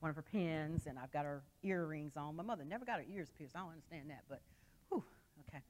one 0.00 0.10
of 0.10 0.16
her 0.16 0.22
pins, 0.22 0.86
and 0.86 0.98
I've 0.98 1.12
got 1.12 1.24
her 1.24 1.42
earrings 1.62 2.16
on. 2.16 2.36
My 2.36 2.42
mother 2.42 2.64
never 2.64 2.84
got 2.84 2.98
her 2.98 3.06
ears 3.12 3.30
pierced. 3.36 3.56
I 3.56 3.60
don't 3.60 3.70
understand 3.70 4.10
that, 4.10 4.22
but, 4.28 4.40
whew, 4.88 5.04
okay. 5.48 5.62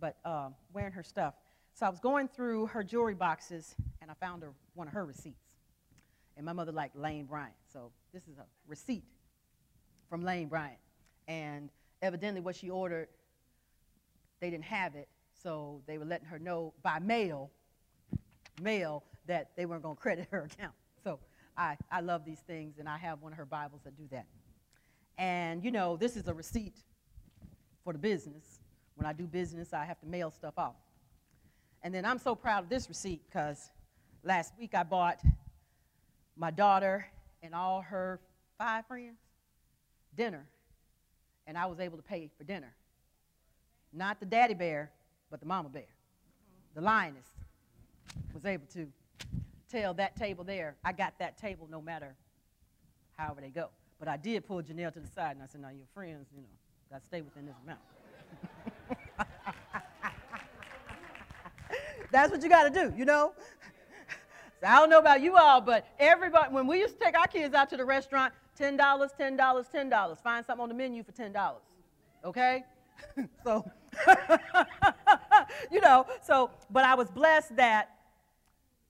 But 0.00 0.16
uh, 0.24 0.50
wearing 0.72 0.92
her 0.92 1.02
stuff. 1.02 1.34
So 1.74 1.86
I 1.86 1.88
was 1.90 2.00
going 2.00 2.28
through 2.28 2.66
her 2.66 2.82
jewelry 2.82 3.14
boxes, 3.14 3.74
and 4.02 4.10
I 4.10 4.14
found 4.14 4.42
her, 4.42 4.52
one 4.74 4.88
of 4.88 4.94
her 4.94 5.04
receipts. 5.04 5.44
And 6.36 6.44
my 6.44 6.52
mother 6.52 6.72
liked 6.72 6.96
Lane 6.96 7.26
Bryant. 7.26 7.54
So 7.72 7.90
this 8.12 8.22
is 8.28 8.38
a 8.38 8.44
receipt 8.66 9.04
from 10.08 10.24
Lane 10.24 10.48
Bryant. 10.48 10.78
And 11.26 11.70
evidently, 12.02 12.40
what 12.40 12.56
she 12.56 12.70
ordered, 12.70 13.08
they 14.40 14.50
didn't 14.50 14.64
have 14.64 14.94
it. 14.94 15.08
So 15.42 15.82
they 15.86 15.98
were 15.98 16.04
letting 16.04 16.26
her 16.26 16.38
know 16.38 16.74
by 16.82 16.98
mail, 16.98 17.50
mail, 18.60 19.04
that 19.26 19.50
they 19.56 19.66
weren't 19.66 19.82
going 19.82 19.96
to 19.96 20.00
credit 20.00 20.28
her 20.30 20.42
account. 20.52 20.74
I, 21.58 21.76
I 21.90 22.00
love 22.00 22.24
these 22.24 22.38
things, 22.38 22.78
and 22.78 22.88
I 22.88 22.96
have 22.98 23.20
one 23.20 23.32
of 23.32 23.38
her 23.38 23.44
Bibles 23.44 23.80
that 23.82 23.96
do 23.96 24.04
that. 24.12 24.26
And, 25.18 25.64
you 25.64 25.72
know, 25.72 25.96
this 25.96 26.16
is 26.16 26.28
a 26.28 26.32
receipt 26.32 26.76
for 27.82 27.92
the 27.92 27.98
business. 27.98 28.60
When 28.94 29.06
I 29.06 29.12
do 29.12 29.26
business, 29.26 29.72
I 29.72 29.84
have 29.84 29.98
to 30.00 30.06
mail 30.06 30.30
stuff 30.30 30.54
off. 30.56 30.76
And 31.82 31.92
then 31.92 32.04
I'm 32.04 32.18
so 32.18 32.36
proud 32.36 32.62
of 32.62 32.70
this 32.70 32.88
receipt 32.88 33.22
because 33.28 33.70
last 34.22 34.52
week 34.56 34.74
I 34.74 34.84
bought 34.84 35.20
my 36.36 36.52
daughter 36.52 37.06
and 37.42 37.54
all 37.54 37.82
her 37.82 38.20
five 38.56 38.86
friends 38.86 39.18
dinner, 40.16 40.46
and 41.46 41.58
I 41.58 41.66
was 41.66 41.80
able 41.80 41.96
to 41.96 42.02
pay 42.04 42.30
for 42.38 42.44
dinner. 42.44 42.72
Not 43.92 44.20
the 44.20 44.26
daddy 44.26 44.54
bear, 44.54 44.92
but 45.30 45.40
the 45.40 45.46
mama 45.46 45.68
bear. 45.68 45.88
The 46.74 46.80
lioness 46.80 47.26
was 48.32 48.44
able 48.44 48.66
to 48.74 48.86
tell 49.70 49.94
that 49.94 50.16
table 50.16 50.44
there, 50.44 50.76
I 50.84 50.92
got 50.92 51.18
that 51.18 51.38
table 51.38 51.68
no 51.70 51.80
matter 51.80 52.14
however 53.16 53.40
they 53.40 53.50
go. 53.50 53.68
But 53.98 54.08
I 54.08 54.16
did 54.16 54.46
pull 54.46 54.62
Janelle 54.62 54.92
to 54.92 55.00
the 55.00 55.08
side 55.08 55.32
and 55.32 55.42
I 55.42 55.46
said, 55.46 55.60
now 55.60 55.70
your 55.70 55.86
friends, 55.92 56.28
you 56.34 56.40
know, 56.40 56.48
got 56.90 57.00
to 57.00 57.06
stay 57.06 57.20
within 57.20 57.46
this 57.46 57.56
amount. 57.64 57.80
That's 62.10 62.30
what 62.30 62.42
you 62.42 62.48
got 62.48 62.64
to 62.64 62.70
do, 62.70 62.94
you 62.96 63.04
know? 63.04 63.32
So 64.60 64.66
I 64.66 64.76
don't 64.76 64.88
know 64.88 64.98
about 64.98 65.20
you 65.20 65.36
all, 65.36 65.60
but 65.60 65.86
everybody, 65.98 66.52
when 66.52 66.66
we 66.66 66.78
used 66.80 66.98
to 66.98 67.04
take 67.04 67.18
our 67.18 67.26
kids 67.26 67.54
out 67.54 67.70
to 67.70 67.76
the 67.76 67.84
restaurant, 67.84 68.32
$10, 68.58 68.76
$10, 68.76 69.36
$10. 69.36 70.18
Find 70.18 70.46
something 70.46 70.62
on 70.62 70.68
the 70.68 70.74
menu 70.74 71.02
for 71.02 71.12
$10. 71.12 71.54
Okay? 72.24 72.64
so, 73.44 73.70
you 75.70 75.80
know, 75.80 76.06
so, 76.22 76.50
but 76.70 76.84
I 76.84 76.94
was 76.94 77.10
blessed 77.10 77.56
that 77.56 77.97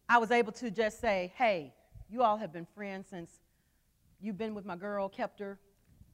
I 0.08 0.18
was 0.18 0.30
able 0.30 0.52
to 0.52 0.70
just 0.70 1.00
say, 1.00 1.32
hey, 1.36 1.74
you 2.08 2.22
all 2.22 2.38
have 2.38 2.52
been 2.52 2.66
friends 2.74 3.08
since 3.10 3.30
you've 4.20 4.38
been 4.38 4.54
with 4.54 4.64
my 4.64 4.76
girl, 4.76 5.08
kept 5.08 5.38
her, 5.40 5.58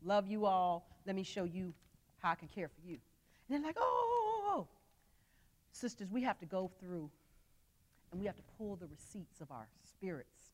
love 0.03 0.26
you 0.26 0.47
all. 0.47 0.88
Let 1.07 1.14
me 1.14 1.22
show 1.22 1.45
you 1.45 1.72
how 2.18 2.30
I 2.30 2.34
can 2.34 2.49
care 2.49 2.68
for 2.68 2.80
you. 2.84 2.99
And 3.49 3.62
they're 3.62 3.68
like, 3.68 3.76
oh, 3.78 3.82
oh, 3.84 4.42
oh, 4.47 4.59
oh. 4.59 4.68
sisters, 5.70 6.11
we 6.11 6.22
have 6.22 6.38
to 6.40 6.47
go 6.47 6.70
through 6.80 7.09
and 8.11 8.20
we 8.20 8.26
have 8.26 8.36
to 8.36 8.42
pull 8.59 8.76
the 8.76 8.86
receipts 8.86 9.40
of 9.40 9.51
our 9.51 9.68
spirits. 9.88 10.51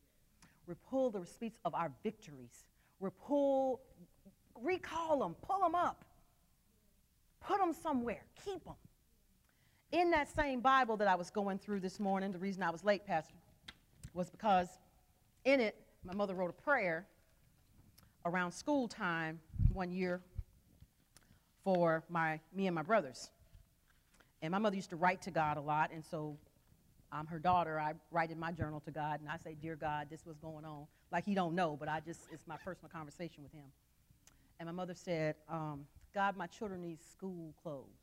We 0.67 0.75
pull 0.91 1.11
the 1.11 1.21
receipts 1.21 1.59
of 1.65 1.75
our 1.75 1.91
victories. 2.03 2.65
We 2.99 3.11
pull, 3.27 3.81
recall 4.63 5.21
them, 5.21 5.35
pull 5.43 5.61
them 5.61 5.75
up, 5.75 6.05
put 7.41 7.59
them 7.59 7.73
somewhere, 7.73 8.23
keep 8.45 8.65
them. 8.65 8.75
In 9.93 10.11
that 10.13 10.29
same 10.35 10.61
Bible 10.61 10.97
that 10.99 11.09
I 11.09 11.17
was 11.17 11.31
going 11.31 11.59
through 11.59 11.81
this 11.81 11.99
morning, 11.99 12.31
the 12.31 12.39
reason 12.39 12.63
I 12.63 12.71
was 12.71 12.85
late, 12.85 13.05
Pastor, 13.05 13.35
was 14.15 14.31
because 14.31 14.69
in 15.45 15.61
it, 15.61 15.77
my 16.05 16.15
mother 16.15 16.35
wrote 16.35 16.51
a 16.51 16.63
prayer 16.63 17.07
around 18.25 18.53
school 18.53 18.87
time 18.87 19.41
one 19.73 19.91
year 19.91 20.21
for 21.65 22.05
my, 22.09 22.39
me 22.55 22.69
and 22.69 22.75
my 22.75 22.83
brothers. 22.83 23.31
And 24.43 24.53
my 24.53 24.59
mother 24.59 24.77
used 24.77 24.91
to 24.91 24.97
write 24.97 25.23
to 25.23 25.33
God 25.33 25.57
a 25.57 25.61
lot, 25.61 25.91
and 25.93 26.05
so 26.05 26.37
I'm 27.13 27.27
her 27.27 27.39
daughter. 27.39 27.79
I 27.79 27.95
write 28.11 28.31
in 28.31 28.39
my 28.39 28.53
journal 28.53 28.81
to 28.81 28.91
God, 28.91 29.21
and 29.21 29.29
I 29.29 29.37
say, 29.37 29.55
"Dear 29.61 29.77
God, 29.77 30.07
this 30.09 30.25
was 30.25 30.39
going 30.39 30.65
on." 30.65 30.87
Like 31.11 31.27
he 31.27 31.35
don't 31.35 31.55
know, 31.55 31.77
but 31.79 31.89
I 31.89 32.01
just 32.01 32.21
it's 32.33 32.47
my 32.47 32.57
personal 32.57 32.89
conversation 32.89 33.43
with 33.43 33.53
him. 33.53 33.67
And 34.59 34.67
my 34.67 34.73
mother 34.73 34.95
said, 34.95 35.35
um, 35.49 35.87
"God, 36.15 36.37
my 36.37 36.47
children 36.47 36.81
need 36.81 37.03
school 37.03 37.53
clothes." 37.63 38.00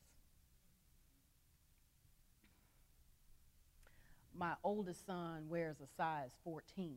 My 4.37 4.53
oldest 4.63 5.05
son 5.05 5.49
wears 5.49 5.77
a 5.81 5.87
size 5.97 6.29
14. 6.43 6.95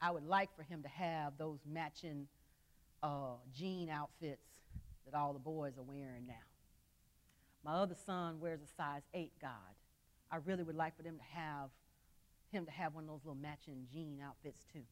I 0.00 0.10
would 0.10 0.24
like 0.24 0.54
for 0.56 0.62
him 0.62 0.82
to 0.82 0.88
have 0.88 1.34
those 1.36 1.58
matching 1.70 2.26
uh, 3.02 3.36
jean 3.54 3.90
outfits 3.90 4.48
that 5.04 5.16
all 5.16 5.34
the 5.34 5.38
boys 5.38 5.76
are 5.76 5.82
wearing 5.82 6.26
now. 6.26 6.34
My 7.64 7.72
other 7.72 7.96
son 8.06 8.40
wears 8.40 8.60
a 8.62 8.66
size 8.76 9.02
8 9.12 9.30
God. 9.40 9.50
I 10.30 10.36
really 10.44 10.62
would 10.62 10.74
like 10.74 10.96
for 10.96 11.02
them 11.02 11.18
to 11.18 11.38
have 11.38 11.68
him 12.50 12.64
to 12.64 12.72
have 12.72 12.94
one 12.94 13.04
of 13.04 13.10
those 13.10 13.20
little 13.24 13.40
matching 13.40 13.86
jean 13.92 14.18
outfits 14.24 14.64
too. 14.72 14.84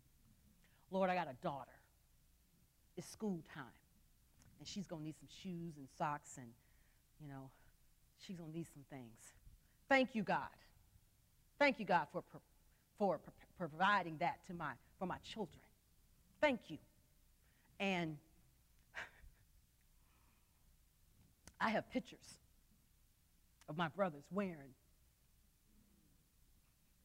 Lord, 0.91 1.09
I 1.09 1.14
got 1.14 1.29
a 1.29 1.37
daughter. 1.43 1.70
It's 2.97 3.09
school 3.09 3.43
time. 3.55 3.64
And 4.59 4.68
she's 4.68 4.87
going 4.87 5.03
to 5.03 5.07
need 5.07 5.16
some 5.18 5.29
shoes 5.43 5.77
and 5.77 5.89
socks 5.97 6.37
and, 6.37 6.49
you 7.20 7.29
know, 7.29 7.51
she's 8.18 8.37
going 8.37 8.51
to 8.51 8.57
need 8.57 8.66
some 8.72 8.85
things. 8.91 9.33
Thank 9.89 10.14
you, 10.14 10.22
God. 10.22 10.49
Thank 11.59 11.79
you, 11.79 11.85
God, 11.85 12.07
for, 12.13 12.23
for 12.99 13.21
providing 13.59 14.17
that 14.19 14.45
to 14.47 14.55
my, 14.55 14.73
for 14.99 15.07
my 15.07 15.19
children. 15.19 15.61
Thank 16.41 16.61
you. 16.69 16.79
And 17.81 18.17
I 21.61 21.71
have 21.71 21.91
pictures 21.91 22.39
of 23.69 23.77
my 23.77 23.89
brothers 23.89 24.25
wearing 24.31 24.75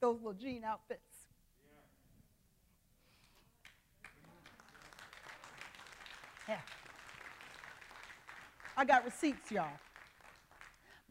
those 0.02 0.18
little 0.18 0.34
jean 0.34 0.64
outfits. 0.64 1.02
Yeah. 6.48 6.58
I 8.76 8.86
got 8.86 9.06
receipts, 9.06 9.52
y'all. 9.52 9.68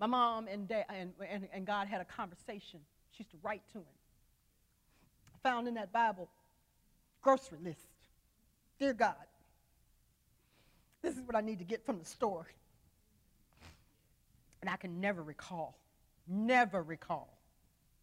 My 0.01 0.07
mom 0.07 0.49
and, 0.49 0.67
dad, 0.69 0.85
and, 0.89 1.13
and, 1.29 1.49
and 1.53 1.67
God 1.67 1.87
had 1.87 2.01
a 2.01 2.05
conversation. 2.05 2.81
She 3.19 3.25
used 3.25 3.33
to 3.33 3.39
write 3.43 3.63
to 3.73 3.79
him. 3.79 3.85
Found 5.43 5.67
in 5.67 5.75
that 5.75 5.93
Bible 5.93 6.29
grocery 7.21 7.59
list. 7.63 7.81
Dear 8.79 8.93
God, 8.93 9.17
this 11.03 11.17
is 11.17 11.23
what 11.23 11.35
I 11.35 11.41
need 11.41 11.59
to 11.59 11.65
get 11.65 11.85
from 11.85 11.99
the 11.99 12.05
store. 12.05 12.47
And 14.61 14.71
I 14.71 14.77
can 14.77 15.01
never 15.01 15.21
recall, 15.21 15.77
never 16.29 16.81
recall 16.81 17.37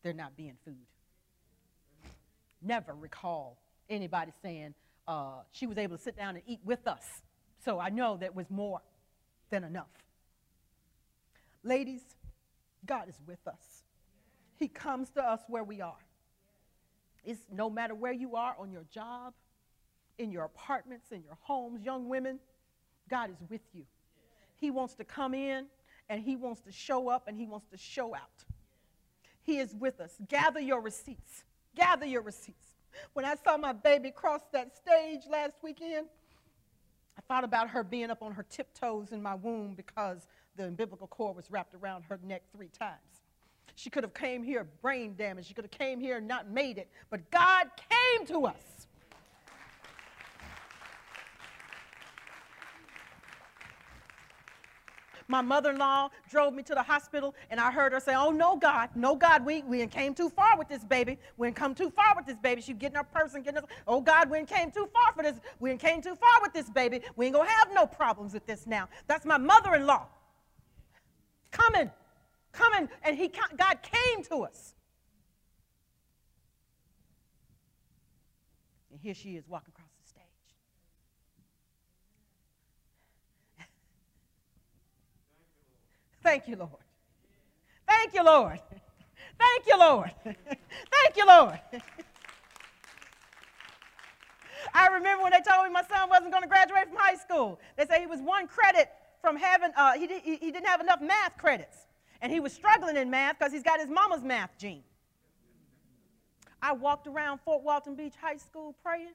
there 0.04 0.14
not 0.14 0.36
being 0.36 0.58
food. 0.66 0.76
Never 2.62 2.94
recall 2.94 3.58
anybody 3.90 4.34
saying 4.42 4.74
uh, 5.08 5.44
she 5.54 5.66
was 5.66 5.78
able 5.78 5.96
to 5.96 6.04
sit 6.04 6.18
down 6.18 6.36
and 6.36 6.44
eat 6.46 6.60
with 6.66 6.88
us. 6.88 7.06
So 7.64 7.80
I 7.80 7.90
know 7.90 8.18
that 8.18 8.36
was 8.36 8.50
more 8.50 8.82
than 9.50 9.64
enough. 9.64 9.88
Ladies, 11.64 12.02
God 12.86 13.08
is 13.08 13.16
with 13.26 13.48
us. 13.48 13.75
He 14.56 14.68
comes 14.68 15.10
to 15.12 15.24
us 15.24 15.42
where 15.48 15.64
we 15.64 15.82
are. 15.82 15.98
It's 17.24 17.42
no 17.52 17.70
matter 17.70 17.96
where 17.96 18.14
you 18.14 18.36
are 18.36 18.56
on 18.58 18.72
your 18.72 18.86
job, 18.92 19.34
in 20.18 20.32
your 20.32 20.46
apartments, 20.46 21.12
in 21.12 21.24
your 21.24 21.38
homes, 21.42 21.84
young 21.84 22.08
women, 22.08 22.40
God 23.10 23.30
is 23.30 23.38
with 23.50 23.62
you. 23.74 23.84
He 24.56 24.72
wants 24.72 24.94
to 24.96 25.04
come 25.04 25.34
in 25.34 25.66
and 26.10 26.22
He 26.22 26.36
wants 26.36 26.62
to 26.62 26.72
show 26.72 27.10
up 27.10 27.28
and 27.28 27.38
He 27.38 27.46
wants 27.46 27.68
to 27.72 27.78
show 27.78 28.16
out. 28.16 28.46
He 29.42 29.60
is 29.60 29.76
with 29.76 30.00
us. 30.00 30.16
Gather 30.28 30.60
your 30.60 30.82
receipts. 30.82 31.44
Gather 31.76 32.06
your 32.06 32.22
receipts. 32.22 32.68
When 33.14 33.26
I 33.26 33.36
saw 33.36 33.58
my 33.58 33.74
baby 33.74 34.10
cross 34.10 34.42
that 34.54 34.76
stage 34.76 35.22
last 35.30 35.56
weekend, 35.62 36.08
I 37.18 37.22
thought 37.28 37.44
about 37.44 37.70
her 37.70 37.84
being 37.84 38.10
up 38.10 38.24
on 38.24 38.32
her 38.34 38.44
tiptoes 38.44 39.12
in 39.12 39.22
my 39.22 39.36
womb 39.36 39.74
because 39.76 40.28
the 40.56 40.66
umbilical 40.66 41.08
cord 41.08 41.36
was 41.36 41.52
wrapped 41.52 41.76
around 41.76 42.04
her 42.04 42.20
neck 42.24 42.44
three 42.56 42.70
times. 42.70 43.25
She 43.76 43.90
could 43.90 44.04
have 44.04 44.14
came 44.14 44.42
here 44.42 44.68
brain 44.82 45.16
damaged. 45.16 45.48
She 45.48 45.54
could 45.54 45.66
have 45.66 45.72
came 45.72 46.00
here 46.00 46.18
and 46.18 46.28
not 46.28 46.50
made 46.50 46.78
it. 46.78 46.90
But 47.10 47.30
God 47.30 47.70
came 47.76 48.26
to 48.28 48.48
us. 48.48 48.88
My 55.28 55.42
mother-in-law 55.42 56.10
drove 56.30 56.54
me 56.54 56.62
to 56.64 56.76
the 56.76 56.84
hospital, 56.84 57.34
and 57.50 57.60
I 57.60 57.72
heard 57.72 57.94
her 57.94 58.00
say, 58.00 58.14
"Oh 58.16 58.30
no, 58.30 58.56
God, 58.56 58.90
no 58.96 59.16
God, 59.16 59.44
we 59.44 59.64
we 59.64 59.86
came 59.88 60.14
too 60.14 60.30
far 60.30 60.58
with 60.58 60.68
this 60.68 60.84
baby. 60.84 61.18
We 61.38 61.48
ain't 61.48 61.56
come 61.56 61.74
too 61.74 61.90
far 61.90 62.16
with 62.16 62.28
this 62.28 62.38
baby. 62.38 62.62
She 62.62 62.74
getting 62.74 62.98
her 62.98 63.04
purse 63.04 63.34
and 63.34 63.44
getting 63.44 63.64
us. 63.64 63.70
Oh 63.88 64.02
God, 64.02 64.30
we 64.30 64.44
came 64.46 64.70
too 64.70 64.88
far 64.94 65.14
for 65.16 65.24
this. 65.24 65.40
We 65.60 65.76
came 65.78 66.02
too 66.02 66.16
far 66.16 66.42
with 66.44 66.54
this 66.54 66.70
baby. 66.70 67.02
We 67.16 67.26
ain't 67.26 67.36
gonna 67.36 67.50
have 67.50 67.74
no 67.74 67.88
problems 67.88 68.34
with 68.34 68.46
this 68.46 68.68
now. 68.68 68.88
That's 69.08 69.26
my 69.26 69.38
mother-in-law 69.38 70.06
coming, 71.52 71.90
coming, 72.56 72.90
and 73.04 73.18
he 73.18 73.28
God 73.28 73.78
came 73.82 74.24
to 74.26 74.44
us. 74.44 74.74
And 78.92 79.00
here 79.02 79.14
she 79.14 79.36
is 79.36 79.48
walking 79.48 79.74
across 79.76 79.90
the 80.02 80.10
stage. 80.10 80.24
Thank 86.24 86.48
you, 86.48 86.56
Lord. 86.56 86.72
Thank 87.88 88.14
you, 88.14 88.24
Lord. 88.24 88.60
Thank 89.38 89.68
you, 89.68 89.78
Lord. 89.78 90.12
Thank 90.24 91.18
you, 91.18 91.28
Lord. 91.28 91.60
I 94.74 94.88
remember 94.88 95.24
when 95.24 95.32
they 95.34 95.42
told 95.50 95.66
me 95.66 95.72
my 95.72 95.84
son 95.84 96.10
wasn't 96.10 96.32
going 96.32 96.44
to 96.44 96.50
graduate 96.50 96.88
from 96.88 96.98
high 96.98 97.16
school. 97.16 97.60
They 97.78 97.86
said 97.86 98.00
he 98.00 98.08
was 98.08 98.22
one 98.22 98.48
credit 98.48 98.90
from 99.22 99.38
having, 99.38 99.72
uh, 99.76 99.94
he, 99.94 100.08
did, 100.08 100.22
he 100.24 100.52
didn't 100.52 100.66
have 100.66 100.82
enough 100.82 101.02
math 101.02 101.38
credits. 101.38 101.85
And 102.26 102.34
he 102.34 102.40
was 102.40 102.54
struggling 102.54 102.98
in 102.98 103.12
math 103.12 103.38
because 103.38 103.54
he's 103.54 103.62
got 103.62 103.80
his 103.80 103.88
mama's 103.88 104.24
math 104.24 104.58
gene. 104.58 104.82
I 106.60 106.72
walked 106.74 107.06
around 107.06 107.40
Fort 107.42 107.62
Walton 107.62 107.94
Beach 107.94 108.16
High 108.20 108.38
School 108.38 108.74
praying. 108.84 109.14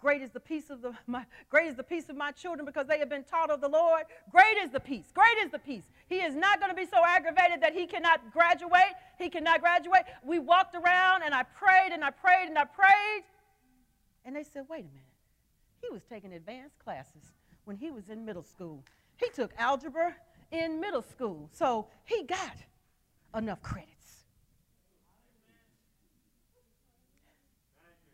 Great 0.00 0.22
is 0.22 0.30
the 0.30 0.40
peace 0.40 0.70
of 0.70 0.80
the 0.80 0.94
my, 1.06 1.26
great 1.50 1.66
is 1.66 1.74
the 1.74 1.82
peace 1.82 2.08
of 2.08 2.16
my 2.16 2.30
children 2.30 2.64
because 2.64 2.86
they 2.86 2.98
have 2.98 3.10
been 3.10 3.22
taught 3.22 3.50
of 3.50 3.60
the 3.60 3.68
Lord. 3.68 4.04
Great 4.30 4.56
is 4.56 4.70
the 4.70 4.80
peace. 4.80 5.12
Great 5.12 5.36
is 5.44 5.50
the 5.50 5.58
peace. 5.58 5.82
He 6.06 6.22
is 6.22 6.34
not 6.34 6.58
going 6.58 6.70
to 6.70 6.74
be 6.74 6.86
so 6.86 7.02
aggravated 7.06 7.60
that 7.60 7.74
he 7.74 7.86
cannot 7.86 8.32
graduate. 8.32 8.94
He 9.18 9.28
cannot 9.28 9.60
graduate. 9.60 10.04
We 10.24 10.38
walked 10.38 10.74
around 10.74 11.22
and 11.22 11.34
I 11.34 11.42
prayed 11.42 11.92
and 11.92 12.02
I 12.02 12.12
prayed 12.12 12.48
and 12.48 12.56
I 12.56 12.64
prayed. 12.64 13.24
And 14.24 14.34
they 14.34 14.42
said, 14.42 14.64
wait 14.70 14.86
a 14.86 14.88
minute. 14.88 15.04
He 15.82 15.90
was 15.90 16.00
taking 16.08 16.32
advanced 16.32 16.78
classes 16.78 17.24
when 17.66 17.76
he 17.76 17.90
was 17.90 18.08
in 18.08 18.24
middle 18.24 18.42
school. 18.42 18.82
He 19.18 19.28
took 19.28 19.52
algebra 19.58 20.14
in 20.50 20.80
middle 20.80 21.02
school. 21.02 21.48
So 21.52 21.88
he 22.04 22.24
got 22.24 22.56
enough 23.36 23.62
credits. 23.62 24.24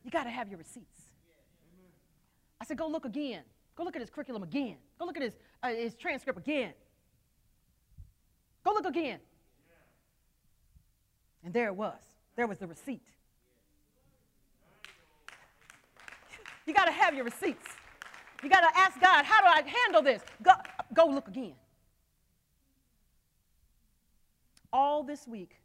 You 0.05 0.11
got 0.11 0.24
to 0.24 0.30
have 0.30 0.49
your 0.49 0.59
receipts. 0.59 1.01
I 2.61 2.64
said, 2.64 2.76
go 2.76 2.89
look 2.89 3.05
again. 3.05 3.43
Go 3.76 3.85
look 3.85 3.97
at 3.97 4.01
his 4.01 4.11
curriculum 4.11 4.43
again. 4.43 4.76
Go 4.99 5.07
look 5.07 5.16
at 5.16 5.22
his, 5.22 5.35
uh, 5.62 5.68
his 5.68 5.95
transcript 5.95 6.39
again. 6.39 6.72
Go 8.64 8.72
look 8.72 8.87
again. 8.87 9.18
And 11.45 11.53
there 11.53 11.66
it 11.66 11.76
was. 11.76 11.99
There 12.37 12.47
was 12.47 12.59
the 12.59 12.66
receipt. 12.66 13.03
You 16.66 16.72
got 16.72 16.87
to 16.87 16.93
have 16.93 17.14
your 17.14 17.24
receipts. 17.24 17.66
You 18.43 18.49
got 18.49 18.61
to 18.61 18.78
ask 18.78 19.01
God, 19.01 19.24
how 19.24 19.41
do 19.41 19.47
I 19.47 19.62
handle 19.68 20.03
this? 20.03 20.22
Go, 20.43 20.53
go 20.95 21.07
look 21.07 21.28
again. 21.28 21.55
All 24.75 25.05
this 25.05 25.29
week, 25.29 25.61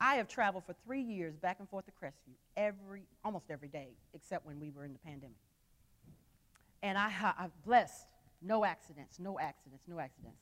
I 0.00 0.14
have 0.14 0.26
traveled 0.26 0.64
for 0.64 0.74
three 0.86 1.02
years 1.02 1.36
back 1.36 1.58
and 1.58 1.68
forth 1.68 1.84
to 1.84 1.92
Crestview 1.92 2.32
every, 2.56 3.02
almost 3.22 3.50
every 3.50 3.68
day, 3.68 3.88
except 4.14 4.46
when 4.46 4.58
we 4.58 4.70
were 4.70 4.82
in 4.82 4.94
the 4.94 4.98
pandemic. 4.98 5.36
And 6.82 6.96
I, 6.96 7.12
I've 7.38 7.62
blessed 7.66 8.06
no 8.40 8.64
accidents, 8.64 9.18
no 9.18 9.38
accidents, 9.38 9.84
no 9.86 10.00
accidents. 10.00 10.40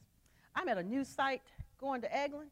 I'm 0.55 0.68
at 0.68 0.78
a 0.78 0.82
new 0.84 1.05
site 1.05 1.42
going 1.80 2.01
to 2.03 2.09
Eglin. 2.09 2.46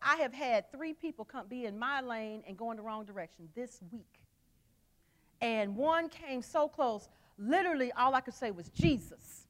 I 0.00 0.16
have 0.18 0.32
had 0.32 0.70
three 0.70 0.92
people 0.92 1.24
come 1.24 1.48
be 1.48 1.64
in 1.64 1.76
my 1.76 2.00
lane 2.00 2.44
and 2.46 2.56
go 2.56 2.70
in 2.70 2.76
the 2.76 2.82
wrong 2.84 3.04
direction 3.04 3.48
this 3.56 3.80
week. 3.90 4.20
And 5.40 5.74
one 5.74 6.08
came 6.08 6.42
so 6.42 6.68
close, 6.68 7.08
literally 7.38 7.90
all 7.90 8.14
I 8.14 8.20
could 8.20 8.34
say 8.34 8.52
was 8.52 8.68
Jesus. 8.68 9.48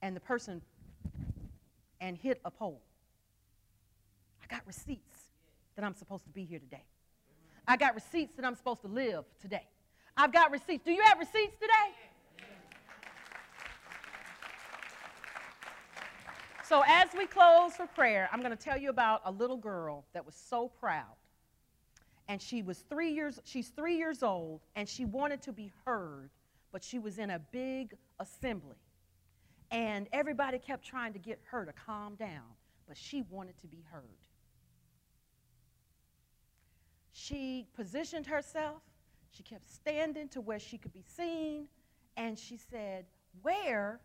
And 0.00 0.14
the 0.14 0.20
person 0.20 0.62
and 2.04 2.18
hit 2.18 2.38
a 2.44 2.50
pole. 2.50 2.82
I 4.42 4.54
got 4.54 4.60
receipts 4.66 5.30
that 5.74 5.86
I'm 5.86 5.94
supposed 5.94 6.24
to 6.24 6.30
be 6.30 6.44
here 6.44 6.58
today. 6.58 6.84
I 7.66 7.78
got 7.78 7.94
receipts 7.94 8.36
that 8.36 8.44
I'm 8.44 8.54
supposed 8.54 8.82
to 8.82 8.88
live 8.88 9.24
today. 9.40 9.66
I've 10.14 10.30
got 10.30 10.50
receipts. 10.50 10.84
Do 10.84 10.92
you 10.92 11.02
have 11.02 11.18
receipts 11.18 11.54
today? 11.54 11.94
So, 16.62 16.82
as 16.86 17.08
we 17.16 17.24
close 17.26 17.72
for 17.74 17.86
prayer, 17.86 18.28
I'm 18.32 18.40
going 18.40 18.54
to 18.54 18.62
tell 18.62 18.76
you 18.76 18.90
about 18.90 19.22
a 19.24 19.30
little 19.30 19.56
girl 19.56 20.04
that 20.12 20.26
was 20.26 20.34
so 20.34 20.68
proud. 20.68 21.16
And 22.28 22.40
she 22.40 22.62
was 22.62 22.80
three 22.90 23.12
years, 23.12 23.40
she's 23.44 23.68
three 23.68 23.96
years 23.96 24.22
old, 24.22 24.60
and 24.76 24.86
she 24.86 25.06
wanted 25.06 25.40
to 25.42 25.52
be 25.52 25.72
heard, 25.86 26.28
but 26.70 26.84
she 26.84 26.98
was 26.98 27.18
in 27.18 27.30
a 27.30 27.38
big 27.50 27.94
assembly. 28.20 28.76
And 29.70 30.08
everybody 30.12 30.58
kept 30.58 30.84
trying 30.84 31.12
to 31.14 31.18
get 31.18 31.40
her 31.50 31.64
to 31.64 31.72
calm 31.72 32.14
down, 32.14 32.42
but 32.86 32.96
she 32.96 33.22
wanted 33.22 33.58
to 33.60 33.66
be 33.66 33.84
heard. 33.90 34.02
She 37.12 37.66
positioned 37.74 38.26
herself, 38.26 38.82
she 39.30 39.42
kept 39.42 39.68
standing 39.68 40.28
to 40.30 40.40
where 40.40 40.58
she 40.58 40.78
could 40.78 40.92
be 40.92 41.04
seen, 41.16 41.68
and 42.16 42.38
she 42.38 42.56
said, 42.56 43.06
Where 43.42 44.00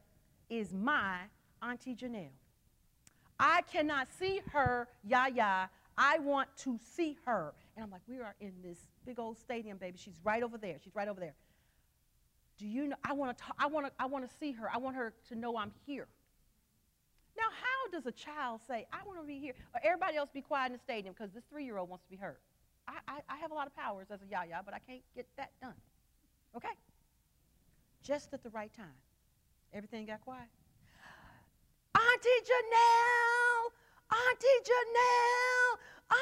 is 0.50 0.74
my 0.74 1.18
Auntie 1.62 1.96
Janelle? 1.96 2.30
I 3.40 3.62
cannot 3.72 4.08
see 4.12 4.42
her, 4.52 4.88
Yaya. 5.04 5.70
I 5.98 6.20
want 6.20 6.50
to 6.60 6.80
see 6.96 7.18
her. 7.26 7.54
And 7.76 7.84
I'm 7.84 7.92
like, 7.92 8.02
we 8.08 8.20
are 8.20 8.36
in 8.40 8.54
this 8.64 8.78
big 9.06 9.20
old 9.20 9.38
stadium, 9.38 9.78
baby. 9.78 9.98
She's 9.98 10.20
right 10.24 10.44
over 10.44 10.58
there. 10.58 10.78
She's 10.84 10.96
right 10.96 11.08
over 11.08 11.20
there. 11.20 11.34
Do 12.60 12.68
you 12.68 12.88
know? 12.88 12.98
I 13.06 13.14
want 13.14 13.38
to. 13.38 13.44
I 13.58 13.68
want 13.68 13.88
to. 13.88 13.92
I 13.98 14.06
want 14.06 14.30
to 14.30 14.36
see 14.38 14.52
her. 14.52 14.70
I 14.72 14.78
want 14.78 14.98
her 14.98 15.14
to 15.30 15.36
know 15.36 15.58
I'm 15.58 15.72
here. 15.86 16.08
Now, 17.38 17.46
how 17.50 17.92
does 17.92 18.06
a 18.06 18.12
child 18.12 18.60
say, 18.68 18.86
"I 18.92 18.98
want 19.08 19.18
to 19.20 19.26
be 19.26 19.40
here," 19.40 19.54
or 19.74 19.80
everybody 19.82 20.18
else 20.18 20.30
be 20.30 20.42
quiet 20.42 20.68
in 20.68 20.74
the 20.74 20.80
stadium 20.80 21.16
because 21.18 21.34
this 21.34 21.46
three-year-old 21.50 21.88
wants 21.88 22.04
to 22.04 22.12
be 22.12 22.18
heard? 22.18 22.38
I, 22.86 22.98
I, 23.08 23.20
I 23.30 23.38
have 23.38 23.52
a 23.52 23.54
lot 23.54 23.66
of 23.66 23.76
powers 23.78 24.08
as 24.12 24.22
a 24.22 24.26
yaya, 24.30 24.62
but 24.66 24.74
I 24.74 24.80
can't 24.80 25.02
get 25.16 25.26
that 25.38 25.52
done. 25.62 25.76
Okay. 26.56 26.76
Just 28.04 28.34
at 28.34 28.44
the 28.44 28.50
right 28.50 28.74
time, 28.74 28.98
everything 29.74 30.06
got 30.06 30.20
quiet. 30.22 30.50
Auntie 31.96 32.30
Janelle, 32.44 33.72
Auntie 34.12 34.48
Janelle, 34.66 35.78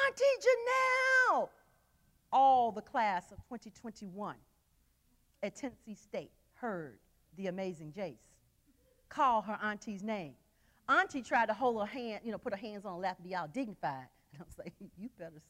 Auntie 0.06 0.38
Janelle. 0.46 1.48
All 2.32 2.70
the 2.70 2.82
class 2.82 3.32
of 3.32 3.38
2021 3.48 4.36
at 5.42 5.56
Tennessee 5.56 5.94
State 5.94 6.30
heard 6.54 6.98
the 7.36 7.46
amazing 7.46 7.92
Jace 7.96 8.18
call 9.08 9.42
her 9.42 9.58
auntie's 9.62 10.02
name. 10.02 10.34
Auntie 10.88 11.22
tried 11.22 11.46
to 11.46 11.54
hold 11.54 11.80
her 11.80 11.86
hand, 11.86 12.20
you 12.24 12.32
know, 12.32 12.38
put 12.38 12.52
her 12.52 12.58
hands 12.58 12.84
on 12.84 12.94
her 12.94 12.98
lap 12.98 13.16
and 13.18 13.28
be 13.28 13.34
all 13.34 13.48
dignified. 13.48 14.06
And 14.34 14.42
I 14.42 14.44
was 14.44 14.58
like, 14.58 14.74
you 14.98 15.08
better 15.18 15.40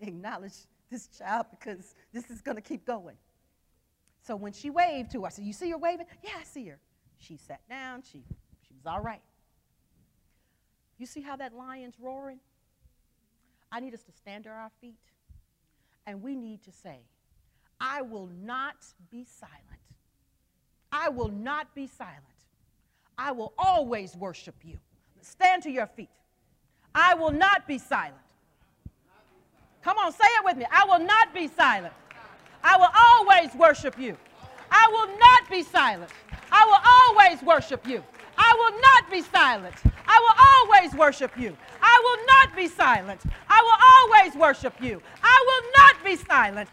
acknowledge 0.00 0.52
this 0.90 1.08
child 1.08 1.46
because 1.50 1.96
this 2.12 2.30
is 2.30 2.40
going 2.40 2.54
to 2.54 2.62
keep 2.62 2.86
going. 2.86 3.16
So 4.22 4.36
when 4.36 4.52
she 4.52 4.70
waved 4.70 5.10
to 5.12 5.22
her, 5.22 5.26
I 5.26 5.30
said, 5.30 5.44
You 5.44 5.52
see 5.52 5.70
her 5.70 5.78
waving? 5.78 6.06
Yeah, 6.22 6.30
I 6.38 6.44
see 6.44 6.66
her. 6.68 6.78
She 7.18 7.36
sat 7.36 7.60
down. 7.68 8.02
She, 8.02 8.22
she 8.60 8.74
was 8.74 8.86
all 8.86 9.00
right. 9.00 9.22
You 10.98 11.06
see 11.06 11.20
how 11.20 11.34
that 11.36 11.52
lion's 11.52 11.94
roaring? 11.98 12.38
I 13.72 13.80
need 13.80 13.92
us 13.92 14.02
to 14.04 14.12
stand 14.12 14.44
to 14.44 14.50
our 14.50 14.70
feet 14.80 15.00
and 16.06 16.22
we 16.22 16.34
need 16.34 16.62
to 16.62 16.72
say, 16.72 17.00
I 17.80 18.02
will 18.02 18.28
not 18.44 18.76
be 19.10 19.24
silent. 19.24 19.62
I 20.90 21.08
will 21.08 21.28
not 21.28 21.74
be 21.74 21.86
silent. 21.86 22.22
I 23.16 23.32
will 23.32 23.52
always 23.58 24.16
worship 24.16 24.54
you. 24.64 24.78
Stand 25.20 25.62
to 25.64 25.70
your 25.70 25.86
feet. 25.86 26.08
I 26.94 27.14
will 27.14 27.32
not 27.32 27.66
be 27.66 27.78
silent. 27.78 28.14
Come 29.82 29.98
on, 29.98 30.12
say 30.12 30.24
it 30.24 30.44
with 30.44 30.56
me. 30.56 30.66
I 30.70 30.84
will 30.84 31.04
not 31.04 31.32
be 31.34 31.48
silent. 31.48 31.92
I 32.62 32.76
will 32.76 32.90
always 32.94 33.54
worship 33.54 33.98
you. 33.98 34.16
I 34.70 34.86
will 34.90 35.18
not 35.18 35.50
be 35.50 35.62
silent. 35.62 36.10
I 36.50 36.64
will 36.64 37.24
always 37.24 37.42
worship 37.42 37.86
you. 37.86 38.02
I 38.36 38.54
will 38.58 38.80
not 38.80 39.10
be 39.10 39.22
silent. 39.22 39.74
I 40.06 40.18
will 40.20 40.76
always 40.78 40.94
worship 40.94 41.36
you. 41.38 41.56
I 41.82 42.00
will 42.04 42.26
not 42.26 42.56
be 42.56 42.66
silent. 42.68 43.20
I 43.48 43.62
will 43.62 44.22
always 44.22 44.34
worship 44.36 44.74
you. 44.80 45.02
I 45.22 45.44
will 45.46 45.70
not 45.78 46.04
be 46.04 46.16
silent. 46.16 46.68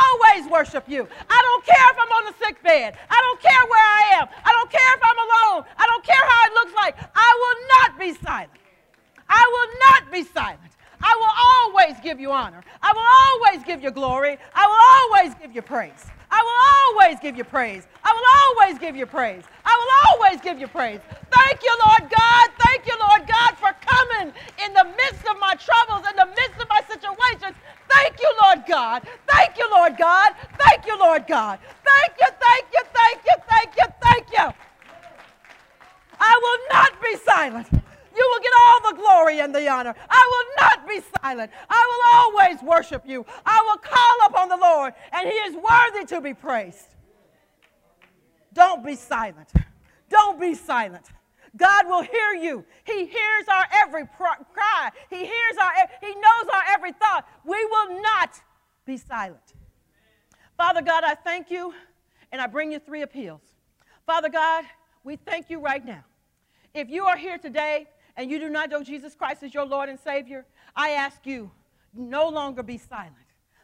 Always 0.00 0.50
worship 0.50 0.84
you. 0.88 1.06
I 1.28 1.38
don't 1.46 1.64
care 1.66 1.86
if 1.92 1.96
I'm 1.98 2.12
on 2.18 2.24
the 2.32 2.44
sick 2.44 2.62
bed. 2.62 2.96
I 3.10 3.18
don't 3.20 3.40
care 3.40 3.64
where 3.68 3.88
I 4.00 4.02
am. 4.20 4.28
I 4.44 4.52
don't 4.52 4.70
care 4.70 4.90
if 4.96 5.02
I'm 5.02 5.18
alone. 5.18 5.64
I 5.78 5.86
don't 5.86 6.04
care 6.04 6.24
how 6.30 6.40
it 6.46 6.52
looks 6.54 6.74
like. 6.74 6.96
I 7.14 7.30
will 7.40 7.58
not 7.74 7.98
be 7.98 8.14
silent. 8.24 8.50
I 9.28 9.44
will 9.54 9.70
not 9.86 10.12
be 10.12 10.22
silent. 10.24 10.72
I 11.02 11.16
will 11.16 11.80
always 11.80 12.00
give 12.02 12.20
you 12.20 12.30
honor. 12.30 12.62
I 12.82 12.92
will 12.92 13.50
always 13.50 13.64
give 13.64 13.82
you 13.82 13.90
glory. 13.90 14.38
I 14.54 14.66
will 14.66 15.18
always 15.18 15.34
give 15.40 15.54
you 15.54 15.62
praise. 15.62 16.04
I 16.30 16.40
will 16.42 17.04
always 17.04 17.20
give 17.20 17.36
you 17.36 17.44
praise. 17.44 17.86
I 18.04 18.12
will 18.12 18.64
always 18.64 18.78
give 18.78 18.96
you 18.96 19.06
praise. 19.06 19.44
I 19.64 19.74
will 19.78 19.94
always 20.10 20.40
give 20.40 20.58
you 20.58 20.68
praise. 20.68 21.00
Thank 21.30 21.62
you, 21.62 21.74
Lord 21.86 22.10
God. 22.10 22.48
Thank 22.58 22.86
you, 22.86 22.96
Lord 22.98 23.26
God, 23.26 23.56
for 23.58 23.72
coming 23.80 24.32
in 24.64 24.72
the 24.74 24.84
midst 24.96 25.26
of 25.28 25.38
my 25.40 25.54
troubles, 25.54 26.06
in 26.08 26.16
the 26.16 26.26
midst 26.26 26.60
of 26.60 26.68
my 26.68 26.80
situations. 26.88 27.56
Thank 27.88 28.20
you, 28.20 28.32
Lord 28.42 28.64
God. 28.66 29.02
Thank 29.28 29.58
you, 29.58 29.68
Lord 29.70 29.96
God. 29.96 30.34
Thank 30.58 30.86
you, 30.86 30.98
Lord 30.98 31.26
God. 31.26 31.58
Thank 31.84 32.12
you, 32.20 32.26
thank 32.40 32.66
you, 32.72 32.82
thank 32.94 33.24
you, 33.26 33.34
thank 33.48 33.76
you, 33.76 33.84
thank 34.00 34.32
you. 34.32 34.54
I 36.20 36.40
will 36.42 36.76
not 36.76 37.02
be 37.02 37.16
silent. 37.16 37.89
You 38.16 38.28
will 38.32 38.42
get 38.42 38.52
all 38.66 38.90
the 38.90 38.96
glory 38.96 39.40
and 39.40 39.54
the 39.54 39.68
honor. 39.68 39.94
I 40.08 40.30
will 40.30 40.64
not 40.64 40.88
be 40.88 41.00
silent. 41.20 41.50
I 41.68 41.86
will 41.88 42.18
always 42.18 42.62
worship 42.62 43.04
you. 43.06 43.24
I 43.46 43.62
will 43.66 43.78
call 43.78 44.26
upon 44.26 44.48
the 44.48 44.56
Lord, 44.56 44.94
and 45.12 45.28
he 45.28 45.34
is 45.34 45.54
worthy 45.54 46.06
to 46.06 46.20
be 46.20 46.34
praised. 46.34 46.96
Don't 48.52 48.84
be 48.84 48.96
silent. 48.96 49.52
Don't 50.08 50.40
be 50.40 50.54
silent. 50.54 51.06
God 51.56 51.86
will 51.86 52.02
hear 52.02 52.32
you. 52.32 52.64
He 52.84 53.06
hears 53.06 53.44
our 53.48 53.66
every 53.82 54.06
cry. 54.06 54.90
He 55.08 55.18
hears 55.18 55.56
our 55.60 55.72
he 56.00 56.14
knows 56.14 56.48
our 56.52 56.62
every 56.68 56.92
thought. 56.92 57.26
We 57.44 57.64
will 57.64 58.02
not 58.02 58.40
be 58.86 58.96
silent. 58.96 59.54
Father 60.56 60.82
God, 60.82 61.04
I 61.04 61.14
thank 61.14 61.50
you 61.50 61.72
and 62.32 62.40
I 62.40 62.46
bring 62.46 62.70
you 62.72 62.78
three 62.78 63.02
appeals. 63.02 63.40
Father 64.06 64.28
God, 64.28 64.64
we 65.04 65.16
thank 65.16 65.50
you 65.50 65.60
right 65.60 65.84
now. 65.84 66.04
If 66.74 66.88
you 66.88 67.06
are 67.06 67.16
here 67.16 67.38
today 67.38 67.88
and 68.20 68.30
you 68.30 68.38
do 68.38 68.50
not 68.50 68.68
know 68.68 68.82
Jesus 68.82 69.14
Christ 69.14 69.42
as 69.42 69.54
your 69.54 69.64
Lord 69.64 69.88
and 69.88 69.98
Savior, 69.98 70.44
I 70.76 70.90
ask 70.90 71.24
you, 71.24 71.50
no 71.94 72.28
longer 72.28 72.62
be 72.62 72.76
silent. 72.76 73.14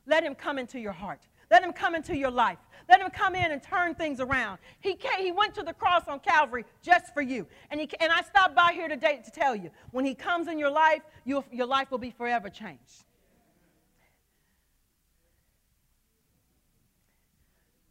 Let 0.06 0.24
him 0.24 0.34
come 0.34 0.58
into 0.58 0.80
your 0.80 0.92
heart. 0.92 1.20
Let 1.50 1.62
him 1.62 1.74
come 1.74 1.94
into 1.94 2.16
your 2.16 2.30
life. 2.30 2.56
Let 2.88 3.02
him 3.02 3.10
come 3.10 3.34
in 3.34 3.52
and 3.52 3.62
turn 3.62 3.94
things 3.94 4.18
around. 4.18 4.58
He, 4.80 4.94
came, 4.94 5.22
he 5.22 5.30
went 5.30 5.54
to 5.56 5.62
the 5.62 5.74
cross 5.74 6.08
on 6.08 6.20
Calvary 6.20 6.64
just 6.80 7.12
for 7.12 7.20
you. 7.20 7.46
And, 7.70 7.80
he, 7.80 7.90
and 8.00 8.10
I 8.10 8.22
stopped 8.22 8.56
by 8.56 8.72
here 8.72 8.88
today 8.88 9.20
to 9.26 9.30
tell 9.30 9.54
you 9.54 9.70
when 9.90 10.06
he 10.06 10.14
comes 10.14 10.48
in 10.48 10.58
your 10.58 10.70
life, 10.70 11.02
your, 11.26 11.44
your 11.52 11.66
life 11.66 11.90
will 11.90 11.98
be 11.98 12.10
forever 12.10 12.48
changed. 12.48 13.04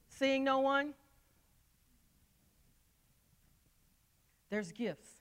Seeing 0.10 0.44
no 0.44 0.62
one, 0.62 0.96
there's 4.50 4.72
gifts 4.72 5.15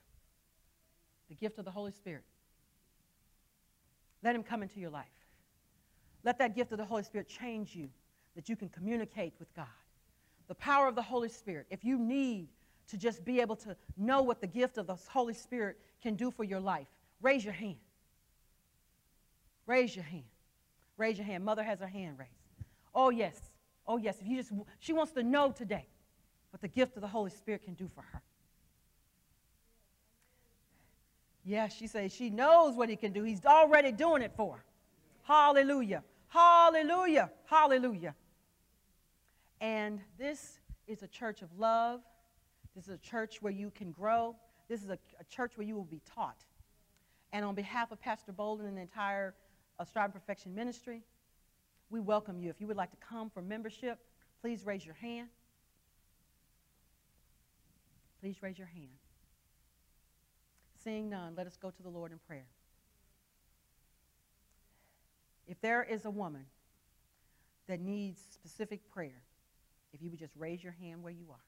the 1.29 1.35
gift 1.35 1.57
of 1.59 1.65
the 1.65 1.71
Holy 1.71 1.91
Spirit. 1.91 2.23
Let 4.23 4.35
him 4.35 4.43
come 4.43 4.63
into 4.63 4.79
your 4.79 4.89
life. 4.89 5.05
Let 6.23 6.39
that 6.39 6.55
gift 6.55 6.71
of 6.71 6.77
the 6.77 6.85
Holy 6.85 7.03
Spirit 7.03 7.27
change 7.27 7.75
you 7.75 7.89
that 8.35 8.49
you 8.49 8.55
can 8.55 8.69
communicate 8.69 9.33
with 9.39 9.53
God. 9.55 9.67
The 10.47 10.55
power 10.55 10.87
of 10.87 10.95
the 10.95 11.01
Holy 11.01 11.29
Spirit. 11.29 11.67
If 11.69 11.83
you 11.83 11.97
need 11.97 12.49
to 12.87 12.97
just 12.97 13.23
be 13.23 13.39
able 13.39 13.55
to 13.57 13.75
know 13.97 14.21
what 14.21 14.41
the 14.41 14.47
gift 14.47 14.77
of 14.77 14.87
the 14.87 14.95
Holy 15.07 15.33
Spirit 15.33 15.79
can 16.01 16.15
do 16.15 16.31
for 16.31 16.43
your 16.43 16.59
life, 16.59 16.87
raise 17.21 17.43
your 17.43 17.53
hand. 17.53 17.77
Raise 19.65 19.95
your 19.95 20.05
hand. 20.05 20.23
Raise 20.97 21.17
your 21.17 21.25
hand. 21.25 21.43
Mother 21.43 21.63
has 21.63 21.79
her 21.79 21.87
hand 21.87 22.17
raised. 22.19 22.31
Oh, 22.93 23.09
yes. 23.09 23.39
Oh, 23.87 23.97
yes. 23.97 24.17
If 24.21 24.27
you 24.27 24.37
just, 24.37 24.51
she 24.79 24.93
wants 24.93 25.11
to 25.13 25.23
know 25.23 25.51
today 25.51 25.87
what 26.51 26.61
the 26.61 26.67
gift 26.67 26.95
of 26.95 27.01
the 27.01 27.07
Holy 27.07 27.31
Spirit 27.31 27.63
can 27.63 27.73
do 27.73 27.89
for 27.93 28.01
her. 28.01 28.21
Yeah, 31.45 31.67
she 31.67 31.85
says 31.85 32.11
she 32.11 32.31
knows 32.31 32.75
what 32.75 32.89
he 32.89 32.95
can 32.95 33.13
do. 33.13 33.23
He's 33.23 33.45
already 33.45 33.91
doing 33.91 34.23
it 34.23 34.33
for 34.35 34.55
her. 34.55 34.65
Hallelujah. 35.23 36.03
Hallelujah. 36.27 37.31
Hallelujah. 37.45 38.15
And 39.61 40.01
this 40.17 40.59
is 40.87 41.03
a 41.03 41.07
church 41.07 41.43
of 41.43 41.49
love. 41.57 42.01
This 42.75 42.87
is 42.87 42.95
a 42.95 42.97
church 42.97 43.41
where 43.41 43.53
you 43.53 43.71
can 43.71 43.91
grow. 43.91 44.35
This 44.67 44.83
is 44.83 44.89
a, 44.89 44.97
a 45.19 45.23
church 45.29 45.53
where 45.55 45.65
you 45.65 45.75
will 45.75 45.85
be 45.85 46.01
taught. 46.15 46.43
And 47.31 47.45
on 47.45 47.53
behalf 47.53 47.91
of 47.91 48.01
Pastor 48.01 48.31
Bolden 48.31 48.65
and 48.65 48.77
the 48.77 48.81
entire 48.81 49.35
uh, 49.79 49.85
Perfection 50.07 50.55
Ministry, 50.55 51.03
we 51.89 51.99
welcome 51.99 52.39
you. 52.39 52.49
If 52.49 52.59
you 52.59 52.67
would 52.67 52.77
like 52.77 52.91
to 52.91 52.97
come 52.97 53.29
for 53.29 53.41
membership, 53.41 53.99
please 54.41 54.65
raise 54.65 54.85
your 54.85 54.95
hand. 54.95 55.29
Please 58.19 58.41
raise 58.41 58.57
your 58.57 58.67
hand. 58.67 59.04
Seeing 60.85 61.09
none, 61.09 61.33
let 61.35 61.47
us 61.47 61.57
go 61.57 61.71
to 61.71 61.83
the 61.83 61.89
Lord 61.89 62.11
in 62.11 62.19
prayer. 62.27 62.45
If 65.47 65.59
there 65.59 65.83
is 65.83 66.05
a 66.05 66.11
woman 66.11 66.45
that 67.67 67.79
needs 67.79 68.21
specific 68.31 68.87
prayer, 68.91 69.23
if 69.93 70.01
you 70.03 70.11
would 70.11 70.19
just 70.19 70.35
raise 70.37 70.63
your 70.63 70.75
hand 70.79 71.01
where 71.01 71.11
you 71.11 71.25
are. 71.31 71.43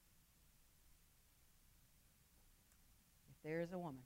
If 3.29 3.35
there 3.43 3.61
is 3.61 3.73
a 3.73 3.77
woman. 3.77 4.01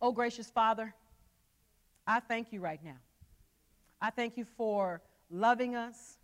Oh, 0.00 0.12
gracious 0.12 0.48
Father, 0.48 0.94
I 2.06 2.20
thank 2.20 2.52
you 2.52 2.60
right 2.60 2.82
now. 2.84 2.98
I 4.00 4.10
thank 4.10 4.36
you 4.36 4.44
for 4.56 5.02
loving 5.30 5.74
us, 5.74 6.18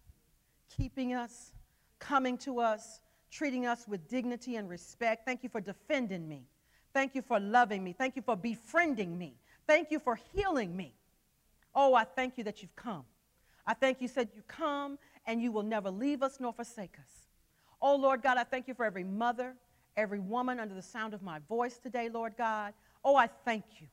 keeping 0.76 1.14
us, 1.14 1.52
coming 1.98 2.38
to 2.38 2.60
us, 2.60 3.00
treating 3.28 3.66
us 3.66 3.88
with 3.88 4.08
dignity 4.08 4.54
and 4.54 4.68
respect. 4.68 5.24
Thank 5.26 5.42
you 5.42 5.48
for 5.48 5.60
defending 5.60 6.28
me. 6.28 6.44
Thank 6.92 7.14
you 7.14 7.22
for 7.22 7.38
loving 7.38 7.84
me. 7.84 7.92
Thank 7.92 8.16
you 8.16 8.22
for 8.22 8.36
befriending 8.36 9.16
me. 9.16 9.36
Thank 9.66 9.90
you 9.90 9.98
for 9.98 10.18
healing 10.34 10.76
me. 10.76 10.94
Oh, 11.74 11.94
I 11.94 12.04
thank 12.04 12.36
you 12.36 12.44
that 12.44 12.62
you've 12.62 12.74
come. 12.74 13.04
I 13.66 13.74
thank 13.74 14.00
you 14.00 14.08
said 14.08 14.30
you 14.34 14.42
come 14.48 14.98
and 15.26 15.40
you 15.40 15.52
will 15.52 15.62
never 15.62 15.90
leave 15.90 16.22
us 16.22 16.38
nor 16.40 16.52
forsake 16.52 16.96
us. 16.98 17.28
Oh, 17.80 17.96
Lord 17.96 18.22
God, 18.22 18.36
I 18.36 18.44
thank 18.44 18.66
you 18.68 18.74
for 18.74 18.84
every 18.84 19.04
mother, 19.04 19.54
every 19.96 20.18
woman 20.18 20.58
under 20.58 20.74
the 20.74 20.82
sound 20.82 21.14
of 21.14 21.22
my 21.22 21.38
voice 21.48 21.78
today, 21.78 22.08
Lord 22.08 22.34
God. 22.36 22.74
Oh, 23.04 23.16
I 23.16 23.28
thank 23.44 23.64
you. 23.78 23.86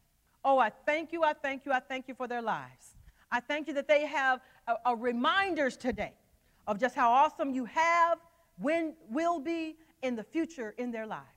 Oh, 0.43 0.57
I 0.57 0.71
thank 0.85 1.11
you, 1.11 1.23
I 1.23 1.33
thank 1.33 1.65
you, 1.65 1.71
I 1.71 1.79
thank 1.79 2.07
you 2.07 2.15
for 2.15 2.27
their 2.27 2.41
lives. 2.41 2.95
I 3.31 3.39
thank 3.39 3.67
you 3.67 3.73
that 3.75 3.87
they 3.87 4.05
have 4.05 4.39
a, 4.67 4.75
a 4.87 4.95
reminders 4.95 5.77
today 5.77 6.13
of 6.65 6.79
just 6.79 6.95
how 6.95 7.11
awesome 7.11 7.51
you 7.51 7.65
have, 7.65 8.19
when, 8.57 8.95
will 9.09 9.39
be 9.39 9.75
in 10.01 10.15
the 10.15 10.23
future 10.23 10.73
in 10.77 10.91
their 10.91 11.05
lives. 11.05 11.36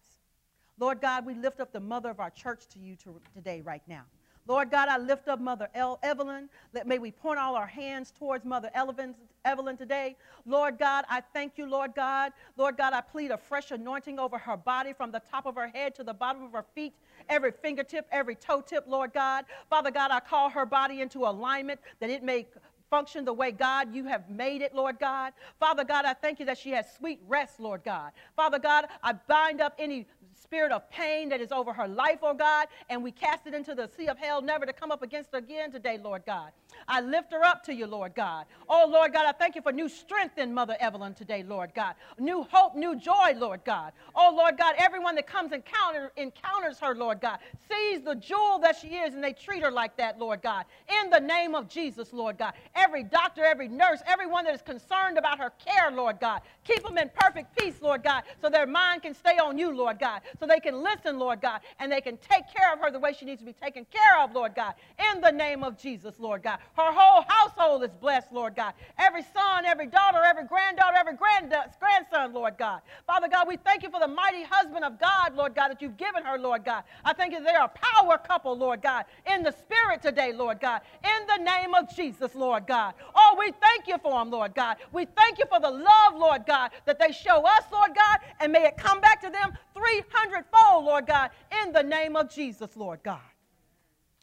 Lord 0.81 1.03
God, 1.03 1.27
we 1.27 1.35
lift 1.35 1.61
up 1.61 1.73
the 1.73 1.81
mother 1.81 2.09
of 2.09 2.21
our 2.21 2.31
church 2.31 2.67
to 2.69 2.79
you 2.79 2.97
to, 2.97 3.21
today, 3.35 3.61
right 3.61 3.83
now. 3.87 4.05
Lord 4.47 4.71
God, 4.71 4.89
I 4.89 4.97
lift 4.97 5.29
up 5.29 5.39
Mother 5.39 5.69
El- 5.75 5.99
Evelyn. 6.03 6.49
Let, 6.73 6.87
may 6.87 6.99
we 6.99 7.13
point 7.13 7.39
all 7.39 7.55
our 7.55 7.67
hands 7.67 8.11
towards 8.19 8.47
Mother 8.47 8.71
Evelyn, 8.75 9.15
Evelyn 9.45 9.77
today. 9.77 10.17
Lord 10.47 10.79
God, 10.79 11.05
I 11.11 11.21
thank 11.21 11.59
you, 11.59 11.67
Lord 11.69 11.95
God. 11.95 12.33
Lord 12.57 12.79
God, 12.79 12.95
I 12.95 13.03
plead 13.03 13.31
a 13.31 13.37
fresh 13.37 13.71
anointing 13.71 14.19
over 14.19 14.39
her 14.39 14.57
body 14.57 14.95
from 14.95 15.13
the 15.13 15.21
top 15.31 15.45
of 15.45 15.55
her 15.57 15.69
head 15.69 15.95
to 15.97 16.03
the 16.03 16.15
bottom 16.15 16.43
of 16.43 16.53
her 16.53 16.65
feet, 16.75 16.95
every 17.29 17.53
fingertip, 17.53 18.07
every 18.11 18.35
toe 18.35 18.63
tip, 18.63 18.87
Lord 18.89 19.13
God. 19.13 19.45
Father 19.69 19.91
God, 19.91 20.11
I 20.11 20.21
call 20.21 20.49
her 20.49 20.65
body 20.65 21.03
into 21.03 21.21
alignment 21.27 21.79
that 22.01 22.09
it 22.09 22.23
may 22.23 22.47
function 22.91 23.25
the 23.25 23.33
way, 23.33 23.53
God, 23.53 23.95
you 23.95 24.05
have 24.07 24.29
made 24.29 24.63
it, 24.63 24.75
Lord 24.75 24.99
God. 24.99 25.33
Father 25.61 25.85
God, 25.85 26.05
I 26.05 26.13
thank 26.13 26.41
you 26.41 26.47
that 26.47 26.59
she 26.59 26.71
has 26.71 26.93
sweet 26.93 27.21
rest, 27.29 27.61
Lord 27.61 27.85
God. 27.85 28.11
Father 28.35 28.59
God, 28.59 28.87
I 29.03 29.13
bind 29.13 29.61
up 29.61 29.75
any 29.79 30.07
spirit 30.51 30.73
of 30.73 30.91
pain 30.91 31.29
that 31.29 31.41
is 31.41 31.53
over 31.53 31.73
her 31.73 31.87
life, 31.87 32.19
oh 32.23 32.35
God, 32.35 32.67
and 32.89 33.05
we 33.05 33.13
cast 33.13 33.47
it 33.47 33.55
into 33.55 33.73
the 33.73 33.89
sea 33.97 34.09
of 34.09 34.19
hell, 34.19 34.43
never 34.43 34.67
to 34.67 34.73
come 34.73 34.91
up 34.91 35.01
against 35.01 35.31
her 35.31 35.39
again 35.39 35.71
today, 35.71 35.97
Lord 35.97 36.25
God. 36.27 36.51
I 36.89 37.01
lift 37.01 37.33
her 37.33 37.45
up 37.45 37.63
to 37.67 37.73
you, 37.73 37.87
Lord 37.87 38.17
God. 38.17 38.47
Oh, 38.69 38.89
Lord 38.91 39.13
God, 39.13 39.27
I 39.27 39.33
thank 39.33 39.55
you 39.55 39.63
for 39.63 39.71
new 39.71 39.89
strength 39.89 40.39
in 40.39 40.53
Mother 40.53 40.77
Evelyn 40.81 41.15
today, 41.15 41.45
Lord 41.45 41.73
God. 41.73 41.95
New 42.19 42.43
hope, 42.51 42.75
new 42.75 42.99
joy, 42.99 43.35
Lord 43.37 43.61
God. 43.65 43.93
Oh, 44.17 44.35
Lord 44.37 44.59
God, 44.59 44.75
everyone 44.77 45.15
that 45.15 45.29
comes 45.29 45.53
and 45.53 45.63
encounter, 45.63 46.11
encounters 46.17 46.81
her, 46.81 46.97
Lord 46.97 47.21
God, 47.21 47.39
sees 47.71 48.03
the 48.03 48.17
jewel 48.17 48.59
that 48.61 48.77
she 48.77 48.89
is 48.97 49.15
and 49.15 49.23
they 49.23 49.33
treat 49.33 49.63
her 49.63 49.71
like 49.71 49.97
that, 49.99 50.19
Lord 50.19 50.43
God. 50.43 50.65
In 51.03 51.11
the 51.11 51.21
name 51.21 51.55
of 51.55 51.69
Jesus, 51.69 52.13
Lord 52.13 52.39
God. 52.39 52.55
Every 52.75 53.05
doctor, 53.05 53.45
every 53.45 53.69
nurse, 53.69 54.03
everyone 54.05 54.45
that 54.47 54.55
is 54.55 54.63
concerned 54.63 55.17
about 55.17 55.39
her 55.39 55.53
care, 55.65 55.93
Lord 55.93 56.19
God, 56.19 56.41
keep 56.65 56.83
them 56.83 56.99
in 56.99 57.09
perfect 57.15 57.57
peace, 57.57 57.81
Lord 57.81 58.03
God, 58.03 58.25
so 58.41 58.51
their 58.51 58.67
mind 58.67 59.03
can 59.03 59.15
stay 59.15 59.39
on 59.39 59.59
you, 59.59 59.77
Lord 59.77 60.01
God, 60.01 60.23
so 60.41 60.47
they 60.47 60.59
can 60.59 60.83
listen, 60.83 61.19
Lord 61.19 61.43
God, 61.43 61.61
and 61.79 61.93
they 61.93 62.01
can 62.01 62.17
take 62.17 62.45
care 62.53 62.73
of 62.73 62.81
her 62.81 62.91
the 62.91 62.99
way 62.99 63.13
she 63.13 63.27
needs 63.27 63.41
to 63.41 63.47
be 63.47 63.53
taken 63.53 63.87
care 63.93 64.25
of, 64.25 64.33
Lord 64.33 64.55
God. 64.55 64.75
In 65.13 65.21
the 65.21 65.31
name 65.31 65.63
of 65.63 65.79
Jesus, 65.79 66.15
Lord 66.19 66.43
God. 66.43 66.59
Her 66.77 66.93
whole 66.93 67.25
household 67.29 67.85
is 67.85 67.91
blessed, 68.01 68.33
Lord 68.33 68.57
God. 68.57 68.73
Every 68.99 69.23
son, 69.23 69.67
every 69.67 69.87
daughter, 69.87 70.19
every 70.25 70.45
granddaughter, 70.45 70.97
every 70.99 71.15
grandson, 71.15 72.33
Lord 72.33 72.57
God. 72.59 72.81
Father 73.07 73.29
God, 73.29 73.47
we 73.47 73.57
thank 73.59 73.83
you 73.83 73.91
for 73.91 74.01
the 74.01 74.09
mighty 74.09 74.45
husband 74.49 74.85
of 74.85 74.99
God, 74.99 75.35
Lord 75.37 75.55
God, 75.55 75.69
that 75.69 75.83
you've 75.83 75.99
given 75.99 76.25
her, 76.25 76.39
Lord 76.39 76.65
God. 76.65 76.85
I 77.05 77.13
thank 77.13 77.33
you 77.33 77.45
they 77.45 77.51
are 77.51 77.67
a 77.67 78.03
power 78.03 78.19
couple, 78.19 78.57
Lord 78.57 78.81
God, 78.83 79.05
in 79.33 79.43
the 79.43 79.53
spirit 79.53 80.01
today, 80.01 80.33
Lord 80.33 80.61
God. 80.61 80.81
In 81.05 81.27
the 81.27 81.45
name 81.45 81.75
of 81.75 81.95
Jesus, 81.95 82.35
Lord 82.35 82.67
God. 82.67 82.95
Oh, 83.15 83.37
we 83.39 83.53
thank 83.61 83.87
you 83.87 83.99
for 83.99 84.19
them, 84.19 84.31
Lord 84.31 84.55
God. 84.55 84.77
We 84.93 85.05
thank 85.05 85.39
you 85.39 85.45
for 85.51 85.61
the 85.61 85.71
love, 85.71 86.15
Lord 86.15 86.47
God, 86.47 86.71
that 86.87 86.99
they 86.99 87.13
show 87.13 87.45
us, 87.45 87.65
Lord 87.73 87.91
God, 87.95 88.19
and 88.41 88.53
may 88.53 88.65
it 88.65 88.77
come 88.77 89.01
back 89.01 89.21
to 89.23 89.31
them 89.31 89.53
300 89.75 90.30
fold, 90.53 90.85
Lord 90.85 91.07
God, 91.07 91.31
in 91.63 91.73
the 91.73 91.83
name 91.83 92.17
of 92.17 92.31
Jesus, 92.31 92.77
Lord 92.77 93.03
God. 93.03 93.21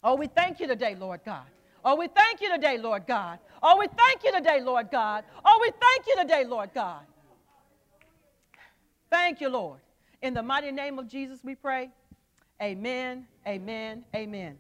Oh, 0.04 0.16
we 0.16 0.28
thank 0.28 0.60
you 0.60 0.68
today, 0.68 0.96
Lord 0.96 1.22
God. 1.26 1.46
Oh, 1.84 1.96
we 1.96 2.08
thank 2.08 2.42
you 2.42 2.52
today, 2.52 2.78
Lord 2.78 3.08
God. 3.08 3.40
Oh, 3.64 3.78
we 3.80 3.88
thank 3.98 4.24
you 4.24 4.32
today, 4.34 4.62
Lord 4.62 4.92
God. 4.92 5.24
Oh, 5.46 5.60
we 5.62 5.72
thank 5.80 6.08
you 6.08 6.16
today, 6.22 6.44
Lord 6.46 6.70
God. 6.74 7.02
Thank 9.10 9.42
you, 9.42 9.50
Lord. 9.50 9.80
In 10.22 10.34
the 10.34 10.44
mighty 10.44 10.72
name 10.72 11.00
of 11.00 11.08
Jesus, 11.08 11.40
we 11.44 11.56
pray. 11.56 11.90
Amen, 12.62 13.28
amen, 13.46 14.04
amen. 14.16 14.58